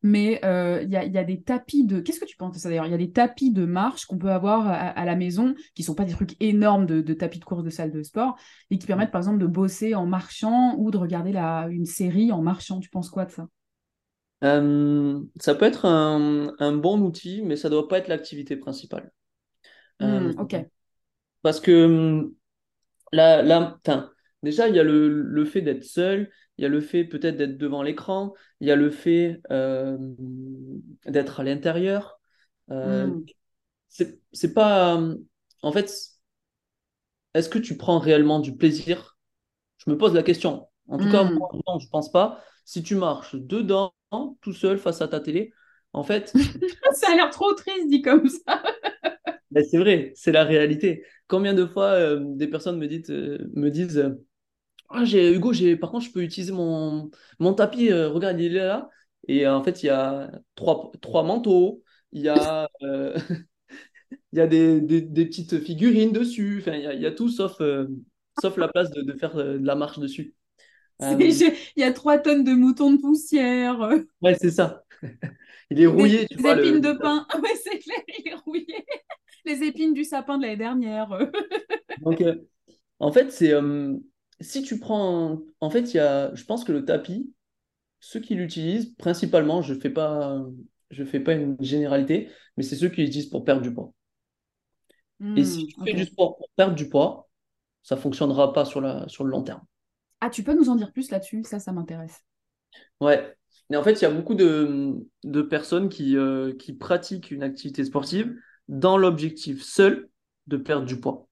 Mais 0.02 0.40
euh, 0.46 0.82
il 0.84 0.90
y 0.92 0.96
a, 0.96 1.04
il 1.06 1.12
y 1.14 1.18
a 1.18 1.24
des 1.26 1.42
tapis 1.42 1.86
de... 1.86 2.00
Qu'est-ce 2.00 2.20
que 2.22 2.26
tu 2.26 2.38
penses 2.38 2.54
de 2.54 2.60
ça 2.60 2.70
d'ailleurs? 2.70 2.86
Il 2.86 2.92
y 2.92 2.96
a 2.96 2.98
des 2.98 3.12
tapis 3.12 3.52
de 3.52 3.66
marche 3.66 4.06
qu'on 4.06 4.18
peut 4.18 4.32
avoir 4.32 4.68
à, 4.68 4.74
à 4.76 5.06
la 5.06 5.16
maison, 5.16 5.56
qui 5.76 5.84
sont 5.84 5.96
pas 5.96 6.06
des 6.06 6.14
trucs 6.14 6.36
énormes 6.42 6.86
de, 6.86 7.02
de 7.02 7.14
tapis 7.14 7.40
de 7.40 7.46
course 7.46 7.64
de 7.64 7.70
salle 7.70 7.92
de 7.92 8.02
sport, 8.04 8.38
et 8.72 8.78
qui 8.78 8.88
permettent, 8.88 9.12
par 9.12 9.20
exemple, 9.20 9.40
de 9.40 9.48
bosser 9.48 9.96
en 9.96 10.06
marchant 10.06 10.76
ou 10.78 10.92
de 10.92 10.98
regarder 10.98 11.32
la, 11.34 11.68
une 11.70 11.86
série 11.86 12.32
en 12.32 12.42
marchant. 12.42 12.80
Tu 12.80 12.90
penses 12.90 13.10
quoi 13.10 13.26
de 13.26 13.32
ça? 13.32 13.48
Euh, 14.44 15.22
ça 15.40 15.54
peut 15.56 15.66
être 15.66 15.86
un, 15.86 16.54
un 16.60 16.72
bon 16.74 17.02
outil, 17.02 17.42
mais 17.44 17.58
ça 17.58 17.70
doit 17.70 17.88
pas 17.88 17.98
être 18.00 18.08
l'activité 18.08 18.56
principale. 18.56 19.12
Euh, 20.04 20.22
Hmm, 20.24 20.38
ok. 20.40 20.70
parce 21.42 21.60
que 21.60 22.30
là, 23.12 23.42
là, 23.44 23.78
enfin, 23.86 24.12
déjà, 24.44 24.68
il 24.70 24.76
y 24.76 24.80
a 24.80 24.84
le, 24.84 25.10
le 25.10 25.46
fait 25.46 25.62
d'être 25.62 25.84
seul, 25.84 26.32
il 26.58 26.64
y 26.64 26.66
a 26.66 26.70
le 26.70 26.82
fait 26.82 27.04
peut-être 27.06 27.38
d'être 27.38 27.58
devant 27.58 27.84
l'écran, 27.84 28.34
il 28.62 28.68
y 28.68 28.72
a 28.72 28.76
le 28.76 28.90
fait 28.92 29.42
euh, 29.52 29.98
d'être 31.06 31.40
à 31.40 31.44
l'intérieur. 31.44 32.20
Euh, 32.72 33.10
Hmm, 33.10 33.30
c'est 34.32 34.54
pas. 34.54 34.96
euh, 34.98 35.16
En 35.62 35.72
fait, 35.72 35.90
est-ce 37.34 37.50
que 37.50 37.60
tu 37.60 37.78
prends 37.78 38.00
réellement 38.00 38.40
du 38.40 38.56
plaisir? 38.56 39.18
Je 39.78 39.92
me 39.92 39.98
pose 39.98 40.14
la 40.14 40.24
question. 40.24 40.70
En 40.90 41.00
tout 41.00 41.10
cas, 41.10 41.24
hmm. 41.24 41.36
moi, 41.38 41.50
non, 41.68 41.80
je 41.80 41.90
pense 41.90 42.12
pas. 42.12 42.44
Si 42.66 42.84
tu 42.84 42.96
marches 42.96 43.36
dedans, 43.36 43.94
tout 44.42 44.54
seul 44.54 44.78
face 44.80 45.02
à 45.02 45.08
ta 45.08 45.20
télé, 45.22 45.54
en 45.94 46.04
fait, 46.04 46.40
Ça 46.94 47.12
a 47.12 47.16
l'air 47.16 47.30
trop 47.30 47.54
triste 47.54 47.88
dit 47.90 48.02
comme 48.02 48.28
ça. 48.28 48.62
ben, 49.52 49.64
c'est 49.70 49.78
vrai, 49.78 50.12
c'est 50.16 50.32
la 50.32 50.44
réalité. 50.44 51.04
Combien 51.28 51.54
de 51.54 51.66
fois 51.66 51.92
euh, 51.94 52.20
des 52.36 52.48
personnes 52.48 52.78
me 52.78 52.88
disent, 52.88 53.10
euh, 53.12 53.50
me 53.56 53.70
disent 53.70 54.16
Ah, 54.90 55.06
j'ai, 55.06 55.34
Hugo, 55.36 55.54
j'ai, 55.54 55.76
par 55.78 55.92
contre, 55.92 56.06
je 56.06 56.12
peux 56.12 56.24
utiliser 56.24 56.52
mon, 56.52 57.12
mon 57.40 57.54
tapis, 57.54 57.92
euh, 57.92 58.10
regarde, 58.10 58.40
il 58.40 58.56
est 58.56 58.60
là. 58.66 58.90
Et 59.28 59.46
euh, 59.46 59.56
en 59.56 59.64
fait, 59.64 59.84
il 59.84 59.88
y 59.88 59.90
a 59.90 60.32
trois, 60.56 60.92
trois 61.02 61.24
manteaux, 61.24 61.84
il 62.12 62.22
y 62.24 62.30
a, 62.30 62.68
euh, 62.82 63.16
il 64.34 64.40
y 64.40 64.42
a 64.42 64.48
des, 64.48 64.82
des, 64.82 65.02
des 65.02 65.26
petites 65.26 65.60
figurines 65.60 66.12
dessus, 66.12 66.60
enfin, 66.62 66.74
il 66.76 66.84
y 66.84 66.88
a, 66.88 66.94
il 66.94 67.02
y 67.02 67.06
a 67.06 67.12
tout 67.12 67.30
sauf, 67.30 67.62
euh, 67.62 67.88
sauf 68.42 68.58
la 68.58 68.68
place 68.68 68.90
de, 68.92 69.02
de 69.04 69.14
faire 69.14 69.36
de 69.36 69.60
la 69.62 69.76
marche 69.76 70.00
dessus. 70.00 70.36
Il 71.00 71.54
y 71.78 71.84
a 71.84 71.94
trois 71.94 72.18
tonnes 72.18 72.44
de 72.44 72.52
moutons 72.52 72.92
de 72.92 72.98
poussière, 73.00 73.80
ouais, 74.22 74.36
c'est 74.36 74.52
ça. 74.52 74.84
Il 75.70 75.80
est 75.82 75.86
des, 75.86 75.88
rouillé, 75.88 76.28
tu 76.28 76.36
des 76.38 76.42
vois. 76.42 76.60
Épines 76.60 76.82
de 76.82 76.90
le-. 76.90 77.00
Ah 77.04 77.40
ouais, 77.40 77.56
c'est 77.64 77.80
clair, 77.80 78.00
il 78.18 78.28
est 78.28 78.36
rouillé. 78.36 78.86
Les 79.46 79.64
épines 79.64 79.94
du 79.94 80.04
sapin 80.04 80.38
de 80.38 80.44
l'année 80.44 80.58
dernière. 80.58 81.10
Donc, 82.02 82.24
en 83.00 83.12
fait, 83.12 83.32
c'est 83.32 83.54
si 84.42 84.64
tu 84.64 84.80
prends. 84.80 85.42
En 85.60 85.70
fait, 85.70 85.94
il 85.94 85.98
y 85.98 86.00
a, 86.00 86.34
je 86.36 86.44
pense 86.46 86.64
que 86.64 86.72
le 86.72 86.86
tapis, 86.86 87.34
ceux 88.02 88.20
qui 88.22 88.36
l'utilisent, 88.36 88.96
principalement, 88.98 89.62
je 89.64 89.76
fais 89.76 89.90
pas, 89.92 90.44
je 90.92 91.04
fais 91.06 91.20
pas 91.22 91.34
une 91.34 91.58
généralité, 91.62 92.30
mais 92.58 92.64
c'est 92.64 92.76
ceux 92.78 92.90
qui 92.90 93.02
l'utilisent 93.04 93.30
pour 93.30 93.46
perdre 93.46 93.62
du 93.64 93.74
poids. 93.74 93.94
Et 95.36 95.44
si 95.44 95.58
Hmm, 95.60 95.68
tu 95.68 95.76
fais 95.84 95.94
du 95.96 96.06
sport 96.06 96.38
pour 96.38 96.50
perdre 96.56 96.76
du 96.76 96.88
poids, 96.90 97.30
ça 97.84 97.98
fonctionnera 97.98 98.54
pas 98.54 98.66
sur 98.66 98.82
la, 98.82 99.08
sur 99.10 99.24
le 99.26 99.32
long 99.32 99.44
terme. 99.44 99.64
Ah, 100.22 100.30
tu 100.30 100.44
peux 100.44 100.54
nous 100.56 100.70
en 100.70 100.76
dire 100.78 100.92
plus 100.94 101.12
là-dessus? 101.12 101.44
Ça, 101.44 101.60
ça 101.60 101.72
m'intéresse. 101.74 102.24
Ouais. 103.00 103.36
Mais 103.70 103.78
en 103.78 103.84
fait, 103.84 103.94
il 103.94 104.02
y 104.02 104.06
a 104.06 104.12
beaucoup 104.12 104.36
de, 104.36 104.96
de 105.24 105.42
personnes 105.42 105.90
qui, 105.90 106.18
euh, 106.18 106.54
qui 106.58 106.74
pratiquent 106.74 107.32
une 107.32 107.44
activité 107.44 107.84
sportive 107.86 108.36
dans 108.68 108.98
l'objectif 108.98 109.62
seul 109.64 110.10
de 110.48 110.58
perdre 110.58 110.86
du 110.86 111.00
poids. 111.00 111.28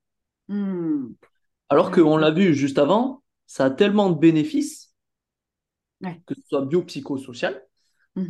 Hmm, 0.48 1.14
Alors 1.70 1.92
qu'on 1.92 2.18
l'a 2.18 2.32
vu 2.32 2.54
juste 2.54 2.78
avant, 2.78 3.24
ça 3.46 3.66
a 3.66 3.70
tellement 3.72 4.10
de 4.10 4.20
bénéfices, 4.20 4.94
ouais. 6.02 6.22
que 6.26 6.36
ce 6.36 6.42
soit 6.48 6.66
bio-psychosocial, 6.66 7.64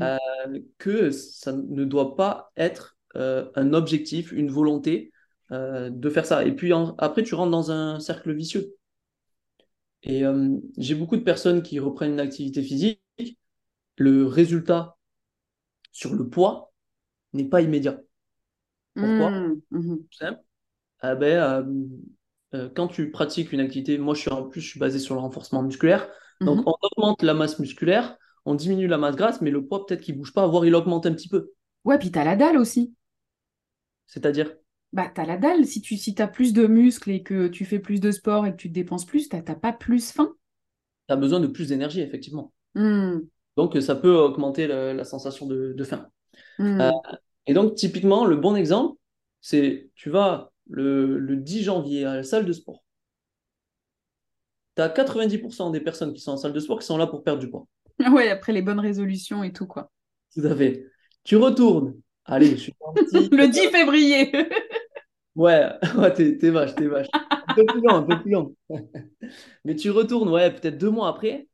euh, 0.04 0.17
que 0.78 1.12
ça 1.12 1.54
ne 1.54 1.86
doit 1.86 2.15
pas 2.15 2.52
être 2.58 2.97
euh, 3.15 3.50
un 3.56 3.73
objectif, 3.73 4.34
une 4.34 4.52
volonté 4.52 5.12
euh, 5.52 5.89
de 5.89 6.10
faire 6.10 6.26
ça. 6.26 6.45
Et 6.45 6.54
puis 6.56 6.73
en- 6.73 6.95
après, 6.97 7.23
tu 7.23 7.36
rentres 7.36 7.52
dans 7.52 7.71
un 7.71 8.00
cercle 8.00 8.34
vicieux. 8.34 8.76
Et 10.04 10.23
j'ai 10.78 10.95
beaucoup 10.95 11.17
de 11.17 11.21
personnes 11.23 11.62
qui 11.63 11.80
reprennent 11.80 12.13
une 12.13 12.19
activité 12.19 12.62
physique. 12.63 13.02
Le 13.97 14.26
résultat 14.28 14.97
sur 15.91 16.13
le 16.15 16.30
poids 16.30 16.73
n'est 17.34 17.45
pas 17.50 17.62
immédiat. 17.62 18.02
Pourquoi? 18.97 19.30
Tout 20.12 20.17
simple. 20.17 20.43
Ah 21.02 21.15
ben, 21.15 21.65
euh, 22.53 22.65
euh, 22.65 22.69
quand 22.73 22.88
tu 22.88 23.12
pratiques 23.12 23.51
une 23.53 23.60
activité, 23.60 23.97
moi 23.97 24.13
je 24.15 24.21
suis 24.21 24.31
en 24.31 24.43
plus 24.47 24.62
je 24.62 24.69
suis 24.69 24.79
basé 24.79 24.99
sur 24.99 25.15
le 25.15 25.21
renforcement 25.21 25.63
musculaire, 25.63 26.10
donc 26.43 26.60
mhm. 26.60 26.63
on 26.65 26.73
augmente 26.81 27.23
la 27.23 27.33
masse 27.33 27.60
musculaire, 27.60 28.17
on 28.45 28.55
diminue 28.55 28.88
la 28.88 28.97
masse 28.97 29.15
grasse, 29.15 29.41
mais 29.41 29.51
le 29.51 29.65
poids 29.65 29.86
peut-être 29.86 30.02
qu'il 30.02 30.17
bouge 30.17 30.33
pas, 30.33 30.48
voire 30.48 30.65
il 30.65 30.75
augmente 30.75 31.06
un 31.06 31.13
petit 31.13 31.29
peu. 31.29 31.52
Ouais, 31.85 31.98
puis 31.98 32.12
t'as 32.12 32.23
la 32.23 32.35
dalle 32.35 32.58
aussi. 32.58 32.93
C'est-à-dire, 34.08 34.58
Bah, 34.91 35.10
t'as 35.13 35.25
la 35.25 35.37
dalle. 35.37 35.65
Si 35.65 35.81
tu 35.81 35.95
si 35.98 36.13
t'as 36.15 36.27
plus 36.27 36.52
de 36.54 36.67
muscles 36.67 37.12
et 37.12 37.23
que 37.23 37.48
tu 37.48 37.63
fais 37.65 37.79
plus 37.79 38.00
de 38.02 38.12
sport 38.12 38.45
et 38.45 38.52
que 38.52 38.58
tu 38.58 38.67
te 38.69 38.73
dépenses 38.73 39.06
plus, 39.06 39.29
t'as 39.29 39.41
t'as 39.41 39.56
pas 39.56 39.71
plus 39.73 40.12
faim. 40.12 40.35
tu 41.08 41.13
as 41.13 41.17
besoin 41.17 41.39
de 41.41 41.48
plus 41.48 41.67
d'énergie, 41.69 42.02
effectivement. 42.02 42.54
Hmm, 42.75 43.27
Donc 43.56 43.75
ça 43.81 43.95
peut 43.95 44.15
augmenter 44.15 44.67
la, 44.67 44.93
la 44.93 45.04
sensation 45.04 45.48
de, 45.48 45.73
de 45.73 45.83
faim. 45.83 46.08
Euh, 46.79 46.89
hmm, 46.89 46.91
et 47.48 47.54
donc 47.54 47.75
typiquement, 47.75 48.25
le 48.25 48.37
bon 48.37 48.56
exemple, 48.56 49.00
c'est 49.41 49.91
tu 49.95 50.10
vas 50.10 50.54
le, 50.70 51.18
le 51.20 51.36
10 51.38 51.63
janvier 51.63 52.06
à 52.06 52.15
la 52.15 52.24
salle 52.24 52.46
de 52.46 52.54
sport, 52.54 52.84
tu 54.76 54.82
as 54.82 54.90
90% 54.90 55.72
des 55.72 55.80
personnes 55.80 56.13
qui 56.13 56.22
sont 56.22 56.32
en 56.32 56.38
salle 56.38 56.54
de 56.54 56.60
sport 56.60 56.80
qui 56.80 56.86
sont 56.86 56.98
là 56.98 57.08
pour 57.08 57.24
perdre 57.24 57.40
du 57.40 57.50
poids. 57.50 57.65
Ouais, 58.12 58.30
après 58.30 58.54
les 58.54 58.62
bonnes 58.62 58.80
résolutions 58.80 59.44
et 59.44 59.52
tout, 59.52 59.65
quoi. 59.65 59.92
Tout 60.34 60.46
à 60.46 60.56
fait. 60.56 60.86
Tu 61.24 61.36
retournes. 61.36 61.96
Allez, 62.26 62.52
je 62.52 62.56
suis 62.56 62.74
parti. 62.74 63.30
Le 63.32 63.48
10 63.48 63.68
février. 63.72 64.32
Ouais, 65.36 65.70
ouais 65.96 66.13
t'es, 66.13 66.36
t'es 66.38 66.50
vache, 66.50 66.74
t'es 66.74 66.88
vache. 66.88 67.08
Un 67.13 67.54
peu 67.54 67.63
plus 67.65 67.82
long, 67.82 67.96
un 67.96 68.02
peu 68.04 68.20
plus 68.20 68.32
long. 68.32 68.56
Mais 69.65 69.76
tu 69.76 69.92
retournes, 69.92 70.30
ouais, 70.30 70.52
peut-être 70.52 70.78
deux 70.80 70.90
mois 70.90 71.10
après, 71.10 71.48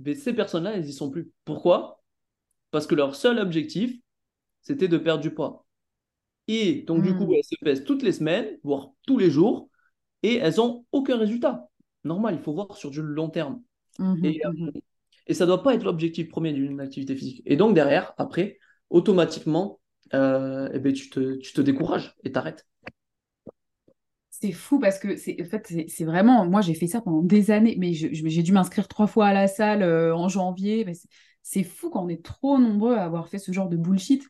mais 0.00 0.14
ces 0.14 0.32
personnes-là, 0.34 0.74
elles 0.74 0.86
y 0.88 0.92
sont 0.92 1.10
plus. 1.10 1.30
Pourquoi? 1.44 2.02
Parce 2.70 2.86
que 2.86 2.94
leur 2.94 3.16
seul 3.16 3.38
objectif, 3.38 3.98
c'était 4.62 4.88
de 4.88 4.98
perdre 4.98 5.22
du 5.22 5.32
poids. 5.32 5.66
Et 6.52 6.82
donc, 6.82 7.02
du 7.02 7.14
coup, 7.16 7.26
Hmm. 7.26 7.34
elles 7.34 7.44
se 7.44 7.56
pèsent 7.62 7.84
toutes 7.84 8.02
les 8.02 8.12
semaines, 8.12 8.58
voire 8.64 8.90
tous 9.06 9.18
les 9.18 9.30
jours, 9.30 9.70
et 10.22 10.36
elles 10.36 10.56
n'ont 10.56 10.86
aucun 10.92 11.18
résultat. 11.18 11.68
Normal, 12.04 12.36
il 12.36 12.42
faut 12.42 12.54
voir 12.54 12.76
sur 12.76 12.90
du 12.90 13.02
long 13.02 13.30
terme. 13.30 13.62
Mhm, 13.98 14.24
Et, 14.24 14.40
euh, 14.46 14.50
mhm. 14.52 14.80
et 15.28 15.34
ça 15.34 15.44
ne 15.44 15.48
doit 15.50 15.62
pas 15.62 15.74
être 15.74 15.84
l'objectif 15.84 16.28
premier 16.28 16.52
d'une 16.52 16.80
activité 16.80 17.16
physique. 17.16 17.42
Et 17.46 17.56
donc, 17.56 17.74
derrière, 17.74 18.14
après, 18.18 18.58
automatiquement, 18.90 19.80
euh, 20.14 20.70
eh 20.74 20.78
ben, 20.80 20.92
tu 20.92 21.10
te, 21.10 21.36
tu 21.38 21.52
te 21.54 21.60
décourages 21.62 22.16
et 22.24 22.32
t'arrêtes. 22.32 22.66
C'est 24.30 24.52
fou 24.52 24.78
parce 24.78 24.98
que 24.98 25.16
c'est 25.16 25.36
en 25.42 25.44
fait 25.44 25.66
c'est 25.88 26.04
vraiment 26.04 26.46
moi 26.46 26.60
j'ai 26.62 26.74
fait 26.74 26.86
ça 26.86 27.00
pendant 27.00 27.20
des 27.22 27.50
années 27.50 27.76
mais 27.78 27.92
j'ai 27.92 28.42
dû 28.42 28.52
m'inscrire 28.52 28.88
trois 28.88 29.06
fois 29.06 29.26
à 29.26 29.32
la 29.34 29.48
salle 29.48 29.82
euh, 29.82 30.14
en 30.14 30.28
janvier 30.28 30.84
mais 30.84 30.92
c'est 31.42 31.64
fou 31.64 31.90
quand 31.90 32.04
on 32.04 32.08
est 32.08 32.24
trop 32.24 32.56
nombreux 32.58 32.94
à 32.96 33.04
avoir 33.04 33.28
fait 33.28 33.38
ce 33.38 33.52
genre 33.52 33.68
de 33.68 33.76
bullshit 33.76 34.24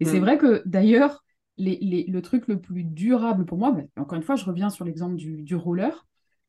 et 0.00 0.04
c'est 0.06 0.18
Mm. 0.18 0.20
vrai 0.20 0.38
que 0.38 0.62
d'ailleurs 0.66 1.23
les, 1.56 1.78
les- 1.80 2.04
le 2.06 2.22
truc 2.22 2.48
le 2.48 2.60
plus 2.60 2.84
durable 2.84 3.44
pour 3.44 3.58
moi 3.58 3.72
bah, 3.72 3.82
encore 3.96 4.16
une 4.16 4.22
fois 4.24 4.36
je 4.36 4.44
reviens 4.44 4.70
sur 4.70 4.84
l'exemple 4.84 5.16
du, 5.16 5.42
du 5.42 5.54
roller 5.56 6.06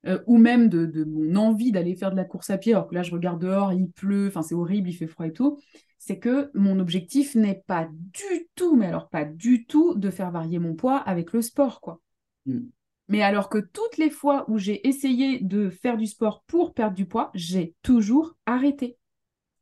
euh, 0.07 0.19
ou 0.27 0.37
même 0.37 0.69
de, 0.69 0.85
de 0.85 1.03
mon 1.03 1.35
envie 1.35 1.71
d'aller 1.71 1.95
faire 1.95 2.11
de 2.11 2.15
la 2.15 2.25
course 2.25 2.49
à 2.49 2.57
pied 2.57 2.73
alors 2.73 2.87
que 2.87 2.95
là 2.95 3.03
je 3.03 3.11
regarde 3.11 3.41
dehors 3.41 3.73
il 3.73 3.89
pleut 3.91 4.27
enfin 4.27 4.41
c'est 4.41 4.55
horrible 4.55 4.89
il 4.89 4.93
fait 4.93 5.07
froid 5.07 5.27
et 5.27 5.33
tout 5.33 5.59
c'est 5.99 6.19
que 6.19 6.51
mon 6.53 6.79
objectif 6.79 7.35
n'est 7.35 7.63
pas 7.67 7.87
du 7.91 8.47
tout 8.55 8.75
mais 8.75 8.87
alors 8.87 9.09
pas 9.09 9.25
du 9.25 9.65
tout 9.65 9.95
de 9.95 10.09
faire 10.09 10.31
varier 10.31 10.59
mon 10.59 10.75
poids 10.75 10.97
avec 10.97 11.33
le 11.33 11.41
sport 11.41 11.81
quoi 11.81 11.99
Mm. 12.47 12.69
mais 13.07 13.21
alors 13.21 13.49
que 13.49 13.57
toutes 13.59 13.97
les 13.97 14.09
fois 14.09 14.45
où 14.49 14.57
j'ai 14.57 14.87
essayé 14.87 15.39
de 15.39 15.69
faire 15.69 15.97
du 15.97 16.05
sport 16.07 16.43
pour 16.47 16.73
perdre 16.73 16.95
du 16.95 17.05
poids, 17.05 17.31
j'ai 17.33 17.75
toujours 17.83 18.35
arrêté. 18.45 18.97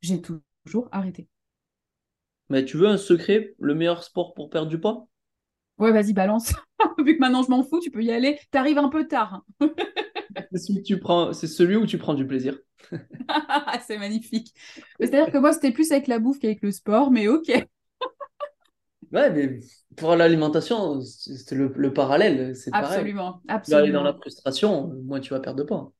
J'ai 0.02 0.20
tou- 0.22 0.42
toujours 0.64 0.88
arrêté. 0.92 1.28
Mais 2.48 2.64
tu 2.64 2.78
veux 2.78 2.88
un 2.88 2.96
secret, 2.96 3.54
le 3.58 3.74
meilleur 3.74 4.02
sport 4.02 4.32
pour 4.32 4.48
perdre 4.48 4.70
du 4.70 4.80
poids? 4.80 5.08
Ouais, 5.78 5.92
vas-y, 5.92 6.12
balance. 6.12 6.52
Vu 6.98 7.16
que 7.16 7.20
maintenant 7.20 7.42
je 7.42 7.50
m'en 7.50 7.62
fous, 7.64 7.80
tu 7.80 7.90
peux 7.90 8.02
y 8.02 8.12
aller. 8.12 8.38
T'arrives 8.50 8.78
un 8.78 8.88
peu 8.88 9.06
tard. 9.08 9.42
hein. 9.60 9.70
C'est 10.52 10.58
celui 10.58 10.78
que 10.82 10.86
tu 10.86 10.98
prends, 11.00 11.32
c'est 11.34 11.46
celui 11.46 11.76
où 11.76 11.86
tu 11.86 11.98
prends 11.98 12.14
du 12.14 12.26
plaisir. 12.26 12.58
C'est 13.86 13.98
magnifique. 13.98 14.52
C'est-à-dire 15.00 15.30
que 15.32 15.38
moi, 15.38 15.52
c'était 15.52 15.72
plus 15.72 15.92
avec 15.92 16.06
la 16.06 16.18
bouffe 16.18 16.38
qu'avec 16.38 16.62
le 16.62 16.70
sport, 16.70 17.10
mais 17.10 17.28
ok. 17.28 17.50
Ouais, 19.12 19.30
mais 19.30 19.60
pour 19.96 20.16
l'alimentation, 20.16 21.00
c'est 21.02 21.52
le, 21.54 21.72
le 21.76 21.92
parallèle, 21.92 22.56
c'est 22.56 22.76
pareil. 22.76 23.06
Absolument, 23.06 23.42
Tu 23.62 23.70
vas 23.72 23.78
aller 23.78 23.92
dans 23.92 24.02
la 24.02 24.12
absolument. 24.12 24.20
frustration, 24.20 24.88
moins 25.04 25.20
tu 25.20 25.30
vas 25.30 25.40
perdre 25.40 25.58
de 25.60 25.64
poids. 25.64 25.92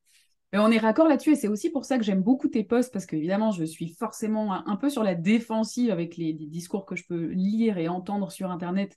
Mais 0.53 0.61
on 0.61 0.71
est 0.71 0.79
raccord 0.79 1.09
là-dessus 1.09 1.33
et 1.33 1.37
c'est 1.37 1.49
aussi 1.49 1.71
pour 1.71 1.85
ça 1.85 1.99
que 1.99 2.05
j'aime 2.05 2.23
beaucoup 2.23 2.49
tes 2.49 2.63
posts 2.63 2.93
parce 2.93 3.07
qu'évidemment, 3.07 3.51
je 3.51 3.65
suis 3.65 3.89
forcément 3.89 4.55
un, 4.55 4.63
un 4.67 4.77
peu 4.77 4.89
sur 4.89 5.03
la 5.03 5.15
défensive 5.17 5.91
avec 5.91 6.17
les, 6.17 6.33
les 6.33 6.47
discours 6.47 6.87
que 6.87 6.95
je 6.95 7.05
peux 7.07 7.27
lire 7.33 7.77
et 7.79 7.89
entendre 7.89 8.31
sur 8.31 8.51
Internet 8.53 8.97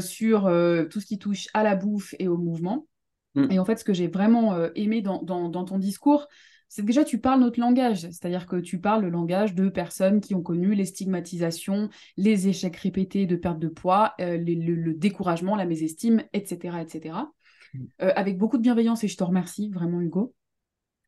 sur 0.00 0.46
euh, 0.46 0.84
tout 0.84 1.00
ce 1.00 1.06
qui 1.06 1.18
touche 1.18 1.48
à 1.54 1.62
la 1.62 1.76
bouffe 1.76 2.14
et 2.18 2.28
au 2.28 2.36
mouvement. 2.36 2.86
Mm. 3.34 3.46
Et 3.50 3.58
en 3.58 3.64
fait, 3.64 3.76
ce 3.78 3.84
que 3.84 3.92
j'ai 3.94 4.08
vraiment 4.08 4.54
euh, 4.54 4.70
aimé 4.74 5.02
dans, 5.02 5.22
dans- 5.22 5.48
dans 5.48 5.64
ton 5.64 5.78
discours, 5.78 6.28
c'est 6.68 6.82
que 6.82 6.86
déjà 6.86 7.04
tu 7.04 7.18
parles 7.18 7.40
notre 7.40 7.60
langage, 7.60 8.00
c'est-à-dire 8.00 8.46
que 8.46 8.56
tu 8.56 8.80
parles 8.80 9.02
le 9.02 9.10
langage 9.10 9.54
de 9.54 9.68
personnes 9.68 10.20
qui 10.20 10.34
ont 10.34 10.42
connu 10.42 10.74
les 10.74 10.86
stigmatisations, 10.86 11.90
les 12.16 12.48
échecs 12.48 12.76
répétés 12.76 13.26
de 13.26 13.36
perte 13.36 13.58
de 13.58 13.68
poids, 13.68 14.14
euh, 14.20 14.36
les- 14.38 14.54
le, 14.54 14.74
le 14.74 14.94
découragement, 14.94 15.54
la 15.56 15.66
mésestime, 15.66 16.22
etc., 16.32 16.82
etc. 16.82 17.32
Mm. 17.74 17.84
Euh, 18.02 18.12
avec 18.16 18.38
beaucoup 18.38 18.56
de 18.56 18.62
bienveillance 18.62 19.04
et 19.04 19.08
je 19.08 19.16
te 19.16 19.24
remercie 19.24 19.68
vraiment, 19.70 20.00
Hugo. 20.00 20.34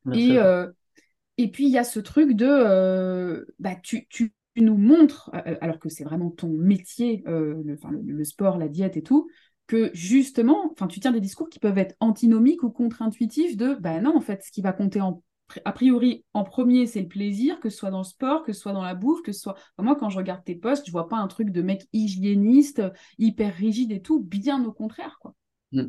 Merci 0.05 0.33
Et, 0.33 0.37
euh, 0.37 0.67
et 1.37 1.51
puis, 1.51 1.65
il 1.65 1.71
y 1.71 1.77
a 1.79 1.83
ce 1.83 1.99
truc 1.99 2.33
de, 2.35 2.47
euh, 2.47 3.45
bah, 3.59 3.75
tu, 3.75 4.07
tu 4.07 4.34
nous 4.63 4.77
montres, 4.77 5.29
euh, 5.33 5.55
alors 5.61 5.79
que 5.79 5.89
c'est 5.89 6.03
vraiment 6.03 6.29
ton 6.29 6.49
métier, 6.49 7.23
euh, 7.27 7.55
le, 7.63 8.23
sport, 8.23 8.57
la 8.57 8.67
diète 8.67 8.97
et 8.97 9.03
tout, 9.03 9.27
que 9.67 9.89
justement, 9.93 10.71
enfin, 10.71 10.87
tu 10.87 10.99
tiens 10.99 11.11
des 11.11 11.21
discours 11.21 11.49
qui 11.49 11.59
peuvent 11.59 11.77
être 11.77 11.95
antinomiques 11.99 12.63
ou 12.63 12.69
contre-intuitifs 12.69 13.57
de, 13.57 13.75
bah 13.75 13.99
non, 13.99 14.15
en 14.15 14.21
fait, 14.21 14.43
ce 14.43 14.51
qui 14.51 14.61
va 14.61 14.73
compter 14.73 15.01
en, 15.01 15.21
a 15.65 15.71
priori 15.71 16.23
en 16.33 16.43
premier, 16.43 16.87
c'est 16.87 17.01
le 17.01 17.07
plaisir, 17.07 17.59
que 17.59 17.69
ce 17.69 17.77
soit 17.77 17.91
dans 17.91 17.99
le 17.99 18.03
sport, 18.03 18.43
que 18.43 18.53
ce 18.53 18.61
soit 18.61 18.73
dans 18.73 18.83
la 18.83 18.95
bouffe, 18.95 19.21
que 19.23 19.31
ce 19.31 19.41
soit... 19.41 19.55
Moi, 19.77 19.95
quand 19.95 20.09
je 20.09 20.17
regarde 20.17 20.43
tes 20.43 20.55
posts, 20.55 20.85
je 20.85 20.91
vois 20.91 21.09
pas 21.09 21.17
un 21.17 21.27
truc 21.27 21.49
de 21.49 21.61
mec 21.61 21.87
hygiéniste, 21.93 22.81
hyper 23.17 23.53
rigide 23.55 23.91
et 23.91 24.01
tout, 24.01 24.21
bien 24.21 24.63
au 24.65 24.71
contraire, 24.71 25.17
quoi. 25.19 25.33
Mm. 25.71 25.87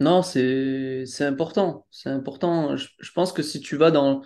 Non, 0.00 0.22
c'est 0.22 1.06
c'est 1.06 1.24
important. 1.24 1.86
C'est 1.90 2.08
important. 2.10 2.76
Je 2.76 3.12
pense 3.12 3.32
que 3.32 3.42
si 3.42 3.58
tu 3.58 3.76
vas 3.76 3.90
dans, 3.90 4.22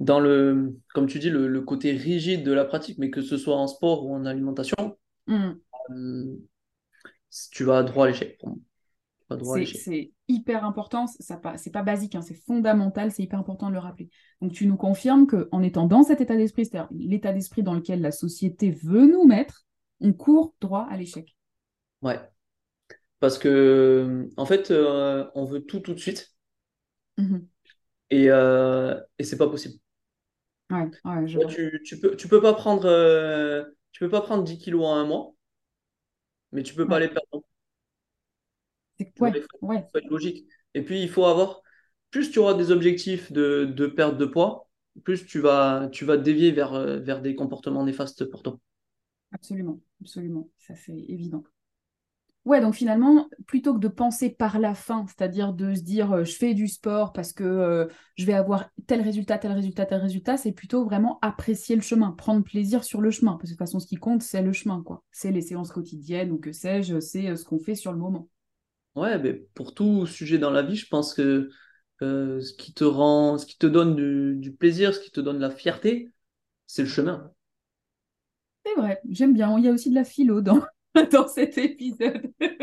dans 0.00 0.20
le, 0.20 0.76
comme 0.94 1.06
tu 1.06 1.18
dis, 1.18 1.30
le, 1.30 1.48
le 1.48 1.60
côté 1.62 1.92
rigide 1.92 2.44
de 2.44 2.52
la 2.52 2.64
pratique, 2.64 2.98
mais 2.98 3.10
que 3.10 3.22
ce 3.22 3.36
soit 3.36 3.56
en 3.56 3.66
sport 3.66 4.04
ou 4.06 4.14
en 4.14 4.24
alimentation, 4.26 4.96
Hmm. 5.26 5.52
euh, 5.90 6.36
tu 7.50 7.64
vas 7.64 7.82
droit 7.82 8.06
à 8.06 8.08
l'échec. 8.08 8.40
C'est, 9.64 10.12
hyper 10.28 10.64
important, 10.64 11.06
ça 11.06 11.40
c'est 11.56 11.70
pas 11.70 11.82
basique, 11.82 12.14
hein, 12.14 12.22
c'est 12.22 12.40
fondamental, 12.46 13.12
c'est 13.12 13.22
hyper 13.22 13.38
important 13.38 13.68
de 13.68 13.74
le 13.74 13.78
rappeler. 13.78 14.08
Donc 14.40 14.52
tu 14.52 14.66
nous 14.66 14.76
confirmes 14.76 15.26
qu'en 15.26 15.62
étant 15.62 15.86
dans 15.86 16.02
cet 16.02 16.22
état 16.22 16.36
d'esprit, 16.36 16.64
c'est-à-dire 16.64 16.88
l'état 16.92 17.32
d'esprit 17.32 17.62
dans 17.62 17.74
lequel 17.74 18.00
la 18.00 18.10
société 18.10 18.70
veut 18.70 19.06
nous 19.06 19.26
mettre, 19.26 19.66
on 20.00 20.14
court 20.14 20.54
droit 20.60 20.86
à 20.90 20.96
l'échec. 20.96 21.36
Ouais. 22.00 22.18
Parce 23.20 23.36
que, 23.38 24.28
en 24.36 24.46
fait, 24.46 24.70
euh, 24.70 25.26
on 25.34 25.44
veut 25.44 25.60
tout 25.60 25.80
tout 25.80 25.92
de 25.92 25.98
suite 25.98 26.32
Mhm. 27.18 27.46
et, 28.10 28.30
euh, 28.30 28.98
et 29.18 29.24
c'est 29.24 29.36
pas 29.36 29.48
possible. 29.48 29.74
Ouais, 30.70 30.88
ouais, 31.04 31.26
je 31.28 31.38
Ouais, 31.38 31.46
vois. 31.46 31.54
Tu, 31.54 31.80
tu 31.86 31.98
peux, 32.00 32.16
tu 32.16 32.28
peux 32.28 32.40
pas 32.42 32.52
prendre, 32.54 32.86
euh, 32.86 33.64
tu 33.92 34.00
peux 34.00 34.10
pas 34.10 34.20
prendre 34.20 34.44
10 34.44 34.58
kilos 34.58 34.84
en 34.84 34.94
un 34.96 35.04
mois, 35.06 35.34
mais 36.52 36.62
tu 36.62 36.74
peux 36.74 36.88
pas 36.88 37.00
les 37.00 37.08
perdre. 37.08 37.42
c'est, 39.16 39.34
ouais, 39.60 39.84
logique. 40.10 40.46
Et 40.74 40.82
puis, 40.82 41.02
il 41.02 41.08
faut 41.10 41.24
avoir, 41.26 41.62
plus 42.10 42.30
tu 42.30 42.38
auras 42.38 42.54
des 42.54 42.70
objectifs 42.70 43.32
de, 43.32 43.64
de 43.64 43.86
perte 43.86 44.16
de 44.18 44.26
poids, 44.26 44.68
plus 45.04 45.26
tu 45.26 45.40
vas, 45.40 45.88
tu 45.92 46.04
vas 46.04 46.16
te 46.18 46.22
dévier 46.22 46.52
vers, 46.52 46.74
euh, 46.74 46.98
vers 46.98 47.20
des 47.22 47.34
comportements 47.34 47.84
néfastes 47.84 48.24
pour 48.26 48.42
toi. 48.42 48.58
absolument, 49.32 49.80
absolument, 50.02 50.50
ça 50.58 50.74
c'est 50.76 50.92
évident. 51.08 51.42
Ouais, 52.48 52.62
donc 52.62 52.74
finalement, 52.74 53.28
plutôt 53.46 53.74
que 53.74 53.78
de 53.78 53.88
penser 53.88 54.30
par 54.30 54.58
la 54.58 54.72
fin, 54.74 55.04
c'est-à-dire 55.06 55.52
de 55.52 55.74
se 55.74 55.82
dire 55.82 56.12
euh, 56.12 56.24
je 56.24 56.32
fais 56.34 56.54
du 56.54 56.66
sport 56.66 57.12
parce 57.12 57.34
que 57.34 57.44
euh, 57.44 57.86
je 58.16 58.24
vais 58.24 58.32
avoir 58.32 58.70
tel 58.86 59.02
résultat, 59.02 59.36
tel 59.36 59.52
résultat, 59.52 59.84
tel 59.84 60.00
résultat, 60.00 60.38
c'est 60.38 60.52
plutôt 60.52 60.82
vraiment 60.82 61.18
apprécier 61.20 61.76
le 61.76 61.82
chemin, 61.82 62.10
prendre 62.12 62.42
plaisir 62.42 62.84
sur 62.84 63.02
le 63.02 63.10
chemin. 63.10 63.32
Parce 63.32 63.42
que 63.42 63.46
de 63.48 63.52
toute 63.52 63.58
façon, 63.58 63.80
ce 63.80 63.86
qui 63.86 63.96
compte, 63.96 64.22
c'est 64.22 64.40
le 64.40 64.54
chemin, 64.54 64.82
quoi. 64.82 65.04
C'est 65.12 65.30
les 65.30 65.42
séances 65.42 65.70
quotidiennes 65.70 66.32
ou 66.32 66.38
que 66.38 66.52
sais-je, 66.52 67.00
c'est 67.00 67.28
euh, 67.28 67.36
ce 67.36 67.44
qu'on 67.44 67.58
fait 67.58 67.74
sur 67.74 67.92
le 67.92 67.98
moment. 67.98 68.30
Ouais, 68.94 69.18
mais 69.18 69.34
pour 69.34 69.74
tout 69.74 70.06
sujet 70.06 70.38
dans 70.38 70.50
la 70.50 70.62
vie, 70.62 70.74
je 70.76 70.88
pense 70.88 71.12
que 71.12 71.50
euh, 72.00 72.40
ce 72.40 72.54
qui 72.54 72.72
te 72.72 72.84
rend, 72.84 73.36
ce 73.36 73.44
qui 73.44 73.58
te 73.58 73.66
donne 73.66 73.94
du, 73.94 74.36
du 74.40 74.54
plaisir, 74.54 74.94
ce 74.94 75.00
qui 75.00 75.10
te 75.10 75.20
donne 75.20 75.38
la 75.38 75.50
fierté, 75.50 76.10
c'est 76.66 76.82
le 76.82 76.88
chemin. 76.88 77.30
C'est 78.64 78.74
vrai, 78.74 79.00
j'aime 79.10 79.32
bien. 79.34 79.58
Il 79.58 79.64
y 79.64 79.68
a 79.68 79.72
aussi 79.72 79.90
de 79.90 79.94
la 79.94 80.04
philo 80.04 80.40
dans, 80.40 80.60
dans 81.12 81.28
cet 81.28 81.58
épisode. 81.58 82.32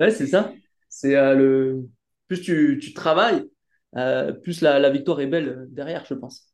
Ouais, 0.00 0.10
c'est 0.10 0.26
ça. 0.26 0.54
C'est 0.88 1.16
euh, 1.16 1.34
le 1.34 1.88
plus 2.28 2.40
tu, 2.42 2.78
tu 2.82 2.92
travailles, 2.94 3.48
euh, 3.96 4.32
plus 4.32 4.60
la, 4.60 4.78
la 4.78 4.90
victoire 4.90 5.20
est 5.20 5.26
belle 5.26 5.48
euh, 5.48 5.66
derrière, 5.68 6.04
je 6.06 6.14
pense. 6.14 6.52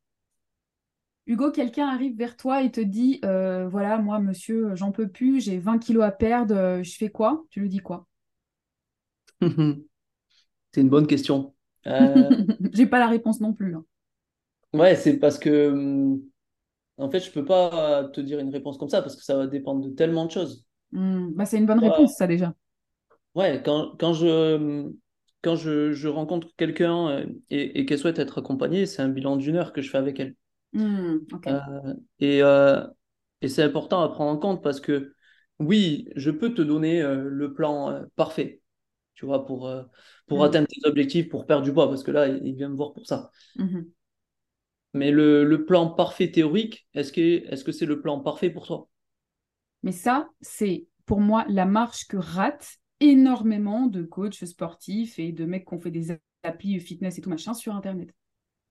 Hugo, 1.26 1.50
quelqu'un 1.50 1.88
arrive 1.88 2.16
vers 2.16 2.36
toi 2.36 2.62
et 2.62 2.70
te 2.70 2.80
dit 2.80 3.20
euh, 3.24 3.68
voilà, 3.68 3.98
moi, 3.98 4.18
monsieur, 4.20 4.74
j'en 4.76 4.92
peux 4.92 5.08
plus, 5.08 5.40
j'ai 5.40 5.58
20 5.58 5.78
kilos 5.80 6.04
à 6.04 6.12
perdre, 6.12 6.80
je 6.82 6.96
fais 6.96 7.10
quoi? 7.10 7.44
Tu 7.50 7.60
lui 7.60 7.68
dis 7.68 7.80
quoi? 7.80 8.06
C'est 10.72 10.80
une 10.82 10.90
bonne 10.90 11.06
question. 11.06 11.54
Euh, 11.86 12.32
J'ai 12.72 12.86
pas 12.86 12.98
la 12.98 13.08
réponse 13.08 13.40
non 13.40 13.52
plus. 13.52 13.74
hein. 13.76 13.84
ouais, 14.72 14.96
c'est 14.96 15.18
parce 15.18 15.38
que 15.38 15.68
hum, 15.70 16.22
en 17.02 17.10
fait, 17.10 17.20
je 17.20 17.30
peux 17.30 17.44
pas 17.44 18.04
te 18.04 18.20
dire 18.20 18.38
une 18.38 18.50
réponse 18.50 18.78
comme 18.78 18.88
ça 18.88 19.02
parce 19.02 19.16
que 19.16 19.24
ça 19.24 19.36
va 19.36 19.46
dépendre 19.46 19.84
de 19.84 19.90
tellement 19.94 20.26
de 20.26 20.30
choses. 20.30 20.66
Hmm, 20.92 21.30
bah, 21.34 21.44
c'est 21.46 21.58
une 21.58 21.66
bonne 21.66 21.80
réponse, 21.80 22.14
ça 22.16 22.26
déjà. 22.26 22.54
ouais, 23.34 23.62
quand, 23.64 23.96
quand 23.98 24.12
je 24.12 24.88
quand 25.42 25.56
je, 25.56 25.92
je 25.92 26.08
rencontre 26.08 26.48
quelqu'un 26.56 27.08
euh, 27.08 27.26
et, 27.50 27.80
et 27.80 27.86
qu'elle 27.86 27.98
souhaite 27.98 28.18
être 28.18 28.38
accompagnée, 28.38 28.86
c'est 28.86 29.02
un 29.02 29.08
bilan 29.08 29.36
d'une 29.36 29.56
heure 29.56 29.72
que 29.72 29.82
je 29.82 29.90
fais 29.90 29.98
avec 29.98 30.20
elle. 30.20 30.36
Hmm. 30.72 31.18
Euh, 31.46 31.94
et 32.20 32.42
euh, 32.42 32.86
et 33.40 33.48
c'est 33.48 33.62
important 33.62 34.02
à 34.02 34.08
prendre 34.08 34.30
en 34.30 34.38
compte 34.38 34.62
parce 34.62 34.80
que 34.80 35.14
oui, 35.58 36.08
je 36.16 36.30
peux 36.30 36.54
te 36.54 36.62
donner 36.62 37.02
euh, 37.02 37.28
le 37.28 37.52
plan 37.52 38.04
parfait. 38.16 38.62
tu 39.14 39.26
vois, 39.26 39.44
pour, 39.44 39.70
pour 40.26 40.38
mm. 40.38 40.42
atteindre 40.42 40.68
tes 40.68 40.88
objectifs, 40.88 41.28
pour 41.28 41.46
perdre 41.46 41.64
du 41.64 41.72
poids, 41.72 41.88
parce 41.88 42.02
que 42.02 42.10
là, 42.10 42.28
il 42.28 42.54
vient 42.54 42.68
me 42.68 42.76
voir 42.76 42.92
pour 42.92 43.06
ça. 43.06 43.30
Mais 44.94 45.10
le, 45.10 45.44
le, 45.44 45.64
plan 45.64 45.88
parfait 45.88 46.30
théorique, 46.30 46.86
est-ce 46.94 47.12
que 47.64 47.72
c'est 47.72 47.86
le 47.86 48.00
plan 48.00 48.20
parfait 48.20 48.50
pour 48.50 48.66
toi? 48.66 48.88
Mais 49.82 49.92
ça, 49.92 50.28
c'est 50.40 50.86
pour 51.06 51.20
moi 51.20 51.44
la 51.48 51.64
marche 51.64 52.06
que 52.06 52.16
rate 52.16 52.76
énormément 53.00 53.86
de 53.86 54.02
coachs 54.02 54.44
sportifs 54.44 55.18
et 55.18 55.32
de 55.32 55.44
mecs 55.44 55.66
qui 55.66 55.74
ont 55.74 55.80
fait 55.80 55.90
des 55.90 56.16
applis 56.42 56.78
fitness 56.78 57.18
et 57.18 57.20
tout 57.20 57.30
machin 57.30 57.54
sur 57.54 57.74
Internet. 57.74 58.14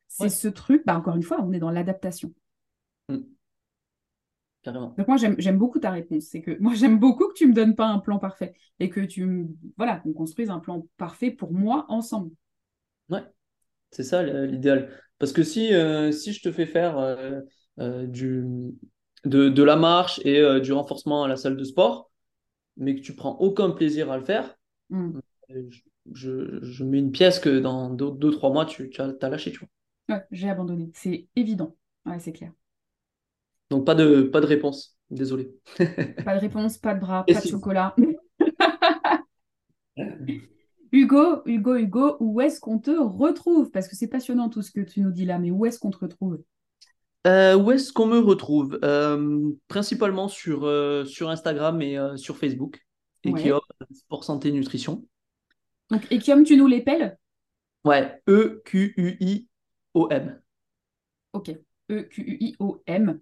C'est 0.08 0.30
ce 0.30 0.48
truc, 0.48 0.84
bah 0.86 0.98
encore 0.98 1.16
une 1.16 1.24
fois, 1.24 1.42
on 1.42 1.54
est 1.54 1.60
dans 1.60 1.70
l'adaptation. 1.70 2.34
Mm. 3.08 3.20
Carrément. 4.62 4.94
Donc 4.98 5.08
moi, 5.08 5.18
j'aime 5.18 5.58
beaucoup 5.58 5.80
ta 5.80 5.90
réponse. 5.90 6.26
C'est 6.26 6.42
que 6.42 6.58
moi, 6.60 6.74
j'aime 6.76 7.00
beaucoup 7.00 7.28
que 7.28 7.34
tu 7.34 7.48
me 7.48 7.54
donnes 7.54 7.76
pas 7.76 7.88
un 7.88 8.00
plan 8.00 8.20
parfait 8.20 8.54
et 8.80 8.90
que 8.90 9.02
tu, 9.02 9.48
voilà, 9.78 9.98
qu'on 9.98 10.14
construise 10.14 10.50
un 10.50 10.60
plan 10.60 10.86
parfait 10.98 11.32
pour 11.32 11.54
moi 11.54 11.86
ensemble. 11.90 12.32
Ouais, 13.10 13.24
c'est 13.92 14.04
ça 14.04 14.24
l'idéal. 14.24 14.92
Parce 15.22 15.34
que 15.34 15.44
si, 15.44 15.72
euh, 15.72 16.12
si 16.12 16.34
je 16.34 16.42
te 16.42 16.52
fais 16.52 16.66
faire 16.66 16.98
euh, 16.98 17.42
euh, 17.78 18.08
du, 18.08 18.44
de, 19.24 19.50
de, 19.50 19.64
la 19.64 19.76
marche 19.76 20.20
et 20.26 20.60
du 20.62 20.74
renforcement 20.74 21.24
à 21.24 21.28
la 21.28 21.36
salle 21.36 21.56
de 21.56 21.64
sport, 21.64 22.10
mais 22.76 22.96
que 22.96 23.02
tu 23.02 23.16
prends 23.16 23.36
aucun 23.36 23.70
plaisir 23.70 24.12
à 24.12 24.18
le 24.18 24.24
faire, 24.24 24.58
hmm. 24.90 25.20
je, 26.12 26.58
je, 26.64 26.84
mets 26.84 26.98
une 26.98 27.12
pièce 27.12 27.38
que 27.38 27.60
dans 27.60 27.94
2-3 27.94 28.52
mois, 28.52 28.66
tu, 28.66 28.90
tu 28.90 29.00
as, 29.00 29.14
as, 29.22 29.30
lâché. 29.30 29.52
Tu 29.52 29.60
vois. 29.60 29.70
Ouais, 30.10 30.24
j'ai 30.32 30.50
abandonné. 30.50 30.90
C'est 30.96 31.28
évident. 31.36 31.76
Ouais, 32.08 32.18
c'est 32.18 32.34
clair. 32.34 32.52
Donc 33.70 33.86
pas 33.86 33.94
de, 33.94 34.24
pas 34.24 34.42
de 34.42 34.48
réponse. 34.48 34.98
Désolé. 35.12 35.54
pas 36.26 36.34
de 36.34 36.40
réponse, 36.40 36.80
pas 36.80 36.96
de 36.96 37.00
bras, 37.00 37.26
pas 37.32 37.42
de 37.42 37.48
chocolat. 37.48 37.96
Hugo, 40.92 41.42
Hugo, 41.46 41.76
Hugo, 41.76 42.18
où 42.20 42.42
est-ce 42.42 42.60
qu'on 42.60 42.80
te 42.80 42.92
retrouve? 42.92 43.72
Parce 43.72 43.88
que 43.88 43.96
c'est 43.96 44.08
passionnant 44.08 44.50
tout 44.50 44.62
ce 44.62 44.72
que 44.72 44.82
tu 44.82 45.00
nous 45.02 45.12
dis 45.12 45.26
là, 45.26 45.40
mais 45.40 45.52
où 45.52 45.66
est-ce 45.66 45.80
qu'on 45.80 45.92
te 45.92 46.00
retrouve? 46.00 46.42
Euh, 47.28 47.56
Où 47.56 47.72
est-ce 47.72 47.94
qu'on 47.94 48.08
me 48.08 48.20
retrouve? 48.20 48.80
Euh, 48.84 49.52
Principalement 49.68 50.28
sur, 50.28 50.66
euh, 50.66 51.06
sur 51.06 51.30
Instagram 51.30 51.82
et 51.82 51.98
sur 52.18 52.38
Facebook. 52.38 52.86
Equiom, 53.24 53.62
Sport 53.94 54.24
Santé 54.24 54.52
Nutrition. 54.52 55.06
Donc 55.92 56.12
Equiom, 56.12 56.44
tu 56.44 56.58
nous 56.58 56.68
l'épelles? 56.68 57.18
Ouais, 57.86 58.22
E-Q-U-I-O-M. 58.28 59.52
Ok, 61.34 61.52
E-Q-U-I-O-M. 61.90 63.20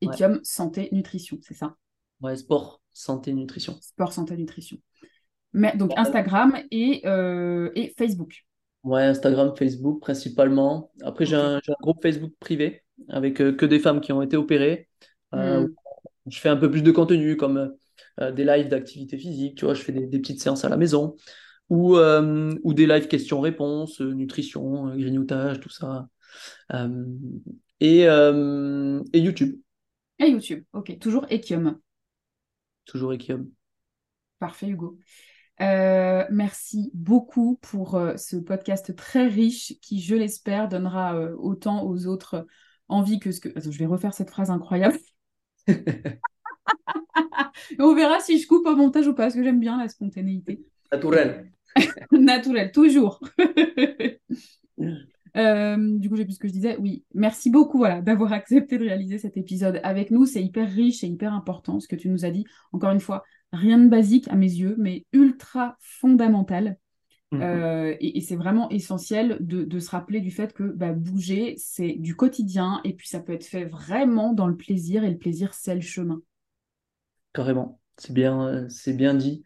Equiom, 0.00 0.40
Santé 0.42 0.88
Nutrition, 0.92 1.38
c'est 1.42 1.54
ça? 1.54 1.76
Ouais, 2.20 2.36
Sport 2.36 2.82
Santé 2.92 3.32
Nutrition. 3.32 3.78
Sport 3.80 4.12
Santé 4.12 4.36
Nutrition. 4.36 4.78
Mais, 5.56 5.74
donc 5.74 5.90
Instagram 5.96 6.54
et, 6.70 7.00
euh, 7.06 7.70
et 7.74 7.94
Facebook. 7.96 8.44
Ouais, 8.84 9.02
Instagram, 9.02 9.54
Facebook 9.56 10.00
principalement. 10.02 10.92
Après, 11.02 11.24
j'ai 11.24 11.34
un, 11.34 11.60
groupe 11.80 12.02
Facebook 12.02 12.34
privé 12.38 12.82
avec 13.08 13.40
euh, 13.40 13.52
que 13.52 13.64
des 13.64 13.78
femmes 13.78 14.02
qui 14.02 14.12
ont 14.12 14.20
été 14.20 14.36
opérées. 14.36 14.88
Euh, 15.34 15.62
hmm. 15.62 15.74
Je 16.26 16.38
fais 16.38 16.50
un 16.50 16.56
peu 16.56 16.70
plus 16.70 16.82
de 16.82 16.90
contenu 16.92 17.36
comme 17.36 17.74
des 18.20 18.44
lives 18.44 18.68
d'activité 18.68 19.18
physique, 19.18 19.56
tu 19.56 19.66
vois, 19.66 19.74
je 19.74 19.82
fais 19.82 19.92
des, 19.92 20.18
petites 20.18 20.40
séances 20.40 20.64
à 20.64 20.70
la 20.70 20.78
maison 20.78 21.16
ou, 21.68 21.96
ou 21.96 22.74
des 22.74 22.86
lives 22.86 23.08
questions-réponses, 23.08 24.00
nutrition, 24.00 24.88
grignotage, 24.96 25.60
tout 25.60 25.68
ça. 25.68 26.08
Et, 27.80 28.00
et, 28.00 29.18
YouTube. 29.20 29.60
Et 30.18 30.28
YouTube, 30.28 30.64
ok. 30.72 30.98
Toujours 30.98 31.26
Ekium. 31.30 31.78
Toujours 32.86 33.12
Ekium. 33.12 33.48
Parfait, 34.38 34.68
Hugo. 34.68 34.98
Euh, 35.62 36.24
merci 36.30 36.90
beaucoup 36.92 37.58
pour 37.62 37.94
euh, 37.94 38.16
ce 38.16 38.36
podcast 38.36 38.94
très 38.94 39.26
riche 39.26 39.74
qui, 39.80 40.00
je 40.00 40.14
l'espère, 40.14 40.68
donnera 40.68 41.16
euh, 41.16 41.34
autant 41.38 41.86
aux 41.86 42.06
autres 42.06 42.46
envie 42.88 43.18
que 43.18 43.32
ce 43.32 43.40
que. 43.40 43.48
je 43.58 43.78
vais 43.78 43.86
refaire 43.86 44.12
cette 44.12 44.30
phrase 44.30 44.50
incroyable. 44.50 44.98
On 47.78 47.94
verra 47.94 48.20
si 48.20 48.38
je 48.38 48.46
coupe 48.46 48.66
au 48.66 48.76
montage 48.76 49.06
ou 49.06 49.14
pas, 49.14 49.24
parce 49.24 49.34
que 49.34 49.42
j'aime 49.42 49.60
bien 49.60 49.78
la 49.78 49.88
spontanéité. 49.88 50.62
Naturel. 50.92 51.50
Naturel, 52.12 52.70
toujours. 52.70 53.20
du 53.38 53.48
coup, 56.08 56.16
j'ai 56.16 56.24
plus 56.24 56.34
ce 56.34 56.38
que 56.38 56.48
je 56.48 56.52
disais. 56.52 56.76
Oui, 56.78 57.04
merci 57.14 57.50
beaucoup 57.50 57.78
voilà, 57.78 58.02
d'avoir 58.02 58.32
accepté 58.32 58.78
de 58.78 58.84
réaliser 58.84 59.18
cet 59.18 59.38
épisode 59.38 59.80
avec 59.82 60.10
nous. 60.10 60.26
C'est 60.26 60.42
hyper 60.42 60.70
riche 60.70 61.02
et 61.02 61.06
hyper 61.06 61.32
important 61.32 61.80
ce 61.80 61.88
que 61.88 61.96
tu 61.96 62.10
nous 62.10 62.26
as 62.26 62.30
dit. 62.30 62.44
Encore 62.72 62.90
une 62.90 63.00
fois, 63.00 63.24
rien 63.56 63.78
de 63.78 63.88
basique 63.88 64.28
à 64.28 64.36
mes 64.36 64.52
yeux, 64.52 64.76
mais 64.78 65.04
ultra 65.12 65.76
fondamental. 65.80 66.78
Mhm. 67.32 67.42
Euh, 67.42 67.96
et, 68.00 68.20
c'est 68.20 68.36
vraiment 68.36 68.68
essentiel 68.70 69.38
de, 69.40 69.78
se 69.80 69.90
rappeler 69.90 70.20
du 70.20 70.30
fait 70.30 70.52
que 70.52 70.62
bah, 70.62 70.92
bouger, 70.92 71.54
c'est 71.58 71.94
du 71.98 72.14
quotidien 72.14 72.80
et 72.84 72.94
puis 72.94 73.08
ça 73.08 73.20
peut 73.20 73.32
être 73.32 73.44
fait 73.44 73.64
vraiment 73.64 74.32
dans 74.32 74.46
le 74.46 74.56
plaisir 74.56 75.04
et 75.04 75.10
le 75.10 75.18
plaisir, 75.18 75.52
c'est 75.54 75.74
le 75.74 75.80
chemin. 75.80 76.20
Carrément, 77.32 77.80
c'est 77.96 78.12
bien, 78.12 78.66
c'est 78.68 78.94
bien 78.94 79.14
dit. 79.14 79.42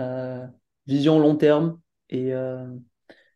Euh, 0.00 0.46
vision 0.86 1.18
long 1.18 1.36
terme 1.36 1.78
et, 2.08 2.34
euh, 2.34 2.66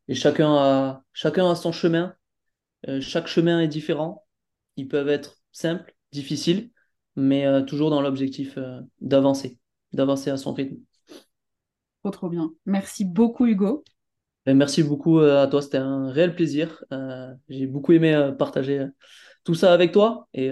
et, 0.08 0.14
chacun, 0.14 0.54
a, 0.54 1.04
chacun 1.12 1.50
a 1.50 1.54
son 1.54 1.72
chemin. 1.72 2.14
chaque 3.00 3.28
chemin 3.28 3.60
est 3.60 3.68
différent. 3.68 4.26
Ils 4.76 4.88
peuvent 4.88 5.08
être 5.08 5.36
simples, 5.52 5.94
difficiles, 6.10 6.70
mais 7.14 7.64
toujours 7.64 7.90
dans 7.90 8.00
l'objectif 8.00 8.58
d'avancer 9.00 9.60
d'avancer 9.94 10.30
à 10.30 10.36
son 10.36 10.52
rythme. 10.52 10.76
Trop, 12.02 12.10
trop 12.10 12.28
bien. 12.28 12.52
Merci 12.66 13.04
beaucoup, 13.04 13.46
Hugo. 13.46 13.82
Ben, 14.46 14.56
merci 14.56 14.82
beaucoup 14.82 15.20
euh, 15.20 15.42
à 15.42 15.46
toi. 15.46 15.62
C'était 15.62 15.78
un 15.78 16.10
réel 16.10 16.34
plaisir. 16.34 16.84
Euh, 16.92 17.32
j'ai 17.48 17.66
beaucoup 17.66 17.92
aimé 17.92 18.14
euh, 18.14 18.32
partager 18.32 18.86
tout 19.42 19.54
ça 19.54 19.72
avec 19.72 19.92
toi 19.92 20.28
et 20.34 20.50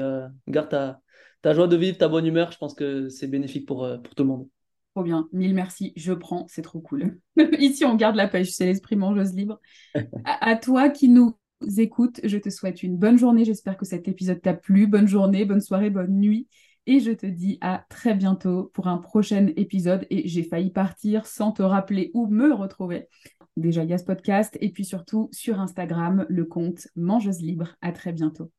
garde 0.48 0.68
ta, 0.68 1.00
ta, 1.40 1.54
joie 1.54 1.66
de 1.66 1.76
vivre, 1.76 1.96
ta 1.96 2.08
bonne 2.08 2.26
humeur. 2.26 2.52
Je 2.52 2.58
pense 2.58 2.74
que 2.74 3.08
c'est 3.08 3.26
bénéfique 3.26 3.66
pour, 3.66 3.88
pour 4.02 4.14
tout 4.14 4.22
le 4.22 4.28
monde. 4.28 4.48
Trop 4.94 5.02
bien. 5.02 5.28
Mille 5.32 5.54
merci. 5.54 5.92
Je 5.96 6.12
prends. 6.12 6.46
C'est 6.48 6.62
trop 6.62 6.80
cool. 6.80 7.18
Ici, 7.58 7.84
on 7.84 7.94
garde 7.94 8.16
la 8.16 8.28
pêche. 8.28 8.50
C'est 8.50 8.66
l'esprit 8.66 8.96
mangeuse 8.96 9.34
libre. 9.34 9.60
à, 10.24 10.50
à 10.50 10.56
toi 10.56 10.90
qui 10.90 11.08
nous 11.08 11.34
écoute, 11.78 12.20
je 12.24 12.38
te 12.38 12.50
souhaite 12.50 12.82
une 12.82 12.96
bonne 12.96 13.18
journée. 13.18 13.44
J'espère 13.44 13.76
que 13.76 13.86
cet 13.86 14.08
épisode 14.08 14.42
t'a 14.42 14.54
plu. 14.54 14.86
Bonne 14.86 15.08
journée, 15.08 15.44
bonne 15.44 15.60
soirée, 15.60 15.90
bonne 15.90 16.18
nuit. 16.18 16.48
Et 16.86 17.00
je 17.00 17.12
te 17.12 17.26
dis 17.26 17.58
à 17.60 17.84
très 17.88 18.14
bientôt 18.14 18.70
pour 18.74 18.88
un 18.88 18.98
prochain 18.98 19.48
épisode. 19.56 20.06
Et 20.10 20.28
j'ai 20.28 20.42
failli 20.42 20.70
partir 20.70 21.26
sans 21.26 21.52
te 21.52 21.62
rappeler 21.62 22.10
où 22.14 22.26
me 22.26 22.52
retrouver. 22.52 23.08
Déjà, 23.56 23.84
il 23.84 23.90
y 23.90 23.94
a 23.94 23.98
ce 23.98 24.04
podcast. 24.04 24.56
Et 24.60 24.70
puis 24.70 24.84
surtout 24.84 25.28
sur 25.32 25.60
Instagram, 25.60 26.26
le 26.28 26.44
compte 26.44 26.88
Mangeuse 26.96 27.40
Libre. 27.40 27.76
À 27.82 27.92
très 27.92 28.12
bientôt. 28.12 28.50